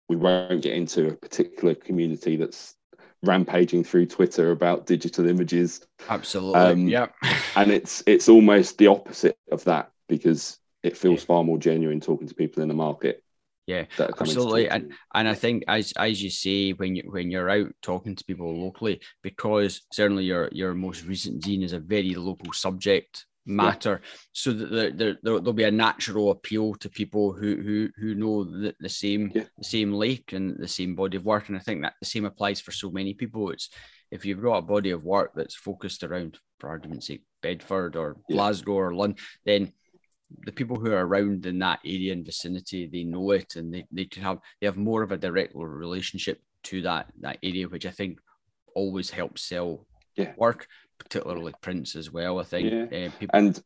we 0.08 0.16
won't 0.16 0.62
get 0.62 0.74
into 0.74 1.08
a 1.08 1.16
particular 1.16 1.76
community 1.76 2.36
that's 2.36 2.76
rampaging 3.24 3.84
through 3.84 4.06
Twitter 4.06 4.52
about 4.52 4.86
digital 4.86 5.28
images. 5.28 5.82
Absolutely. 6.08 6.60
Um, 6.60 6.88
yeah. 6.88 7.08
and 7.56 7.72
it's 7.72 8.04
it's 8.06 8.30
almost 8.30 8.78
the 8.78 8.88
opposite 8.88 9.38
of 9.52 9.64
that 9.66 9.92
because 10.08 10.58
it 10.84 10.98
feels 10.98 11.22
yeah. 11.22 11.26
far 11.26 11.44
more 11.44 11.58
genuine 11.58 12.00
talking 12.00 12.28
to 12.28 12.36
people 12.36 12.64
in 12.64 12.70
the 12.70 12.76
market. 12.76 13.24
Yeah, 13.68 13.86
absolutely. 14.00 14.68
And 14.68 14.94
and 15.14 15.28
I 15.28 15.36
think 15.36 15.64
as 15.68 15.94
as 15.96 16.24
you 16.24 16.32
say, 16.32 16.72
when 16.72 16.96
you 16.96 17.04
when 17.06 17.30
you're 17.30 17.52
out 17.52 17.72
talking 17.84 18.16
to 18.16 18.26
people 18.26 18.52
locally, 18.60 19.00
because 19.22 19.82
certainly 19.94 20.24
your 20.24 20.50
your 20.52 20.74
most 20.74 21.06
recent 21.06 21.44
zine 21.44 21.64
is 21.64 21.74
a 21.74 21.80
very 21.80 22.16
local 22.16 22.52
subject 22.52 23.28
matter 23.50 24.02
yeah. 24.02 24.10
so 24.32 24.54
that 24.54 24.70
there, 24.72 24.92
there, 24.98 25.18
there'll 25.22 25.54
be 25.54 25.64
a 25.64 25.72
natural 25.72 26.32
appeal 26.32 26.76
to 26.76 26.90
people 26.90 27.34
who 27.34 27.56
who 27.58 27.90
who 27.98 28.16
know 28.16 28.44
the, 28.44 28.74
the 28.80 28.90
same 28.90 29.32
yeah. 29.34 29.44
the 29.58 29.64
same 29.64 29.92
lake 29.92 30.34
and 30.34 30.58
the 30.60 30.68
same 30.68 30.96
body 30.96 31.18
of 31.18 31.26
work 31.26 31.50
and 31.50 31.58
i 31.58 31.60
think 31.60 31.82
that 31.82 31.94
the 32.00 32.06
same 32.06 32.26
applies 32.26 32.62
for 32.62 32.72
so 32.72 32.90
many 32.90 33.14
people 33.14 33.50
it's 33.50 33.70
if 34.12 34.26
you've 34.26 34.42
got 34.42 34.58
a 34.58 34.62
body 34.62 34.92
of 34.92 35.04
work 35.04 35.32
that's 35.36 35.56
focused 35.56 36.04
around 36.04 36.38
for 36.60 36.70
argument's 36.70 37.08
sake 37.08 37.24
bedford 37.42 37.96
or 37.96 38.18
yeah. 38.28 38.36
glasgow 38.36 38.74
or 38.74 38.94
london 38.94 39.18
then 39.46 39.74
the 40.46 40.52
people 40.52 40.80
who 40.80 40.92
are 40.92 41.06
around 41.06 41.46
in 41.46 41.58
that 41.60 41.80
area 41.86 42.14
and 42.14 42.26
vicinity 42.26 42.88
they 42.88 43.04
know 43.04 43.32
it 43.32 43.56
and 43.56 43.74
they, 43.74 43.86
they 43.92 44.06
can 44.06 44.22
have 44.22 44.38
they 44.62 44.68
have 44.68 44.78
more 44.78 45.02
of 45.02 45.12
a 45.12 45.18
direct 45.18 45.54
relationship 45.56 46.40
to 46.64 46.82
that 46.82 47.08
that 47.20 47.40
area 47.42 47.68
which 47.68 47.86
i 47.86 47.92
think 47.92 48.20
always 48.76 49.10
helps 49.10 49.44
sell 49.44 49.88
yeah. 50.16 50.34
work 50.38 50.68
particularly 51.00 51.54
prints 51.62 51.96
as 51.96 52.12
well. 52.12 52.40
I 52.40 52.44
think. 52.44 52.72
Yeah. 52.72 53.08
Uh, 53.08 53.12
people... 53.20 53.30
And 53.34 53.64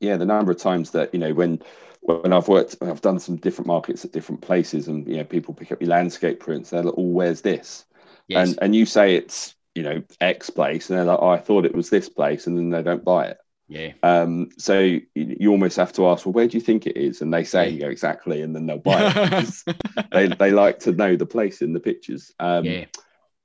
yeah, 0.00 0.16
the 0.16 0.26
number 0.26 0.52
of 0.52 0.58
times 0.58 0.90
that 0.90 1.14
you 1.14 1.20
know 1.20 1.32
when 1.32 1.62
when 2.00 2.32
I've 2.32 2.48
worked, 2.48 2.76
I've 2.82 3.00
done 3.00 3.20
some 3.20 3.36
different 3.36 3.68
markets 3.68 4.04
at 4.04 4.12
different 4.12 4.40
places, 4.40 4.88
and 4.88 5.06
you 5.06 5.16
know 5.16 5.24
people 5.24 5.54
pick 5.54 5.72
up 5.72 5.80
your 5.80 5.90
landscape 5.90 6.40
prints. 6.40 6.70
They're 6.70 6.82
like, 6.82 6.94
"Oh, 6.96 7.02
where's 7.02 7.40
this?" 7.42 7.84
Yes. 8.28 8.48
And 8.48 8.58
and 8.62 8.74
you 8.74 8.86
say 8.86 9.14
it's 9.14 9.54
you 9.74 9.82
know 9.82 10.02
X 10.20 10.50
place, 10.50 10.90
and 10.90 10.98
they're 10.98 11.06
like, 11.06 11.18
"Oh, 11.20 11.28
I 11.28 11.38
thought 11.38 11.64
it 11.64 11.74
was 11.74 11.90
this 11.90 12.08
place," 12.08 12.46
and 12.46 12.58
then 12.58 12.70
they 12.70 12.82
don't 12.82 13.04
buy 13.04 13.26
it. 13.26 13.38
Yeah. 13.68 13.92
Um, 14.02 14.50
so 14.58 14.80
you, 14.80 15.02
you 15.14 15.50
almost 15.50 15.78
have 15.78 15.94
to 15.94 16.06
ask, 16.08 16.26
well, 16.26 16.34
where 16.34 16.46
do 16.46 16.58
you 16.58 16.60
think 16.60 16.86
it 16.86 16.96
is? 16.96 17.22
And 17.22 17.32
they 17.32 17.42
say, 17.42 17.70
yeah. 17.70 17.86
you 17.86 17.90
exactly, 17.90 18.42
and 18.42 18.54
then 18.54 18.66
they'll 18.66 18.76
buy 18.76 19.12
it. 19.14 19.54
they 20.12 20.26
they 20.26 20.50
like 20.50 20.80
to 20.80 20.92
know 20.92 21.16
the 21.16 21.24
place 21.24 21.62
in 21.62 21.72
the 21.72 21.80
pictures. 21.80 22.32
Um, 22.38 22.66
yeah. 22.66 22.84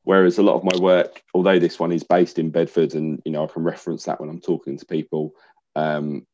Whereas 0.08 0.38
a 0.38 0.42
lot 0.42 0.56
of 0.56 0.64
my 0.64 0.82
work, 0.82 1.22
although 1.34 1.60
this 1.60 1.82
one 1.82 1.92
is 1.92 2.02
based 2.02 2.40
in 2.40 2.50
Bedford, 2.50 2.96
and 2.96 3.22
you 3.26 3.32
know 3.34 3.44
I 3.44 3.52
can 3.52 3.66
reference 3.66 4.06
that 4.06 4.22
when 4.22 4.30
I'm 4.30 4.40
talking 4.40 4.78
to 4.78 4.86
people, 4.86 5.34
um, 5.76 6.26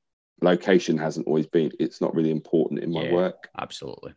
location 0.44 0.96
hasn't 0.96 1.26
always 1.26 1.48
been. 1.48 1.72
It's 1.80 2.00
not 2.00 2.14
really 2.14 2.30
important 2.30 2.84
in 2.84 2.92
my 2.92 3.06
yeah, 3.06 3.14
work. 3.14 3.50
Absolutely. 3.60 4.14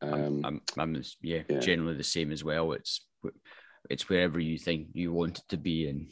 Um, 0.00 0.44
I'm, 0.44 0.60
I'm, 0.78 0.94
I'm 0.94 1.02
yeah, 1.22 1.42
yeah, 1.48 1.58
generally 1.58 1.96
the 1.96 2.04
same 2.04 2.30
as 2.30 2.44
well. 2.44 2.70
It's 2.70 3.04
it's 3.90 4.08
wherever 4.08 4.38
you 4.38 4.56
think 4.56 4.90
you 4.92 5.12
want 5.12 5.38
it 5.38 5.44
to 5.48 5.56
be, 5.56 5.88
and 5.88 6.06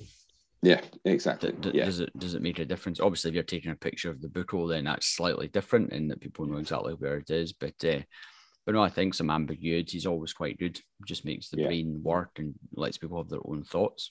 yeah, 0.63 0.81
exactly. 1.05 1.53
D- 1.53 1.71
yeah. 1.75 1.85
Does 1.85 2.01
it 2.01 2.11
does 2.19 2.35
it 2.35 2.43
make 2.43 2.59
a 2.59 2.65
difference? 2.65 2.99
Obviously, 2.99 3.29
if 3.29 3.35
you're 3.37 3.45
taking 3.45 3.71
a 3.71 3.77
picture 3.77 4.11
of 4.11 4.21
the 4.21 4.27
Buachaille, 4.27 4.71
then 4.71 4.87
that's 4.87 5.15
slightly 5.15 5.47
different, 5.47 5.93
in 5.93 6.09
that 6.09 6.21
people 6.21 6.47
know 6.47 6.59
exactly 6.59 6.95
where 6.95 7.19
it 7.19 7.31
is. 7.31 7.53
But 7.53 7.77
uh, 7.85 8.01
but 8.69 8.75
no, 8.75 8.83
I 8.83 8.91
think 8.91 9.15
some 9.15 9.31
ambiguity 9.31 9.97
is 9.97 10.05
always 10.05 10.35
quite 10.35 10.59
good. 10.59 10.77
It 10.77 11.07
just 11.07 11.25
makes 11.25 11.49
the 11.49 11.57
yeah. 11.57 11.69
brain 11.69 12.03
work 12.03 12.33
and 12.37 12.53
lets 12.75 12.99
people 12.99 13.17
have 13.17 13.31
their 13.31 13.41
own 13.47 13.65
thoughts. 13.65 14.11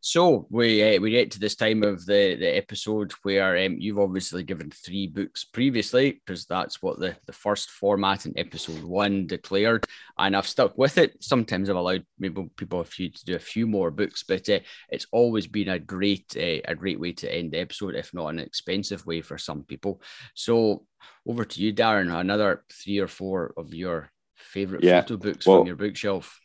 So 0.00 0.46
we 0.50 0.96
uh, 0.96 1.00
we 1.00 1.10
get 1.10 1.32
to 1.32 1.40
this 1.40 1.56
time 1.56 1.82
of 1.82 2.06
the, 2.06 2.36
the 2.36 2.56
episode 2.56 3.12
where 3.22 3.64
um, 3.64 3.76
you've 3.78 3.98
obviously 3.98 4.44
given 4.44 4.70
three 4.70 5.08
books 5.08 5.44
previously 5.44 6.12
because 6.24 6.46
that's 6.46 6.80
what 6.80 7.00
the, 7.00 7.16
the 7.26 7.32
first 7.32 7.70
format 7.70 8.24
in 8.24 8.38
episode 8.38 8.84
one 8.84 9.26
declared, 9.26 9.86
and 10.16 10.36
I've 10.36 10.46
stuck 10.46 10.78
with 10.78 10.98
it. 10.98 11.16
Sometimes 11.20 11.68
I've 11.68 11.76
allowed 11.76 12.06
maybe 12.18 12.48
people 12.56 12.80
a 12.80 12.84
few 12.84 13.10
to 13.10 13.24
do 13.24 13.34
a 13.34 13.40
few 13.40 13.66
more 13.66 13.90
books, 13.90 14.22
but 14.22 14.48
uh, 14.48 14.60
it's 14.88 15.06
always 15.10 15.46
been 15.46 15.68
a 15.68 15.78
great 15.78 16.36
uh, 16.36 16.62
a 16.64 16.74
great 16.76 17.00
way 17.00 17.12
to 17.14 17.34
end 17.34 17.52
the 17.52 17.58
episode, 17.58 17.94
if 17.94 18.14
not 18.14 18.28
an 18.28 18.38
expensive 18.38 19.04
way 19.04 19.20
for 19.20 19.36
some 19.36 19.64
people. 19.64 20.00
So 20.34 20.86
over 21.26 21.44
to 21.44 21.60
you, 21.60 21.72
Darren. 21.72 22.14
Another 22.18 22.64
three 22.72 22.98
or 22.98 23.08
four 23.08 23.52
of 23.56 23.74
your 23.74 24.10
favorite 24.36 24.84
yeah. 24.84 25.00
photo 25.00 25.16
books 25.16 25.46
well, 25.46 25.58
from 25.58 25.66
your 25.66 25.76
bookshelf. 25.76 26.38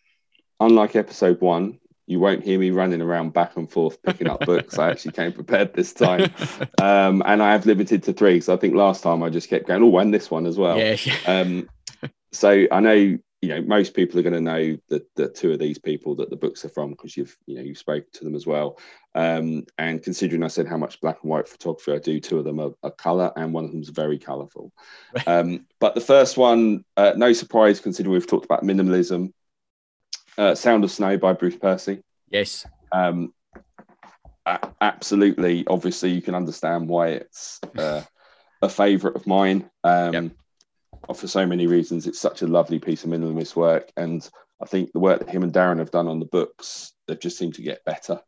Unlike 0.59 0.95
episode 0.95 1.41
one, 1.41 1.79
you 2.05 2.19
won't 2.19 2.43
hear 2.43 2.59
me 2.59 2.71
running 2.71 3.01
around 3.01 3.33
back 3.33 3.55
and 3.55 3.71
forth 3.71 4.01
picking 4.03 4.27
up 4.29 4.39
books. 4.45 4.77
I 4.77 4.89
actually 4.89 5.13
came 5.13 5.31
prepared 5.31 5.73
this 5.73 5.93
time, 5.93 6.33
um, 6.81 7.23
and 7.25 7.41
I 7.41 7.51
have 7.51 7.65
limited 7.65 8.03
to 8.03 8.13
three. 8.13 8.41
So 8.41 8.53
I 8.53 8.57
think 8.57 8.75
last 8.75 9.03
time 9.03 9.23
I 9.23 9.29
just 9.29 9.49
kept 9.49 9.67
going, 9.67 9.83
oh, 9.83 9.97
and 9.97 10.13
this 10.13 10.29
one 10.29 10.45
as 10.45 10.57
well. 10.57 10.77
Yeah. 10.77 10.97
um, 11.25 11.69
so 12.31 12.65
I 12.71 12.79
know 12.79 13.17
you 13.43 13.49
know 13.49 13.61
most 13.61 13.93
people 13.93 14.17
are 14.19 14.23
going 14.23 14.33
to 14.33 14.41
know 14.41 14.77
the 14.89 15.05
the 15.15 15.27
two 15.27 15.51
of 15.51 15.59
these 15.59 15.77
people 15.77 16.15
that 16.15 16.29
the 16.29 16.35
books 16.35 16.63
are 16.63 16.69
from 16.69 16.91
because 16.91 17.17
you've 17.17 17.35
you 17.45 17.55
know 17.55 17.61
you've 17.61 17.77
spoken 17.77 18.07
to 18.13 18.23
them 18.23 18.35
as 18.35 18.45
well. 18.45 18.79
Um, 19.15 19.65
and 19.77 20.01
considering 20.01 20.43
I 20.43 20.47
said 20.47 20.67
how 20.67 20.77
much 20.77 20.99
black 20.99 21.19
and 21.21 21.29
white 21.29 21.47
photography 21.47 21.91
I 21.93 21.99
do, 21.99 22.19
two 22.19 22.39
of 22.39 22.45
them 22.45 22.59
are, 22.59 22.71
are 22.83 22.91
color, 22.91 23.31
and 23.35 23.53
one 23.53 23.65
of 23.65 23.71
them 23.71 23.81
is 23.81 23.89
very 23.89 24.17
colourful. 24.17 24.71
Um, 25.27 25.67
but 25.79 25.93
the 25.93 26.01
first 26.01 26.37
one, 26.37 26.83
uh, 26.97 27.13
no 27.15 27.31
surprise, 27.33 27.79
considering 27.79 28.13
we've 28.13 28.27
talked 28.27 28.45
about 28.45 28.63
minimalism 28.63 29.31
uh, 30.37 30.55
Sound 30.55 30.83
of 30.83 30.91
Snow 30.91 31.17
by 31.17 31.33
Bruce 31.33 31.57
Percy. 31.57 32.01
Yes. 32.29 32.65
Um, 32.91 33.33
a- 34.45 34.69
absolutely. 34.81 35.65
Obviously, 35.67 36.11
you 36.11 36.21
can 36.21 36.35
understand 36.35 36.87
why 36.87 37.09
it's 37.09 37.59
uh, 37.77 38.01
a 38.61 38.69
favourite 38.69 39.15
of 39.15 39.27
mine. 39.27 39.69
Um, 39.83 40.13
yep. 40.13 40.31
For 41.15 41.27
so 41.27 41.45
many 41.45 41.67
reasons, 41.67 42.07
it's 42.07 42.19
such 42.19 42.41
a 42.41 42.47
lovely 42.47 42.79
piece 42.79 43.03
of 43.03 43.09
minimalist 43.09 43.57
work, 43.57 43.91
and 43.97 44.27
I 44.61 44.65
think 44.65 44.93
the 44.93 44.99
work 44.99 45.19
that 45.19 45.29
him 45.29 45.43
and 45.43 45.51
Darren 45.51 45.79
have 45.79 45.91
done 45.91 46.07
on 46.07 46.19
the 46.19 46.25
books, 46.25 46.93
they've 47.07 47.19
just 47.19 47.37
seemed 47.37 47.55
to 47.55 47.61
get 47.61 47.83
better. 47.83 48.21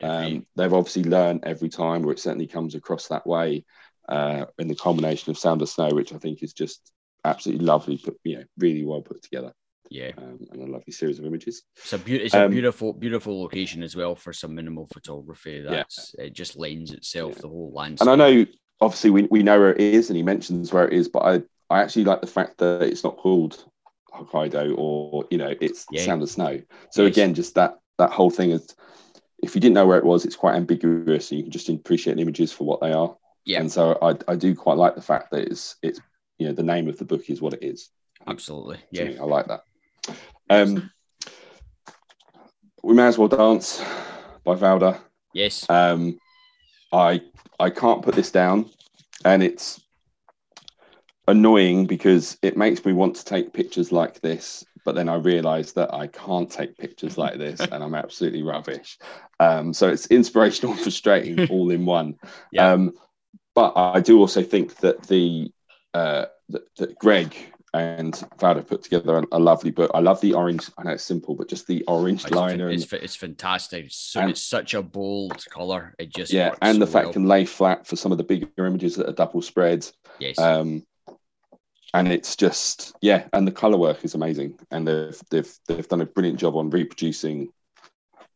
Yeah, 0.00 0.24
um, 0.26 0.46
they've 0.56 0.72
obviously 0.72 1.04
learned 1.04 1.44
every 1.44 1.68
time, 1.68 2.06
or 2.06 2.12
it 2.12 2.18
certainly 2.18 2.46
comes 2.46 2.74
across 2.74 3.08
that 3.08 3.26
way 3.26 3.66
uh, 4.08 4.46
in 4.58 4.68
the 4.68 4.74
combination 4.74 5.30
of 5.30 5.38
Sound 5.38 5.60
of 5.60 5.68
Snow, 5.68 5.90
which 5.90 6.14
I 6.14 6.18
think 6.18 6.42
is 6.42 6.54
just 6.54 6.90
absolutely 7.24 7.66
lovely, 7.66 8.00
but 8.02 8.14
you 8.24 8.38
know, 8.38 8.44
really 8.56 8.84
well 8.84 9.02
put 9.02 9.22
together. 9.22 9.52
Yeah, 9.90 10.12
um, 10.18 10.38
and 10.50 10.62
a 10.62 10.72
lovely 10.72 10.92
series 10.92 11.18
of 11.18 11.24
images. 11.24 11.62
It's 11.76 11.92
a, 11.92 11.98
be- 11.98 12.22
it's 12.22 12.34
a 12.34 12.44
um, 12.44 12.50
beautiful, 12.50 12.92
beautiful 12.92 13.40
location 13.40 13.82
as 13.82 13.96
well 13.96 14.14
for 14.14 14.32
some 14.32 14.54
minimal 14.54 14.88
photography. 14.92 15.60
That's 15.60 16.14
yeah. 16.18 16.26
it 16.26 16.32
just 16.32 16.56
lends 16.56 16.92
itself 16.92 17.34
yeah. 17.36 17.42
the 17.42 17.48
whole 17.48 17.72
landscape. 17.74 18.08
And 18.08 18.22
I 18.22 18.32
know, 18.32 18.46
obviously, 18.80 19.10
we, 19.10 19.22
we 19.30 19.42
know 19.42 19.58
where 19.58 19.74
it 19.74 19.80
is, 19.80 20.10
and 20.10 20.16
he 20.16 20.22
mentions 20.22 20.72
where 20.72 20.86
it 20.86 20.92
is, 20.92 21.08
but 21.08 21.20
I 21.20 21.42
I 21.70 21.82
actually 21.82 22.04
like 22.04 22.20
the 22.20 22.26
fact 22.26 22.58
that 22.58 22.82
it's 22.82 23.04
not 23.04 23.16
called 23.16 23.64
Hokkaido 24.12 24.74
or 24.76 25.26
you 25.30 25.38
know 25.38 25.54
it's 25.60 25.86
yeah. 25.90 26.04
Sound 26.04 26.22
of 26.22 26.30
Snow. 26.30 26.60
So 26.90 27.02
yes. 27.04 27.12
again, 27.12 27.34
just 27.34 27.54
that 27.54 27.78
that 27.98 28.10
whole 28.10 28.30
thing 28.30 28.50
is, 28.50 28.74
if 29.42 29.54
you 29.54 29.60
didn't 29.60 29.74
know 29.74 29.86
where 29.86 29.98
it 29.98 30.04
was, 30.04 30.24
it's 30.24 30.36
quite 30.36 30.56
ambiguous, 30.56 31.30
and 31.30 31.38
you 31.38 31.44
can 31.44 31.52
just 31.52 31.68
appreciate 31.68 32.16
the 32.16 32.22
images 32.22 32.52
for 32.52 32.64
what 32.64 32.80
they 32.80 32.92
are. 32.92 33.16
Yeah, 33.44 33.60
and 33.60 33.70
so 33.70 33.98
I 34.00 34.16
I 34.32 34.36
do 34.36 34.54
quite 34.54 34.78
like 34.78 34.94
the 34.94 35.02
fact 35.02 35.30
that 35.32 35.48
it's 35.50 35.76
it's 35.82 36.00
you 36.38 36.46
know 36.46 36.52
the 36.52 36.62
name 36.62 36.88
of 36.88 36.98
the 36.98 37.04
book 37.04 37.28
is 37.28 37.40
what 37.40 37.54
it 37.54 37.62
is. 37.62 37.90
Absolutely, 38.26 38.78
yeah, 38.90 39.12
I 39.20 39.24
like 39.24 39.48
that. 39.48 39.60
Um, 40.48 40.90
we 42.82 42.94
may 42.94 43.06
as 43.06 43.18
well 43.18 43.28
dance 43.28 43.82
by 44.44 44.54
Valda. 44.54 45.00
Yes. 45.32 45.68
Um, 45.68 46.18
I 46.92 47.20
I 47.58 47.70
can't 47.70 48.02
put 48.02 48.14
this 48.14 48.30
down, 48.30 48.70
and 49.24 49.42
it's 49.42 49.80
annoying 51.28 51.86
because 51.86 52.38
it 52.42 52.56
makes 52.56 52.84
me 52.84 52.92
want 52.92 53.16
to 53.16 53.24
take 53.24 53.52
pictures 53.52 53.90
like 53.90 54.20
this, 54.20 54.64
but 54.84 54.94
then 54.94 55.08
I 55.08 55.16
realise 55.16 55.72
that 55.72 55.92
I 55.92 56.06
can't 56.06 56.50
take 56.50 56.76
pictures 56.78 57.18
like 57.18 57.38
this 57.38 57.60
and 57.60 57.82
I'm 57.82 57.94
absolutely 57.94 58.42
rubbish. 58.42 58.98
Um, 59.40 59.72
so 59.72 59.88
it's 59.88 60.06
inspirational 60.06 60.72
and 60.72 60.80
frustrating 60.80 61.46
all 61.50 61.70
in 61.70 61.84
one. 61.84 62.16
Yeah. 62.52 62.70
Um, 62.70 62.92
but 63.54 63.72
I 63.76 64.00
do 64.00 64.20
also 64.20 64.42
think 64.42 64.76
that 64.76 65.02
the 65.04 65.50
uh, 65.94 66.26
that, 66.50 66.76
that 66.76 66.98
Greg 66.98 67.34
and 67.76 68.14
Valda 68.38 68.66
put 68.66 68.82
together 68.82 69.22
a, 69.32 69.38
lovely 69.38 69.70
book. 69.70 69.90
I 69.94 70.00
love 70.00 70.20
the 70.20 70.32
orange. 70.32 70.70
I 70.78 70.84
know 70.84 70.92
it's 70.92 71.04
simple, 71.04 71.34
but 71.34 71.48
just 71.48 71.66
the 71.66 71.82
orange 71.84 72.24
it's, 72.24 72.32
liner. 72.32 72.70
It's, 72.70 72.90
and, 72.90 73.02
it's 73.02 73.16
fantastic. 73.16 73.86
It's, 73.86 73.96
so, 73.96 74.20
and, 74.20 74.30
it's 74.30 74.42
such 74.42 74.74
a 74.74 74.82
bold 74.82 75.44
color. 75.50 75.94
It 75.98 76.14
just 76.14 76.32
yeah, 76.32 76.54
and 76.62 76.76
so 76.76 76.80
the 76.80 76.90
fact 76.90 77.06
well. 77.06 77.12
can 77.12 77.26
lay 77.26 77.44
flat 77.44 77.86
for 77.86 77.96
some 77.96 78.12
of 78.12 78.18
the 78.18 78.24
bigger 78.24 78.66
images 78.66 78.96
that 78.96 79.08
are 79.08 79.12
double 79.12 79.42
spread. 79.42 79.86
Yes. 80.18 80.38
Um, 80.38 80.84
and 81.94 82.08
it's 82.08 82.36
just 82.36 82.96
yeah, 83.00 83.24
and 83.32 83.46
the 83.46 83.52
color 83.52 83.76
work 83.76 84.04
is 84.04 84.14
amazing, 84.14 84.58
and 84.70 84.86
they've 84.86 85.20
they've 85.30 85.58
they've 85.66 85.88
done 85.88 86.00
a 86.00 86.06
brilliant 86.06 86.38
job 86.38 86.56
on 86.56 86.70
reproducing 86.70 87.48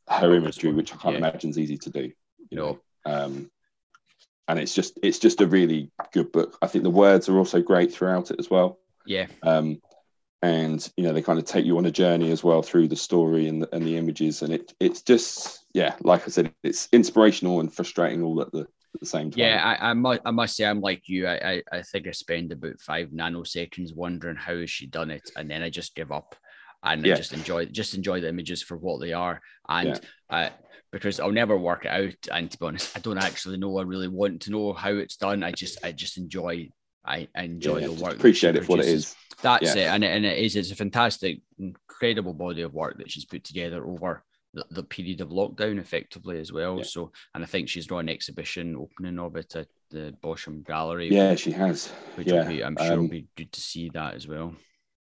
her 0.09 0.35
imagery, 0.35 0.73
which 0.73 0.93
I 0.93 0.97
can't 0.97 1.15
yeah. 1.15 1.19
imagine 1.19 1.51
is 1.51 1.59
easy 1.59 1.79
to 1.79 1.91
do. 1.91 2.13
You 2.51 2.57
know, 2.57 2.81
um, 3.05 3.51
and 4.49 4.59
it's 4.59 4.75
just 4.75 4.99
it's 5.03 5.19
just 5.19 5.41
a 5.41 5.47
really 5.47 5.91
good 6.13 6.33
book. 6.33 6.59
I 6.61 6.67
think 6.67 6.85
the 6.85 6.91
words 6.91 7.29
are 7.29 7.39
also 7.39 7.63
great 7.63 7.93
throughout 7.93 8.31
it 8.31 8.39
as 8.39 8.51
well. 8.51 8.79
Yeah. 9.11 9.27
Um, 9.43 9.81
and 10.43 10.91
you 10.97 11.05
know 11.05 11.13
they 11.13 11.21
kind 11.21 11.39
of 11.39 11.45
take 11.45 11.67
you 11.67 11.77
on 11.77 11.85
a 11.85 11.91
journey 11.91 12.31
as 12.31 12.45
well 12.45 12.63
through 12.63 12.89
the 12.89 12.97
story 12.97 13.49
and 13.49 13.61
the, 13.61 13.75
and 13.75 13.85
the 13.85 13.97
images, 13.97 14.41
and 14.41 14.55
it 14.55 14.73
it's 14.81 15.03
just 15.03 15.67
yeah, 15.75 15.97
like 16.01 16.23
I 16.27 16.31
said, 16.31 16.55
it's 16.63 16.89
inspirational 16.93 17.61
and 17.61 17.75
frustrating 17.75 18.23
all 18.23 18.41
at 18.41 18.51
the 18.53 18.61
at 18.61 19.01
the 19.01 19.07
same 19.07 19.31
time. 19.31 19.41
Yeah, 19.41 19.63
I, 19.63 19.91
I 19.91 19.93
must 19.95 20.21
I 20.25 20.31
must 20.31 20.57
say 20.57 20.65
I'm 20.65 20.81
like 20.81 21.09
you. 21.09 21.27
I, 21.27 21.35
I, 21.35 21.63
I 21.73 21.83
think 21.83 22.07
I 22.07 22.13
spend 22.13 22.53
about 22.53 22.81
five 22.81 23.09
nanoseconds 23.09 23.95
wondering 23.95 24.37
how 24.37 24.57
has 24.57 24.71
she 24.71 24.87
done 24.87 25.11
it, 25.11 25.29
and 25.37 25.51
then 25.51 25.63
I 25.63 25.71
just 25.71 25.95
give 25.95 26.13
up 26.13 26.37
and 26.83 27.05
yeah. 27.05 27.15
I 27.15 27.17
just 27.17 27.33
enjoy 27.33 27.67
just 27.67 27.95
enjoy 27.95 28.21
the 28.21 28.29
images 28.29 28.63
for 28.63 28.77
what 28.77 29.01
they 29.01 29.13
are. 29.13 29.41
And 29.69 30.01
yeah. 30.31 30.37
uh, 30.37 30.51
because 30.93 31.21
I'll 31.21 31.33
never 31.33 31.57
work 31.57 31.85
it 31.85 31.91
out, 31.91 32.29
and 32.33 32.51
to 32.51 32.59
be 32.59 32.67
honest, 32.67 32.97
I 32.97 33.01
don't 33.01 33.19
actually 33.19 33.59
know. 33.59 33.79
I 33.79 33.83
really 33.83 34.09
want 34.09 34.43
to 34.43 34.51
know 34.51 34.73
how 34.73 34.93
it's 34.93 35.17
done. 35.17 35.43
I 35.43 35.53
just 35.53 35.85
I 35.85 35.93
just 35.93 36.17
enjoy 36.17 36.71
I 37.35 37.43
enjoy 37.43 37.79
yeah, 37.79 37.87
the 37.89 37.93
work. 37.93 38.15
Appreciate 38.15 38.57
it 38.57 38.65
for 38.65 38.77
what 38.77 38.81
it 38.81 38.89
is. 38.89 39.15
That's 39.43 39.75
it, 39.75 39.87
and 39.87 40.05
it, 40.05 40.09
and 40.09 40.25
it 40.25 40.39
is. 40.39 40.57
It's 40.57 40.71
a 40.71 40.77
fantastic, 40.77 41.41
incredible 41.59 42.35
body 42.35 42.63
of 42.63 42.75
work 42.75 42.99
that 42.99 43.11
she's 43.11 43.25
put 43.25 43.45
together 43.45 43.85
over 43.87 44.23
the, 44.53 44.65
the 44.71 44.83
period 44.83 45.21
of 45.21 45.31
lockdown, 45.31 45.79
effectively 45.79 46.39
as 46.39 46.53
well. 46.53 46.79
Yeah. 46.79 46.85
So, 46.85 47.13
and 47.35 47.43
I 47.43 47.47
think 47.47 47.69
she's 47.69 47.87
got 47.87 47.99
an 47.99 48.09
exhibition 48.09 48.77
opening 48.77 49.19
of 49.19 49.37
it 49.37 49.57
at 49.57 49.69
the 49.91 50.15
Bosham 50.23 50.67
Gallery. 50.67 51.09
Yeah, 51.11 51.35
she 51.35 51.53
has. 51.53 51.89
Which 52.17 52.29
yeah. 52.29 52.47
Be, 52.47 52.63
I'm 52.63 52.77
sure 52.77 52.93
um, 52.93 53.01
will 53.01 53.09
be 53.09 53.29
good 53.37 53.53
to 53.53 53.61
see 53.61 53.89
that 53.91 54.15
as 54.15 54.27
well. 54.29 54.55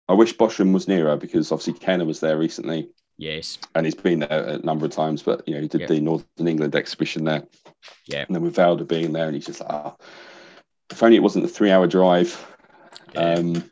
I 0.07 0.13
wish 0.13 0.35
Bosham 0.35 0.73
was 0.73 0.87
nearer 0.87 1.17
because 1.17 1.51
obviously 1.51 1.73
Kenner 1.73 2.05
was 2.05 2.19
there 2.19 2.37
recently. 2.37 2.89
Yes. 3.17 3.57
And 3.73 3.85
he's 3.85 3.95
been 3.95 4.19
there 4.19 4.43
a 4.47 4.57
number 4.59 4.85
of 4.85 4.91
times, 4.91 5.23
but 5.23 5.47
you 5.47 5.55
know, 5.55 5.61
he 5.61 5.67
did 5.67 5.81
yeah. 5.81 5.87
the 5.87 5.99
Northern 6.01 6.47
England 6.47 6.75
exhibition 6.75 7.23
there. 7.23 7.43
Yeah. 8.05 8.25
And 8.27 8.35
then 8.35 8.43
with 8.43 8.55
Valda 8.55 8.87
being 8.87 9.13
there, 9.13 9.25
and 9.25 9.35
he's 9.35 9.45
just 9.45 9.61
like, 9.61 9.71
oh, 9.71 9.97
if 10.91 11.01
only 11.03 11.17
it 11.17 11.23
wasn't 11.23 11.45
a 11.45 11.49
three 11.49 11.71
hour 11.71 11.87
drive. 11.87 12.45
Yeah. 13.13 13.19
Um, 13.19 13.71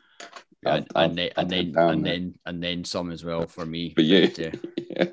and, 0.66 0.86
I'll, 0.94 1.04
and, 1.04 1.18
then, 1.18 1.30
and 1.36 1.50
then 1.50 1.74
and 1.76 2.06
then 2.06 2.34
and 2.46 2.62
then 2.62 2.84
some 2.84 3.12
as 3.12 3.24
well 3.24 3.46
for 3.46 3.66
me. 3.66 3.92
But 3.94 4.04
yeah, 4.04 4.28
yeah. 4.36 4.52
yeah. 4.90 5.04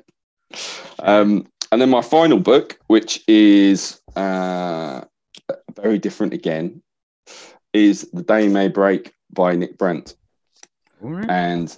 Um, 0.98 1.46
and 1.70 1.80
then 1.80 1.90
my 1.90 2.02
final 2.02 2.38
book, 2.38 2.78
which 2.86 3.22
is 3.26 4.00
uh, 4.16 5.02
very 5.74 5.98
different 5.98 6.34
again, 6.34 6.82
is 7.72 8.08
The 8.12 8.22
Day 8.22 8.48
May 8.48 8.68
Break 8.68 9.12
by 9.30 9.56
Nick 9.56 9.78
Brandt. 9.78 10.16
Right. 11.00 11.28
And 11.28 11.76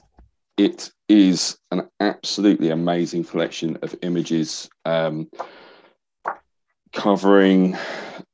it 0.56 0.90
is 1.08 1.58
an 1.70 1.88
absolutely 2.00 2.70
amazing 2.70 3.24
collection 3.24 3.78
of 3.82 3.94
images 4.02 4.68
um, 4.84 5.30
covering 6.92 7.76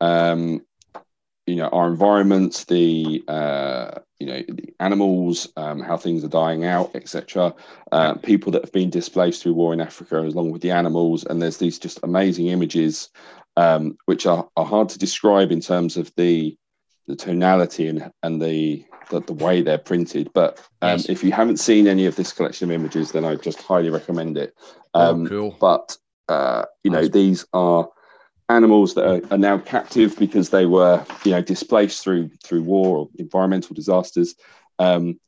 um, 0.00 0.62
you 1.46 1.56
know 1.56 1.68
our 1.68 1.88
environment, 1.88 2.64
the 2.68 3.22
uh, 3.28 3.98
you 4.18 4.26
know 4.26 4.42
the 4.48 4.74
animals, 4.80 5.48
um, 5.56 5.80
how 5.80 5.96
things 5.96 6.24
are 6.24 6.28
dying 6.28 6.64
out, 6.64 6.94
etc. 6.94 7.54
Uh, 7.92 8.14
people 8.14 8.52
that 8.52 8.64
have 8.64 8.72
been 8.72 8.90
displaced 8.90 9.42
through 9.42 9.54
war 9.54 9.72
in 9.72 9.80
Africa, 9.80 10.20
along 10.20 10.50
with 10.50 10.62
the 10.62 10.70
animals, 10.70 11.24
and 11.24 11.40
there's 11.40 11.58
these 11.58 11.78
just 11.78 12.00
amazing 12.02 12.48
images 12.48 13.08
um, 13.56 13.96
which 14.06 14.26
are, 14.26 14.48
are 14.56 14.64
hard 14.64 14.88
to 14.90 14.98
describe 14.98 15.50
in 15.50 15.60
terms 15.60 15.96
of 15.96 16.12
the 16.16 16.56
the 17.06 17.16
tonality 17.16 17.88
and 17.88 18.10
and 18.22 18.40
the 18.40 18.84
the, 19.10 19.20
the 19.20 19.32
way 19.32 19.60
they're 19.60 19.78
printed. 19.78 20.30
But 20.32 20.58
um, 20.82 20.98
yes. 20.98 21.08
if 21.08 21.24
you 21.24 21.32
haven't 21.32 21.58
seen 21.58 21.86
any 21.86 22.06
of 22.06 22.16
this 22.16 22.32
collection 22.32 22.70
of 22.70 22.74
images, 22.74 23.12
then 23.12 23.24
I 23.24 23.34
just 23.34 23.60
highly 23.60 23.90
recommend 23.90 24.38
it. 24.38 24.54
Oh, 24.94 25.10
um, 25.10 25.26
cool. 25.26 25.56
But 25.60 25.96
uh, 26.28 26.64
you 26.84 26.90
know, 26.90 27.08
these 27.08 27.44
are 27.52 27.88
animals 28.50 28.94
that 28.94 29.06
are, 29.06 29.34
are, 29.34 29.38
now 29.38 29.58
captive 29.58 30.18
because 30.18 30.50
they 30.50 30.66
were, 30.66 31.04
you 31.24 31.32
know, 31.32 31.40
displaced 31.40 32.02
through 32.02 32.30
through 32.42 32.62
war 32.62 32.98
or 32.98 33.08
environmental 33.18 33.74
disasters, 33.74 34.34
um, 34.78 35.18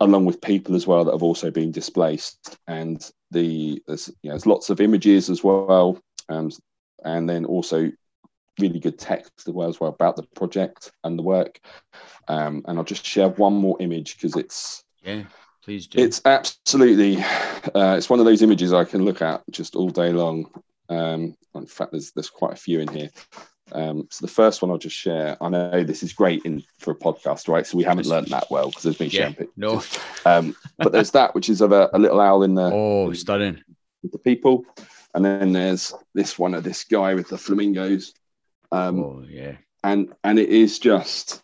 along 0.00 0.24
with 0.24 0.40
people 0.40 0.74
as 0.74 0.86
well 0.86 1.04
that 1.04 1.12
have 1.12 1.22
also 1.22 1.50
been 1.50 1.70
displaced. 1.70 2.58
And 2.66 3.08
the 3.30 3.82
there's, 3.86 4.08
you 4.22 4.28
know, 4.28 4.34
there's 4.34 4.46
lots 4.46 4.70
of 4.70 4.80
images 4.80 5.30
as 5.30 5.42
well, 5.42 5.98
um, 6.28 6.50
and 7.04 7.28
then 7.28 7.44
also 7.44 7.90
really 8.60 8.78
good 8.78 8.98
text 8.98 9.32
as 9.46 9.52
well 9.52 9.68
as 9.68 9.80
well 9.80 9.90
about 9.90 10.16
the 10.16 10.22
project 10.34 10.92
and 11.02 11.18
the 11.18 11.22
work. 11.22 11.60
Um, 12.28 12.62
and 12.66 12.78
I'll 12.78 12.84
just 12.84 13.04
share 13.04 13.28
one 13.28 13.54
more 13.54 13.76
image 13.80 14.16
because 14.16 14.36
it's 14.36 14.84
yeah. 15.02 15.22
Please 15.64 15.86
do. 15.86 15.98
It's 15.98 16.20
absolutely, 16.26 17.16
uh, 17.74 17.96
it's 17.96 18.10
one 18.10 18.20
of 18.20 18.26
those 18.26 18.42
images 18.42 18.74
I 18.74 18.84
can 18.84 19.02
look 19.02 19.22
at 19.22 19.42
just 19.50 19.74
all 19.74 19.88
day 19.88 20.12
long. 20.12 20.50
Um, 20.88 21.36
in 21.54 21.66
fact, 21.66 21.92
there's 21.92 22.12
there's 22.12 22.30
quite 22.30 22.52
a 22.52 22.56
few 22.56 22.80
in 22.80 22.88
here. 22.88 23.10
Um, 23.72 24.06
so 24.10 24.24
the 24.24 24.32
first 24.32 24.60
one 24.60 24.70
I'll 24.70 24.78
just 24.78 24.96
share. 24.96 25.36
I 25.40 25.48
know 25.48 25.84
this 25.84 26.02
is 26.02 26.12
great 26.12 26.44
in 26.44 26.62
for 26.78 26.90
a 26.92 26.94
podcast, 26.94 27.48
right? 27.48 27.66
So 27.66 27.78
we 27.78 27.84
haven't 27.84 28.06
learned 28.06 28.28
that 28.28 28.50
well 28.50 28.68
because 28.68 28.82
there's 28.82 28.98
been 28.98 29.10
yeah, 29.10 29.22
champagne. 29.22 29.48
No, 29.56 29.82
um, 30.26 30.54
but 30.78 30.92
there's 30.92 31.10
that 31.12 31.34
which 31.34 31.48
is 31.48 31.60
of 31.60 31.72
a, 31.72 31.88
a 31.92 31.98
little 31.98 32.20
owl 32.20 32.42
in 32.42 32.54
the 32.54 32.70
oh 32.72 33.12
stunning 33.12 33.62
with 34.02 34.12
the 34.12 34.18
people, 34.18 34.64
and 35.14 35.24
then 35.24 35.52
there's 35.52 35.94
this 36.14 36.38
one 36.38 36.54
of 36.54 36.64
this 36.64 36.84
guy 36.84 37.14
with 37.14 37.28
the 37.28 37.38
flamingos. 37.38 38.14
Um, 38.70 39.00
oh 39.00 39.24
yeah, 39.28 39.56
and 39.82 40.12
and 40.24 40.38
it 40.38 40.50
is 40.50 40.78
just 40.78 41.42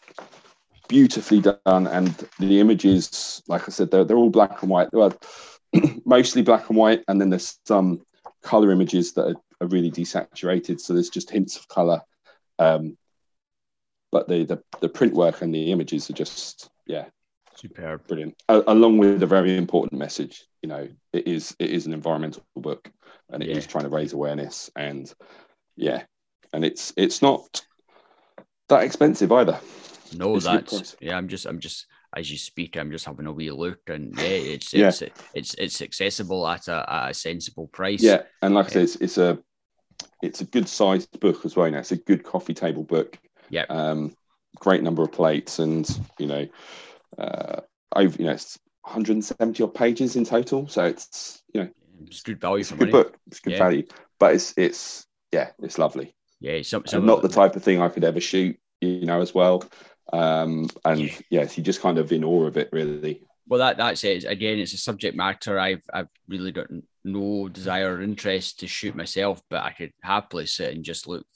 beautifully 0.88 1.40
done, 1.40 1.86
and 1.86 2.08
the 2.38 2.60
images, 2.60 3.42
like 3.48 3.62
I 3.62 3.70
said, 3.70 3.90
they're 3.90 4.04
they're 4.04 4.16
all 4.16 4.30
black 4.30 4.60
and 4.62 4.70
white. 4.70 4.92
Well, 4.92 5.18
mostly 6.04 6.42
black 6.42 6.68
and 6.68 6.76
white, 6.76 7.02
and 7.08 7.20
then 7.20 7.30
there's 7.30 7.58
some 7.64 8.02
color 8.42 8.70
images 8.70 9.12
that 9.14 9.28
are, 9.28 9.36
are 9.60 9.68
really 9.68 9.90
desaturated. 9.90 10.80
So 10.80 10.92
there's 10.92 11.10
just 11.10 11.30
hints 11.30 11.56
of 11.56 11.68
color. 11.68 12.00
Um, 12.58 12.96
but 14.12 14.28
the, 14.28 14.44
the, 14.44 14.62
the 14.80 14.88
print 14.88 15.14
work 15.14 15.42
and 15.42 15.54
the 15.54 15.70
images 15.70 16.10
are 16.10 16.14
just, 16.14 16.68
yeah, 16.86 17.06
superb, 17.54 18.06
brilliant. 18.06 18.42
A- 18.48 18.64
along 18.66 18.98
with 18.98 19.22
a 19.22 19.26
very 19.26 19.56
important 19.56 19.98
message, 19.98 20.44
you 20.62 20.68
know, 20.68 20.88
it 21.12 21.26
is 21.26 21.54
it 21.58 21.70
is 21.70 21.86
an 21.86 21.92
environmental 21.92 22.42
book, 22.56 22.90
and 23.30 23.42
it 23.42 23.48
yeah. 23.48 23.56
is 23.56 23.66
trying 23.66 23.84
to 23.84 23.90
raise 23.90 24.12
awareness. 24.12 24.70
And 24.76 25.12
yeah, 25.76 26.02
and 26.52 26.64
it's 26.64 26.92
it's 26.96 27.22
not 27.22 27.62
that 28.68 28.82
expensive 28.82 29.32
either. 29.32 29.58
No, 30.16 30.36
it's 30.36 30.44
that's 30.44 30.96
yeah. 31.00 31.16
I'm 31.16 31.28
just 31.28 31.46
I'm 31.46 31.60
just 31.60 31.86
as 32.16 32.30
you 32.30 32.38
speak, 32.38 32.76
I'm 32.76 32.90
just 32.90 33.04
having 33.04 33.26
a 33.26 33.32
wee 33.32 33.50
look, 33.50 33.80
and 33.88 34.16
yeah, 34.16 34.24
it's 34.24 34.72
yeah. 34.72 34.88
it's 34.88 35.02
it's 35.34 35.54
it's 35.54 35.82
accessible 35.82 36.46
at 36.46 36.68
a, 36.68 36.84
at 36.88 37.10
a 37.10 37.14
sensible 37.14 37.68
price. 37.68 38.02
Yeah, 38.02 38.22
and 38.42 38.54
like 38.54 38.66
I 38.66 38.70
said, 38.70 38.82
it's, 38.82 38.96
it's 38.96 39.18
a 39.18 39.38
it's 40.22 40.40
a 40.40 40.44
good 40.44 40.68
sized 40.68 41.18
book 41.20 41.44
as 41.44 41.56
well. 41.56 41.70
Now 41.70 41.78
it's 41.78 41.92
a 41.92 41.96
good 41.96 42.24
coffee 42.24 42.54
table 42.54 42.82
book. 42.82 43.18
Yeah. 43.48 43.64
Um, 43.68 44.14
great 44.58 44.82
number 44.82 45.02
of 45.02 45.12
plates, 45.12 45.58
and 45.58 45.88
you 46.18 46.26
know, 46.26 46.46
uh, 47.18 47.60
over 47.94 48.16
you 48.18 48.26
know, 48.26 48.32
it's 48.32 48.58
170 48.82 49.62
odd 49.62 49.74
pages 49.74 50.16
in 50.16 50.24
total. 50.24 50.68
So 50.68 50.84
it's 50.84 51.42
you 51.52 51.62
know, 51.62 51.70
it's 52.06 52.22
good 52.22 52.40
value 52.40 52.60
it's 52.60 52.70
for 52.70 52.76
a 52.76 52.78
good 52.78 52.92
money. 52.92 53.04
book. 53.04 53.16
It's 53.26 53.40
good 53.40 53.52
yeah. 53.52 53.58
value, 53.58 53.86
but 54.18 54.34
it's 54.34 54.54
it's 54.56 55.06
yeah, 55.32 55.50
it's 55.62 55.78
lovely. 55.78 56.14
Yeah, 56.40 56.62
some, 56.62 56.86
some 56.86 57.04
not 57.04 57.20
the 57.22 57.28
type 57.28 57.54
of 57.54 57.62
thing 57.62 57.82
I 57.82 57.88
could 57.88 58.04
ever 58.04 58.20
shoot. 58.20 58.58
You 58.80 59.04
know, 59.04 59.20
as 59.20 59.34
well. 59.34 59.62
Um, 60.12 60.68
and 60.84 61.00
yeah. 61.00 61.18
yes, 61.30 61.56
you 61.56 61.64
just 61.64 61.80
kind 61.80 61.98
of 61.98 62.12
in 62.12 62.24
awe 62.24 62.46
of 62.46 62.56
it, 62.56 62.68
really. 62.72 63.22
Well, 63.46 63.60
that 63.60 63.76
that's 63.76 64.04
it. 64.04 64.24
Again, 64.24 64.58
it's 64.58 64.74
a 64.74 64.78
subject 64.78 65.16
matter 65.16 65.58
I've 65.58 65.82
I've 65.92 66.08
really 66.28 66.52
got 66.52 66.68
no 67.04 67.48
desire 67.48 67.96
or 67.96 68.02
interest 68.02 68.60
to 68.60 68.66
shoot 68.66 68.94
myself, 68.94 69.42
but 69.50 69.64
I 69.64 69.72
could 69.72 69.92
happily 70.02 70.46
sit 70.46 70.74
and 70.74 70.84
just 70.84 71.08
look 71.08 71.26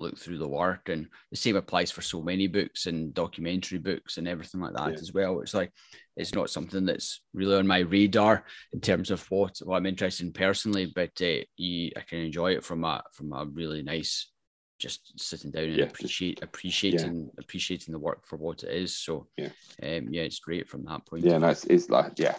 look 0.00 0.18
through 0.18 0.38
the 0.38 0.48
work. 0.48 0.88
And 0.88 1.08
the 1.30 1.36
same 1.36 1.56
applies 1.56 1.90
for 1.90 2.02
so 2.02 2.22
many 2.22 2.46
books 2.46 2.86
and 2.86 3.14
documentary 3.14 3.78
books 3.78 4.18
and 4.18 4.28
everything 4.28 4.60
like 4.60 4.74
that 4.74 4.92
yeah. 4.92 4.98
as 4.98 5.12
well. 5.12 5.40
It's 5.40 5.54
like 5.54 5.72
it's 6.16 6.34
not 6.34 6.50
something 6.50 6.84
that's 6.84 7.20
really 7.32 7.56
on 7.56 7.66
my 7.66 7.80
radar 7.80 8.44
in 8.72 8.80
terms 8.80 9.10
of 9.10 9.24
what, 9.30 9.58
what 9.64 9.76
I'm 9.76 9.86
interested 9.86 10.26
in 10.26 10.32
personally, 10.32 10.92
but 10.94 11.10
uh, 11.20 11.42
you, 11.56 11.90
I 11.96 12.00
can 12.00 12.20
enjoy 12.20 12.52
it 12.52 12.64
from 12.64 12.84
a 12.84 13.02
from 13.12 13.32
a 13.32 13.46
really 13.46 13.82
nice 13.82 14.30
just 14.78 15.18
sitting 15.20 15.50
down 15.50 15.64
and 15.64 15.76
yeah, 15.76 15.84
appreciate 15.84 16.42
appreciating 16.42 17.24
yeah. 17.24 17.30
appreciating 17.38 17.92
the 17.92 17.98
work 17.98 18.26
for 18.26 18.36
what 18.36 18.62
it 18.62 18.70
is. 18.70 18.96
So 18.96 19.26
yeah, 19.36 19.48
um, 19.82 20.08
yeah, 20.10 20.22
it's 20.22 20.40
great 20.40 20.68
from 20.68 20.84
that 20.84 21.06
point. 21.06 21.24
Yeah, 21.24 21.38
no, 21.38 21.48
it's, 21.48 21.64
it's 21.64 21.88
like 21.90 22.12
yeah, 22.18 22.36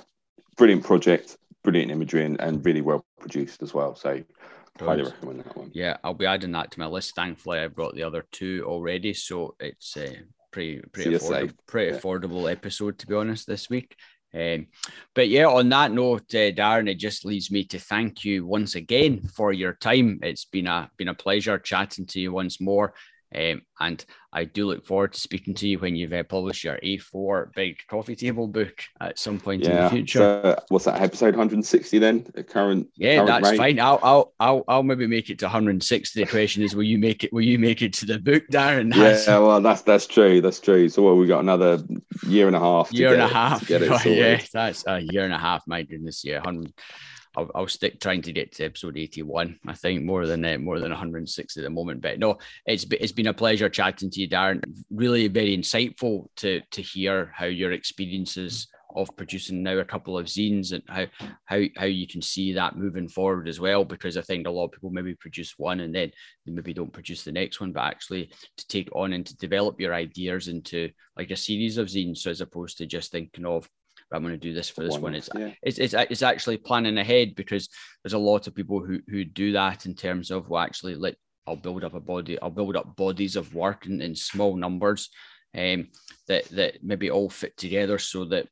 brilliant 0.58 0.84
project, 0.84 1.38
brilliant 1.64 1.92
imagery, 1.92 2.26
and, 2.26 2.40
and 2.40 2.66
really 2.66 2.82
well 2.82 3.06
produced 3.20 3.62
as 3.62 3.74
well. 3.74 3.96
So 3.96 4.22
highly 4.80 5.04
recommend 5.04 5.40
that 5.42 5.58
one. 5.58 5.72
Yeah, 5.74 5.98
I'll 6.04 6.14
be 6.14 6.26
adding 6.26 6.52
that 6.52 6.72
to 6.72 6.80
my 6.80 6.88
list. 6.88 7.16
Thankfully, 7.16 7.60
I've 7.60 7.76
got 7.76 7.96
the 7.96 8.04
other 8.04 8.26
two 8.32 8.64
already, 8.68 9.14
so 9.14 9.56
it's 9.60 9.96
uh, 9.98 10.12
pretty 10.52 10.82
pretty 10.92 11.12
affordable, 11.12 11.54
pretty 11.68 11.94
yeah. 11.94 12.00
affordable 12.00 12.52
episode 12.52 12.98
to 13.00 13.08
be 13.08 13.16
honest 13.16 13.48
this 13.48 13.70
week. 13.70 13.96
Um, 14.36 14.68
but 15.14 15.30
yeah, 15.30 15.48
on 15.48 15.70
that 15.70 15.92
note, 15.92 16.34
uh, 16.36 16.52
Darren, 16.52 16.90
it 16.90 16.96
just 16.96 17.24
leaves 17.24 17.50
me 17.50 17.64
to 17.66 17.80
thank 17.80 18.26
you 18.26 18.46
once 18.46 18.76
again 18.76 19.22
for 19.34 19.54
your 19.54 19.74
time. 19.74 20.20
It's 20.24 20.46
been 20.46 20.68
a 20.68 20.92
been 20.98 21.08
a 21.08 21.14
pleasure 21.14 21.58
chatting 21.58 22.06
to 22.08 22.20
you 22.20 22.34
once 22.34 22.60
more. 22.60 22.94
Um, 23.36 23.62
and 23.80 24.06
I 24.32 24.46
do 24.46 24.68
look 24.68 24.86
forward 24.86 25.14
to 25.14 25.20
speaking 25.20 25.54
to 25.56 25.68
you 25.68 25.80
when 25.80 25.96
you've 25.96 26.14
uh, 26.14 26.24
published 26.24 26.64
your 26.64 26.78
A4 26.84 27.54
big 27.54 27.78
coffee 27.90 28.16
table 28.16 28.48
book 28.48 28.82
at 29.02 29.20
some 29.20 29.40
point 29.40 29.64
yeah. 29.64 29.70
in 29.70 29.84
the 29.84 29.90
future. 29.90 30.20
So, 30.20 30.64
what's 30.70 30.86
that 30.86 31.02
episode 31.02 31.36
160 31.36 32.00
then? 32.00 32.26
The 32.34 32.44
current 32.44 32.88
yeah, 32.96 33.26
current 33.26 33.44
that's 33.44 33.58
fine. 33.58 33.80
I'll, 33.80 34.00
I'll 34.02 34.34
I'll 34.40 34.64
I'll 34.68 34.84
maybe 34.84 35.08
make 35.08 35.30
it 35.30 35.40
to 35.40 35.46
160. 35.46 36.24
The 36.24 36.30
question 36.30 36.64
is, 36.64 36.76
will 36.76 36.84
you 36.84 36.98
make 36.98 37.24
it? 37.24 37.34
Will 37.34 37.42
you 37.42 37.60
make 37.60 37.82
it 37.82 37.94
to 37.94 38.06
the 38.06 38.20
book, 38.20 38.44
Darren? 38.52 38.94
That's, 38.94 39.28
yeah, 39.28 39.40
well, 39.40 39.62
that's 39.62 39.82
that's 39.82 40.08
true. 40.08 40.42
That's 40.42 40.60
true. 40.60 40.88
So, 40.90 41.04
well, 41.04 41.18
we 41.18 41.28
got 41.28 41.40
another 41.40 41.80
year 42.28 42.48
and 42.48 42.56
a 42.56 42.60
half. 42.60 42.92
Year 42.94 43.14
and 43.14 43.22
a 43.22 43.28
half. 43.28 43.70
It, 43.70 43.82
yeah, 44.06 44.42
that's 44.54 44.86
a 44.88 45.00
year 45.02 45.26
and 45.26 45.34
a 45.34 45.40
half. 45.40 45.64
My 45.68 45.84
goodness, 45.84 46.24
yeah, 46.24 46.38
100. 46.38 46.74
I'll, 47.38 47.52
I'll 47.56 47.68
stick 47.68 48.00
trying 48.00 48.22
to 48.24 48.34
get 48.34 48.54
to 48.54 48.66
episode 48.66 48.98
81. 48.98 49.60
I 49.68 49.74
think 49.74 50.04
more 50.04 50.26
than 50.26 50.46
uh, 50.46 50.58
more 50.58 50.80
than 50.80 50.92
160 50.92 51.60
at 51.60 51.64
the 51.64 51.70
moment. 51.70 52.02
But 52.02 52.20
no, 52.20 52.38
it's 52.66 52.86
it's 52.92 53.12
been 53.12 53.28
a 53.28 53.34
pleasure 53.34 53.70
chatting 53.70 54.10
to 54.12 54.22
you, 54.22 54.30
Darren. 54.30 54.62
Really 54.90 55.28
very 55.28 55.58
insightful 55.58 56.28
to 56.38 56.62
to 56.72 56.82
hear 56.82 57.32
how 57.34 57.46
your 57.46 57.72
experiences 57.72 58.68
of 58.96 59.10
producing 59.18 59.62
now 59.62 59.78
a 59.78 59.84
couple 59.84 60.18
of 60.18 60.26
zines 60.26 60.72
and 60.72 60.82
how 60.88 61.06
how 61.46 61.62
how 61.76 61.86
you 61.86 62.08
can 62.08 62.22
see 62.22 62.54
that 62.54 62.78
moving 62.78 63.08
forward 63.08 63.48
as 63.48 63.60
well. 63.60 63.84
Because 63.84 64.18
I 64.18 64.22
think 64.22 64.48
a 64.48 64.52
lot 64.52 64.66
of 64.66 64.72
people 64.72 64.90
maybe 64.90 65.16
produce 65.16 65.54
one 65.58 65.82
and 65.82 65.94
then 65.94 66.12
they 66.46 66.52
maybe 66.52 66.74
don't 66.74 66.94
produce 66.94 67.24
the 67.24 67.32
next 67.32 67.60
one, 67.60 67.72
but 67.72 67.84
actually 67.84 68.32
to 68.58 68.68
take 68.68 68.90
on 68.96 69.14
and 69.14 69.26
to 69.26 69.36
develop 69.38 69.80
your 69.80 69.94
ideas 69.94 70.48
into 70.48 70.90
like 71.18 71.32
a 71.32 71.36
series 71.36 71.78
of 71.78 71.88
zines, 71.88 72.20
so 72.20 72.32
as 72.32 72.42
opposed 72.42 72.78
to 72.78 72.86
just 72.86 73.12
thinking 73.12 73.46
of 73.46 73.70
I'm 74.12 74.22
going 74.22 74.34
to 74.34 74.38
do 74.38 74.54
this 74.54 74.70
for 74.70 74.84
this 74.84 74.94
one. 74.94 75.02
one. 75.02 75.16
It's, 75.16 75.30
yeah. 75.36 75.52
it's, 75.64 75.80
it's, 75.80 75.94
it's 75.94 76.22
actually 76.22 76.58
planning 76.58 76.98
ahead 76.98 77.36
because 77.36 77.70
there's 78.04 78.14
a 78.14 78.18
lot 78.18 78.48
of 78.48 78.56
people 78.56 78.80
who, 78.80 79.00
who 79.08 79.24
do 79.24 79.52
that 79.54 79.86
in 79.86 79.96
terms 79.96 80.32
of, 80.32 80.50
well, 80.50 80.62
actually, 80.62 80.96
like, 80.96 81.18
I'll 81.48 81.56
build 81.56 81.84
up 81.84 81.94
a 81.94 82.00
body, 82.00 82.40
I'll 82.42 82.50
build 82.50 82.76
up 82.76 82.96
bodies 82.96 83.36
of 83.36 83.54
work 83.54 83.86
in, 83.86 84.02
in 84.02 84.16
small 84.16 84.56
numbers 84.56 85.10
um, 85.56 85.90
that, 86.28 86.46
that 86.50 86.84
maybe 86.84 87.10
all 87.10 87.30
fit 87.30 87.56
together 87.58 87.98
so 88.00 88.26
that 88.26 88.48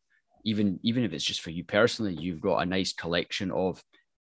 even, 0.46 0.80
even 0.84 1.04
if 1.04 1.14
it's 1.14 1.24
just 1.24 1.42
for 1.42 1.52
you 1.52 1.64
personally, 1.64 2.14
you've 2.14 2.42
got 2.42 2.58
a 2.58 2.66
nice 2.66 2.94
collection 2.94 3.52
of 3.52 3.82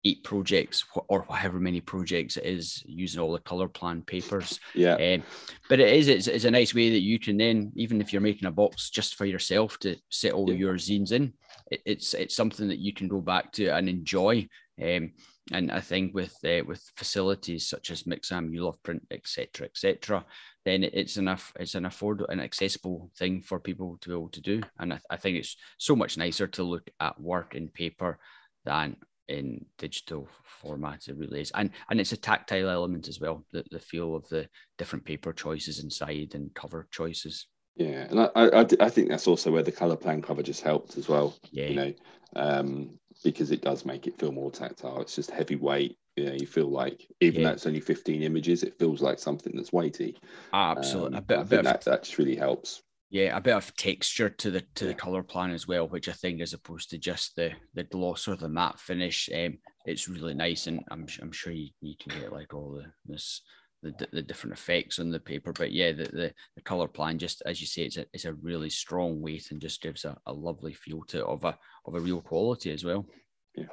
eight 0.05 0.23
projects 0.23 0.85
or 1.07 1.25
however 1.29 1.59
many 1.59 1.79
projects 1.79 2.37
it 2.37 2.45
is 2.45 2.83
using 2.85 3.21
all 3.21 3.31
the 3.31 3.39
color 3.39 3.67
plan 3.67 4.01
papers 4.01 4.59
yeah 4.75 4.95
um, 4.95 5.23
but 5.69 5.79
it 5.79 5.93
is 5.95 6.07
it's, 6.07 6.27
it's, 6.27 6.45
a 6.45 6.51
nice 6.51 6.75
way 6.75 6.89
that 6.89 6.99
you 6.99 7.17
can 7.17 7.37
then 7.37 7.71
even 7.75 8.01
if 8.01 8.11
you're 8.11 8.21
making 8.21 8.47
a 8.47 8.51
box 8.51 8.89
just 8.89 9.15
for 9.15 9.25
yourself 9.25 9.79
to 9.79 9.95
set 10.09 10.33
all 10.33 10.49
yeah. 10.49 10.55
your 10.55 10.75
zines 10.75 11.11
in 11.11 11.31
it, 11.71 11.81
it's 11.85 12.13
it's 12.13 12.35
something 12.35 12.67
that 12.67 12.79
you 12.79 12.93
can 12.93 13.07
go 13.07 13.21
back 13.21 13.51
to 13.51 13.67
and 13.67 13.87
enjoy 13.87 14.47
um, 14.83 15.11
and 15.51 15.71
I 15.71 15.81
think 15.81 16.13
with 16.13 16.35
uh, 16.45 16.63
with 16.65 16.81
facilities 16.95 17.67
such 17.67 17.91
as 17.91 18.03
Mixam, 18.03 18.53
you 18.53 18.63
love 18.63 18.81
print, 18.81 19.05
etc., 19.11 19.67
etc., 19.67 20.25
then 20.63 20.83
it's 20.83 21.17
enough. 21.17 21.51
It's 21.59 21.75
an 21.75 21.83
affordable 21.83 22.29
and 22.29 22.39
accessible 22.39 23.11
thing 23.17 23.41
for 23.41 23.59
people 23.59 23.97
to 24.01 24.09
be 24.09 24.15
able 24.15 24.29
to 24.29 24.41
do. 24.41 24.61
And 24.79 24.93
I, 24.93 24.99
I 25.09 25.17
think 25.17 25.37
it's 25.37 25.57
so 25.77 25.95
much 25.95 26.17
nicer 26.17 26.47
to 26.47 26.63
look 26.63 26.89
at 26.99 27.19
work 27.19 27.55
in 27.55 27.67
paper 27.67 28.19
than 28.63 28.95
in 29.27 29.65
digital 29.77 30.27
format 30.43 31.07
it 31.07 31.17
really 31.17 31.41
is. 31.41 31.51
And 31.55 31.71
and 31.89 31.99
it's 31.99 32.11
a 32.11 32.17
tactile 32.17 32.69
element 32.69 33.07
as 33.07 33.19
well 33.19 33.45
the, 33.51 33.63
the 33.71 33.79
feel 33.79 34.15
of 34.15 34.27
the 34.29 34.47
different 34.77 35.05
paper 35.05 35.33
choices 35.33 35.83
inside 35.83 36.31
and 36.33 36.53
cover 36.53 36.87
choices. 36.91 37.47
Yeah 37.75 38.05
and 38.09 38.19
I, 38.19 38.29
I 38.35 38.67
i 38.81 38.89
think 38.89 39.09
that's 39.09 39.27
also 39.27 39.51
where 39.51 39.63
the 39.63 39.71
color 39.71 39.95
plan 39.95 40.21
cover 40.21 40.43
just 40.43 40.61
helped 40.61 40.95
as 40.95 41.09
well 41.09 41.35
yeah. 41.49 41.65
you 41.65 41.75
know 41.75 41.93
um 42.35 42.99
because 43.23 43.49
it 43.49 43.61
does 43.61 43.83
make 43.83 44.05
it 44.05 44.19
feel 44.19 44.31
more 44.31 44.51
tactile. 44.51 45.01
It's 45.01 45.15
just 45.15 45.31
heavyweight 45.31 45.97
you 46.15 46.25
know 46.25 46.33
you 46.33 46.45
feel 46.45 46.69
like 46.69 47.07
even 47.19 47.41
yeah. 47.41 47.47
though 47.47 47.53
it's 47.53 47.65
only 47.65 47.79
15 47.79 48.21
images 48.21 48.61
it 48.63 48.77
feels 48.77 49.01
like 49.01 49.19
something 49.19 49.53
that's 49.55 49.73
weighty. 49.73 50.17
Absolutely 50.53 51.17
um, 51.17 51.23
a 51.23 51.25
bit, 51.25 51.39
a 51.39 51.43
bit 51.43 51.59
of, 51.59 51.65
that, 51.65 51.81
that 51.85 52.03
just 52.03 52.17
really 52.17 52.35
helps 52.35 52.83
yeah, 53.13 53.37
a 53.37 53.41
bit 53.41 53.53
of 53.53 53.75
texture 53.75 54.27
to 54.27 54.49
the 54.49 54.61
to 54.73 54.85
the 54.85 54.95
color 54.95 55.21
plan 55.21 55.51
as 55.51 55.67
well, 55.67 55.87
which 55.87 56.09
I 56.09 56.13
think, 56.13 56.41
as 56.41 56.53
opposed 56.53 56.89
to 56.89 56.97
just 56.97 57.35
the 57.35 57.51
the 57.75 57.83
gloss 57.83 58.27
or 58.27 58.35
the 58.35 58.49
matte 58.49 58.79
finish, 58.79 59.29
um, 59.31 59.59
it's 59.85 60.09
really 60.09 60.33
nice, 60.33 60.65
and 60.65 60.83
I'm 60.89 61.05
I'm 61.21 61.31
sure 61.31 61.53
you, 61.53 61.69
you 61.79 61.93
can 61.95 62.19
get 62.19 62.33
like 62.33 62.55
all 62.55 62.71
the 62.71 62.85
this 63.05 63.41
the, 63.83 64.07
the 64.11 64.23
different 64.23 64.57
effects 64.57 64.97
on 64.97 65.11
the 65.11 65.19
paper. 65.19 65.53
But 65.53 65.71
yeah, 65.71 65.91
the, 65.91 66.05
the, 66.05 66.33
the 66.55 66.61
color 66.63 66.87
plan, 66.87 67.19
just 67.19 67.43
as 67.45 67.61
you 67.61 67.67
say, 67.67 67.83
it's 67.83 67.97
a, 67.97 68.05
it's 68.13 68.25
a 68.25 68.33
really 68.33 68.71
strong 68.71 69.21
weight 69.21 69.51
and 69.51 69.61
just 69.61 69.81
gives 69.81 70.05
a, 70.05 70.17
a 70.25 70.33
lovely 70.33 70.73
feel 70.73 71.03
to 71.09 71.19
it 71.19 71.25
of 71.25 71.43
a 71.43 71.55
of 71.85 71.93
a 71.93 71.99
real 71.99 72.19
quality 72.19 72.71
as 72.71 72.83
well. 72.83 73.05
Yeah, 73.53 73.65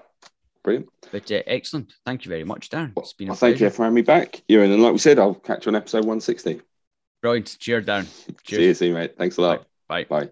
brilliant. 0.63 0.91
But 1.13 1.33
uh, 1.33 1.41
excellent. 1.47 1.95
Thank 2.05 2.27
you 2.27 2.29
very 2.29 2.45
much, 2.45 2.69
Darren. 2.69 2.93
It's 2.99 3.15
been 3.15 3.29
well, 3.29 3.37
thank 3.37 3.59
you 3.59 3.71
for 3.71 3.85
having 3.85 3.95
me 3.95 4.03
back, 4.03 4.43
Ewan. 4.49 4.71
And 4.71 4.83
like 4.83 4.93
we 4.93 4.99
said, 4.99 5.19
I'll 5.19 5.33
catch 5.33 5.65
you 5.65 5.71
on 5.71 5.77
episode 5.77 6.05
160. 6.05 6.61
Brilliant. 7.23 7.57
Cheers, 7.59 7.85
Darren. 7.85 8.07
Cheers. 8.45 8.61
See 8.61 8.67
you 8.67 8.75
soon, 8.75 8.95
mate. 8.95 9.17
Thanks 9.17 9.37
a 9.37 9.43
lot. 9.43 9.67
Bye. 9.89 10.05
Bye. 10.05 10.27
Bye. 10.27 10.31